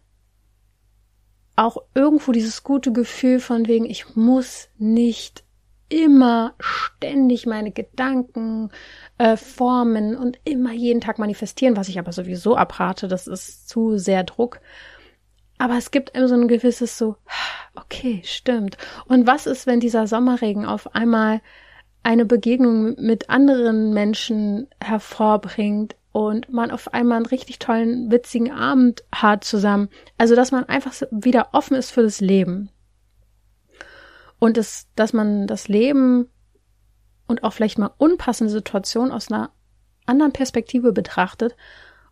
auch 1.55 1.77
irgendwo 1.93 2.31
dieses 2.31 2.63
gute 2.63 2.91
Gefühl 2.91 3.39
von 3.39 3.67
wegen, 3.67 3.85
ich 3.85 4.15
muss 4.15 4.69
nicht 4.77 5.43
immer 5.89 6.55
ständig 6.59 7.45
meine 7.45 7.71
Gedanken 7.71 8.69
äh, 9.17 9.35
formen 9.35 10.15
und 10.15 10.39
immer 10.45 10.71
jeden 10.71 11.01
Tag 11.01 11.19
manifestieren, 11.19 11.75
was 11.75 11.89
ich 11.89 11.99
aber 11.99 12.13
sowieso 12.13 12.55
abrate, 12.55 13.07
das 13.07 13.27
ist 13.27 13.67
zu 13.67 13.97
sehr 13.97 14.23
Druck. 14.23 14.61
Aber 15.61 15.77
es 15.77 15.91
gibt 15.91 16.09
immer 16.17 16.27
so 16.27 16.33
ein 16.33 16.47
gewisses 16.47 16.97
so, 16.97 17.17
okay, 17.75 18.23
stimmt. 18.25 18.79
Und 19.05 19.27
was 19.27 19.45
ist, 19.45 19.67
wenn 19.67 19.79
dieser 19.79 20.07
Sommerregen 20.07 20.65
auf 20.65 20.95
einmal 20.95 21.39
eine 22.01 22.25
Begegnung 22.25 22.95
mit 22.99 23.29
anderen 23.29 23.93
Menschen 23.93 24.69
hervorbringt 24.83 25.95
und 26.13 26.51
man 26.51 26.71
auf 26.71 26.95
einmal 26.95 27.17
einen 27.17 27.27
richtig 27.27 27.59
tollen, 27.59 28.09
witzigen 28.09 28.51
Abend 28.51 29.03
hat 29.13 29.43
zusammen. 29.43 29.89
Also, 30.17 30.35
dass 30.35 30.51
man 30.51 30.63
einfach 30.63 30.93
wieder 31.11 31.49
offen 31.51 31.75
ist 31.75 31.91
für 31.91 32.01
das 32.01 32.21
Leben. 32.21 32.71
Und 34.39 34.57
das, 34.57 34.87
dass 34.95 35.13
man 35.13 35.45
das 35.45 35.67
Leben 35.67 36.27
und 37.27 37.43
auch 37.43 37.53
vielleicht 37.53 37.77
mal 37.77 37.93
unpassende 37.99 38.51
Situationen 38.51 39.11
aus 39.11 39.31
einer 39.31 39.51
anderen 40.07 40.33
Perspektive 40.33 40.91
betrachtet 40.91 41.55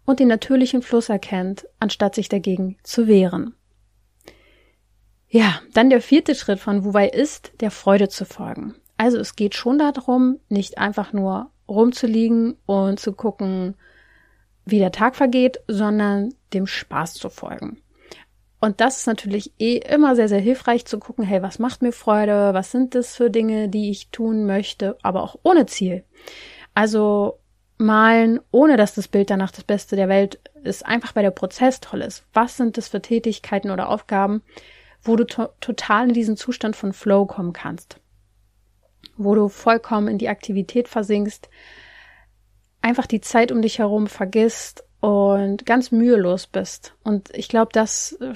und 0.06 0.20
den 0.20 0.28
natürlichen 0.28 0.82
Fluss 0.82 1.10
erkennt, 1.10 1.68
anstatt 1.80 2.16
sich 2.16 2.30
dagegen 2.30 2.78
zu 2.84 3.08
wehren. 3.08 3.56
Ja, 5.28 5.62
dann 5.74 5.90
der 5.90 6.02
vierte 6.02 6.34
Schritt 6.34 6.60
von 6.60 6.84
Wuwei 6.84 7.08
ist, 7.08 7.52
der 7.62 7.70
Freude 7.70 8.10
zu 8.10 8.26
folgen. 8.26 8.76
Also 8.98 9.18
es 9.18 9.36
geht 9.36 9.56
schon 9.56 9.78
darum, 9.78 10.40
nicht 10.50 10.78
einfach 10.78 11.14
nur 11.14 11.52
rumzuliegen 11.68 12.58
und 12.66 13.00
zu 13.00 13.14
gucken, 13.14 13.76
wie 14.66 14.80
der 14.80 14.92
Tag 14.92 15.16
vergeht, 15.16 15.60
sondern 15.68 16.34
dem 16.54 16.68
Spaß 16.68 17.14
zu 17.14 17.30
folgen. 17.30 17.82
Und 18.60 18.82
das 18.82 18.98
ist 18.98 19.08
natürlich 19.08 19.54
eh 19.58 19.78
immer 19.78 20.16
sehr, 20.16 20.28
sehr 20.28 20.40
hilfreich 20.40 20.86
zu 20.86 21.00
gucken, 21.00 21.24
hey, 21.24 21.42
was 21.42 21.60
macht 21.60 21.82
mir 21.82 21.94
Freude? 21.94 22.54
Was 22.54 22.72
sind 22.72 22.94
das 22.94 23.16
für 23.16 23.30
Dinge, 23.30 23.70
die 23.70 23.90
ich 23.90 24.10
tun 24.10 24.46
möchte, 24.46 24.98
aber 25.02 25.24
auch 25.24 25.38
ohne 25.44 25.66
Ziel? 25.66 26.04
Also 26.74 27.40
malen, 27.80 28.42
ohne 28.52 28.78
dass 28.78 28.94
das 28.94 29.08
Bild 29.08 29.30
danach 29.30 29.52
das 29.52 29.64
Beste 29.64 29.96
der 29.96 30.10
Welt 30.10 30.40
ist, 30.64 30.86
einfach 30.86 31.16
weil 31.16 31.24
der 31.24 31.32
Prozess 31.32 31.80
toll 31.80 32.02
ist. 32.02 32.24
Was 32.34 32.58
sind 32.58 32.78
das 32.78 32.90
für 32.90 33.02
Tätigkeiten 33.02 33.72
oder 33.72 33.90
Aufgaben, 33.90 34.44
wo 35.02 35.16
du 35.16 35.26
to 35.26 35.48
total 35.62 36.10
in 36.10 36.14
diesen 36.14 36.38
Zustand 36.38 36.76
von 36.76 36.94
Flow 36.94 37.26
kommen 37.26 37.54
kannst? 37.54 38.00
Wo 39.16 39.34
du 39.34 39.48
vollkommen 39.48 40.10
in 40.10 40.18
die 40.18 40.28
Aktivität 40.28 40.90
versinkst, 40.90 41.50
einfach 42.82 43.08
die 43.08 43.22
Zeit 43.22 43.52
um 43.52 43.62
dich 43.62 43.80
herum 43.80 44.08
vergisst 44.08 44.84
und 45.00 45.66
ganz 45.66 45.92
mühelos 45.92 46.48
bist. 46.48 46.94
Und 47.04 47.34
ich 47.34 47.48
glaube, 47.48 47.72
das 47.72 48.12
äh, 48.20 48.34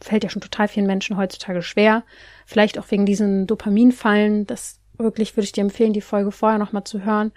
fällt 0.00 0.24
ja 0.24 0.30
schon 0.30 0.42
total 0.42 0.68
vielen 0.68 0.86
Menschen 0.86 1.18
heutzutage 1.18 1.60
schwer. 1.60 2.02
Vielleicht 2.46 2.78
auch 2.78 2.90
wegen 2.90 3.04
diesen 3.04 3.46
Dopaminfallen. 3.46 4.46
Das 4.46 4.80
wirklich 4.96 5.36
würde 5.36 5.44
ich 5.44 5.52
dir 5.52 5.60
empfehlen, 5.60 5.92
die 5.92 6.00
Folge 6.00 6.32
vorher 6.32 6.58
nochmal 6.58 6.84
zu 6.84 7.04
hören 7.04 7.30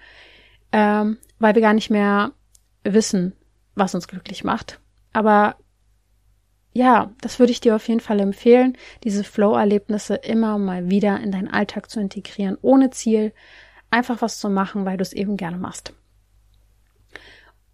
ähm, 0.71 1.17
weil 1.39 1.55
wir 1.55 1.61
gar 1.61 1.73
nicht 1.73 1.89
mehr 1.89 2.31
wissen, 2.83 3.33
was 3.75 3.95
uns 3.95 4.07
glücklich 4.07 4.43
macht. 4.43 4.79
Aber 5.13 5.55
ja, 6.73 7.11
das 7.21 7.39
würde 7.39 7.51
ich 7.51 7.59
dir 7.59 7.75
auf 7.75 7.87
jeden 7.87 7.99
Fall 7.99 8.19
empfehlen, 8.19 8.77
diese 9.03 9.23
Flow-Erlebnisse 9.23 10.15
immer 10.15 10.57
mal 10.59 10.89
wieder 10.89 11.19
in 11.19 11.31
deinen 11.31 11.47
Alltag 11.47 11.89
zu 11.89 11.99
integrieren, 11.99 12.57
ohne 12.61 12.91
Ziel, 12.91 13.33
einfach 13.89 14.21
was 14.21 14.39
zu 14.39 14.49
machen, 14.49 14.85
weil 14.85 14.97
du 14.97 15.01
es 15.01 15.13
eben 15.13 15.37
gerne 15.37 15.57
machst. 15.57 15.93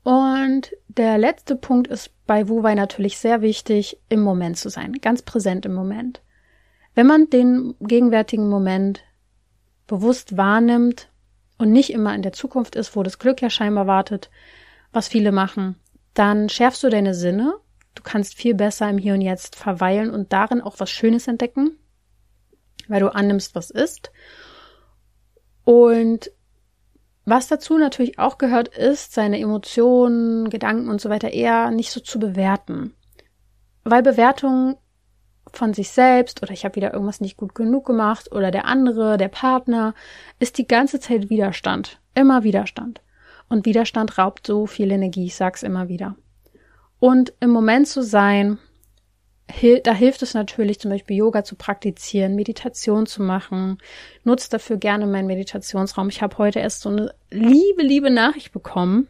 Und 0.04 0.72
der 0.88 1.18
letzte 1.18 1.56
Punkt 1.56 1.88
ist 1.88 2.12
bei 2.26 2.48
Wuwei 2.48 2.76
natürlich 2.76 3.18
sehr 3.18 3.41
wichtig, 3.41 4.00
im 4.10 4.22
Moment 4.22 4.58
zu 4.58 4.70
sein, 4.70 4.94
ganz 4.94 5.22
präsent 5.22 5.66
im 5.66 5.74
Moment. 5.74 6.22
Wenn 6.94 7.08
man 7.08 7.30
den 7.30 7.76
gegenwärtigen 7.80 8.50
Moment 8.50 9.02
bewusst 9.88 10.38
wahrnimmt 10.38 11.10
und 11.58 11.72
nicht 11.72 11.91
immer 11.91 12.14
in 12.16 12.22
der 12.22 12.34
Zukunft 12.34 12.76
ist, 12.76 12.95
wo 12.95 13.04
das 13.04 13.20
Glück 13.20 13.41
ja 13.41 13.49
scheinbar 13.49 13.88
wartet, 13.88 14.30
was 14.91 15.08
viele 15.08 15.32
machen, 15.32 15.76
dann 16.14 16.49
schärfst 16.49 16.84
du 16.84 16.89
deine 16.89 17.14
Sinne. 17.14 17.56
Du 17.95 18.04
kannst 18.04 18.36
viel 18.36 18.54
besser 18.54 18.89
im 18.89 18.97
Hier 18.97 19.14
und 19.14 19.22
Jetzt 19.22 19.56
verweilen 19.56 20.10
und 20.10 20.34
darin 20.34 20.62
auch 20.62 20.80
was 20.80 20.89
Schönes 20.89 21.28
entdecken, 21.28 21.78
weil 22.88 22.99
du 22.99 23.14
annimmst, 23.14 23.56
was 23.56 23.70
ist. 23.70 24.12
Und 25.64 26.32
was 27.26 27.47
dazu 27.47 27.78
natürlich 27.78 28.20
auch 28.20 28.38
gehört, 28.38 28.68
ist, 28.68 29.14
seine 29.14 29.39
Emotionen, 29.39 30.49
Gedanken 30.49 30.89
und 30.89 30.99
so 30.99 31.10
weiter 31.10 31.32
eher 31.32 31.72
nicht 31.72 31.91
so 31.91 31.99
zu 32.01 32.20
bewerten. 32.20 32.93
Weil 33.84 34.04
Bewertung 34.04 34.78
von 35.52 35.74
sich 35.74 35.89
selbst 35.89 36.41
oder 36.41 36.52
ich 36.52 36.66
habe 36.66 36.76
wieder 36.76 36.94
irgendwas 36.94 37.22
nicht 37.22 37.38
gut 37.38 37.56
genug 37.56 37.86
gemacht 37.86 38.32
oder 38.32 38.52
der 38.52 38.66
andere, 38.66 39.18
der 39.18 39.28
Partner, 39.28 39.94
ist 40.39 40.58
die 40.58 40.68
ganze 40.68 41.00
Zeit 41.00 41.30
Widerstand. 41.30 42.00
Immer 42.16 42.44
Widerstand. 42.44 43.02
Und 43.50 43.66
Widerstand 43.66 44.18
raubt 44.18 44.48
so 44.48 44.66
viel 44.66 44.91
Energie, 44.91 45.26
ich 45.26 45.36
sag's 45.36 45.64
immer 45.64 45.89
wieder. 45.89 46.16
Und 47.00 47.34
im 47.39 47.50
Moment 47.50 47.88
zu 47.88 48.02
sein, 48.02 48.58
da 49.84 49.94
hilft 49.94 50.24
es 50.24 50.34
natürlich 50.34 50.80
zum 50.80 50.89
Beispiel 50.89 51.18
Yoga 51.18 51.44
zu 51.44 51.56
praktizieren, 51.56 52.36
Meditation 52.36 53.06
zu 53.06 53.22
machen. 53.22 53.78
Nutzt 54.24 54.54
dafür 54.54 54.78
gerne 54.78 55.06
meinen 55.06 55.28
Meditationsraum. 55.28 56.10
Ich 56.10 56.22
habe 56.22 56.38
heute 56.38 56.60
erst 56.60 56.82
so 56.82 56.89
eine 56.89 57.14
liebe, 57.30 57.84
liebe 57.84 58.10
Nachricht 58.10 58.54
bekommen 58.54 59.08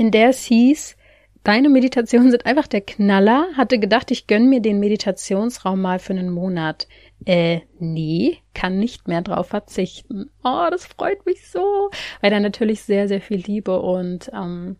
in 0.00 0.10
der 0.10 0.30
es 0.30 0.44
hieß, 0.44 0.96
deine 1.44 1.68
Meditationen 1.68 2.30
sind 2.30 2.46
einfach 2.46 2.66
der 2.66 2.80
Knaller, 2.80 3.48
hatte 3.56 3.78
gedacht, 3.78 4.10
ich 4.10 4.26
gönn 4.26 4.48
mir 4.48 4.60
den 4.60 4.80
Meditationsraum 4.80 5.80
mal 5.80 5.98
für 5.98 6.12
einen 6.12 6.30
Monat. 6.30 6.88
Äh, 7.24 7.60
nee, 7.78 8.38
kann 8.54 8.78
nicht 8.78 9.08
mehr 9.08 9.22
drauf 9.22 9.48
verzichten. 9.48 10.30
Oh, 10.44 10.66
das 10.70 10.86
freut 10.86 11.24
mich 11.26 11.48
so, 11.48 11.90
weil 12.20 12.30
da 12.30 12.40
natürlich 12.40 12.82
sehr, 12.82 13.08
sehr 13.08 13.20
viel 13.20 13.38
Liebe 13.38 13.80
und 13.80 14.30
ähm, 14.34 14.76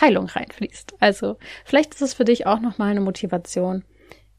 Heilung 0.00 0.26
reinfließt. 0.26 0.94
Also 1.00 1.36
vielleicht 1.64 1.94
ist 1.94 2.02
es 2.02 2.14
für 2.14 2.24
dich 2.24 2.46
auch 2.46 2.60
nochmal 2.60 2.90
eine 2.90 3.00
Motivation, 3.00 3.84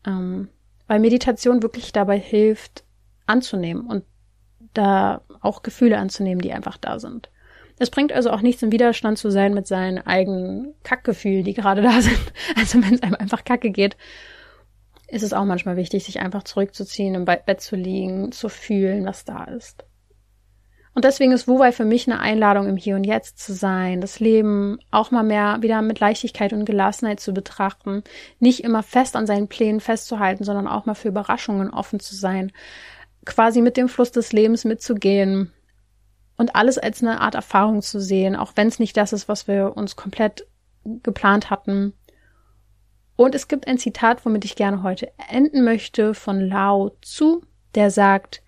ähm, 0.05 0.49
weil 0.87 0.99
Meditation 0.99 1.63
wirklich 1.63 1.91
dabei 1.93 2.19
hilft, 2.19 2.83
anzunehmen 3.25 3.87
und 3.87 4.03
da 4.73 5.21
auch 5.41 5.63
Gefühle 5.63 5.97
anzunehmen, 5.97 6.41
die 6.41 6.53
einfach 6.53 6.77
da 6.77 6.99
sind. 6.99 7.29
Es 7.77 7.89
bringt 7.89 8.13
also 8.13 8.31
auch 8.31 8.41
nichts 8.41 8.63
im 8.63 8.71
Widerstand 8.71 9.17
zu 9.17 9.29
sein 9.29 9.53
mit 9.53 9.67
seinen 9.67 10.05
eigenen 10.05 10.73
Kackgefühlen, 10.83 11.43
die 11.43 11.53
gerade 11.53 11.81
da 11.81 12.01
sind. 12.01 12.19
Also 12.57 12.81
wenn 12.81 12.93
es 12.93 13.03
einem 13.03 13.15
einfach 13.15 13.43
kacke 13.43 13.69
geht, 13.69 13.97
ist 15.07 15.23
es 15.23 15.33
auch 15.33 15.45
manchmal 15.45 15.75
wichtig, 15.75 16.05
sich 16.05 16.19
einfach 16.19 16.43
zurückzuziehen, 16.43 17.15
im 17.15 17.25
Bett 17.25 17.61
zu 17.61 17.75
liegen, 17.75 18.31
zu 18.31 18.49
fühlen, 18.49 19.05
was 19.05 19.25
da 19.25 19.43
ist. 19.43 19.85
Und 20.93 21.03
deswegen 21.03 21.33
ist 21.33 21.47
Wuwei 21.49 21.73
für 21.73 21.83
mich 21.83 22.07
eine 22.07 22.21
Einladung, 22.21 22.69
im 22.69 22.77
Hier 22.77 22.95
und 22.95 23.03
Jetzt 23.03 23.37
zu 23.37 23.53
sein, 23.53 23.99
das 23.99 24.21
Leben 24.21 24.79
auch 24.91 25.11
mal 25.11 25.23
mehr 25.23 25.57
wieder 25.59 25.81
mit 25.81 25.99
Leichtigkeit 25.99 26.53
und 26.53 26.63
Gelassenheit 26.63 27.19
zu 27.19 27.33
betrachten, 27.33 28.03
nicht 28.39 28.63
immer 28.63 28.81
fest 28.81 29.17
an 29.17 29.27
seinen 29.27 29.49
Plänen 29.49 29.81
festzuhalten, 29.81 30.45
sondern 30.45 30.67
auch 30.67 30.85
mal 30.85 30.93
für 30.93 31.09
Überraschungen 31.09 31.69
offen 31.69 31.99
zu 31.99 32.15
sein, 32.15 32.53
quasi 33.25 33.61
mit 33.61 33.75
dem 33.75 33.89
Fluss 33.89 34.13
des 34.13 34.31
Lebens 34.31 34.63
mitzugehen 34.63 35.51
und 36.37 36.55
alles 36.55 36.77
als 36.77 37.01
eine 37.01 37.21
Art 37.21 37.35
Erfahrung 37.35 37.81
zu 37.81 37.99
sehen, 37.99 38.35
auch 38.35 38.53
wenn 38.55 38.67
es 38.67 38.79
nicht 38.79 38.97
das 38.97 39.13
ist, 39.13 39.27
was 39.27 39.47
wir 39.47 39.75
uns 39.75 39.95
komplett 39.95 40.47
geplant 40.83 41.49
hatten. 41.49 41.93
Und 43.15 43.33
es 43.33 43.47
gibt 43.47 43.67
ein 43.67 43.77
Zitat, 43.77 44.25
womit 44.25 44.43
ich 44.45 44.55
gerne 44.55 44.83
heute 44.83 45.11
enden 45.29 45.63
möchte, 45.63 46.13
von 46.13 46.41
Lao 46.41 46.91
Tzu, 47.01 47.41
der 47.73 47.89
sagt, 47.89 48.41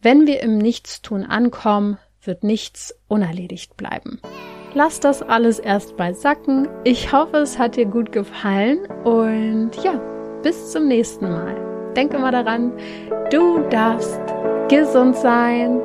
wenn 0.00 0.26
wir 0.26 0.42
im 0.42 0.58
Nichtstun 0.58 1.24
ankommen, 1.24 1.98
wird 2.20 2.42
nichts 2.42 2.94
unerledigt 3.06 3.76
bleiben. 3.76 4.20
Lass 4.74 5.00
das 5.00 5.22
alles 5.22 5.58
erst 5.58 5.98
mal 5.98 6.14
sacken. 6.14 6.68
Ich 6.84 7.12
hoffe, 7.12 7.38
es 7.38 7.58
hat 7.58 7.76
dir 7.76 7.86
gut 7.86 8.10
gefallen 8.10 8.86
und 9.04 9.70
ja, 9.84 10.00
bis 10.42 10.72
zum 10.72 10.88
nächsten 10.88 11.30
Mal. 11.30 11.92
Denke 11.94 12.18
mal 12.18 12.32
daran, 12.32 12.72
du 13.30 13.60
darfst 13.68 14.20
gesund 14.68 15.14
sein. 15.14 15.80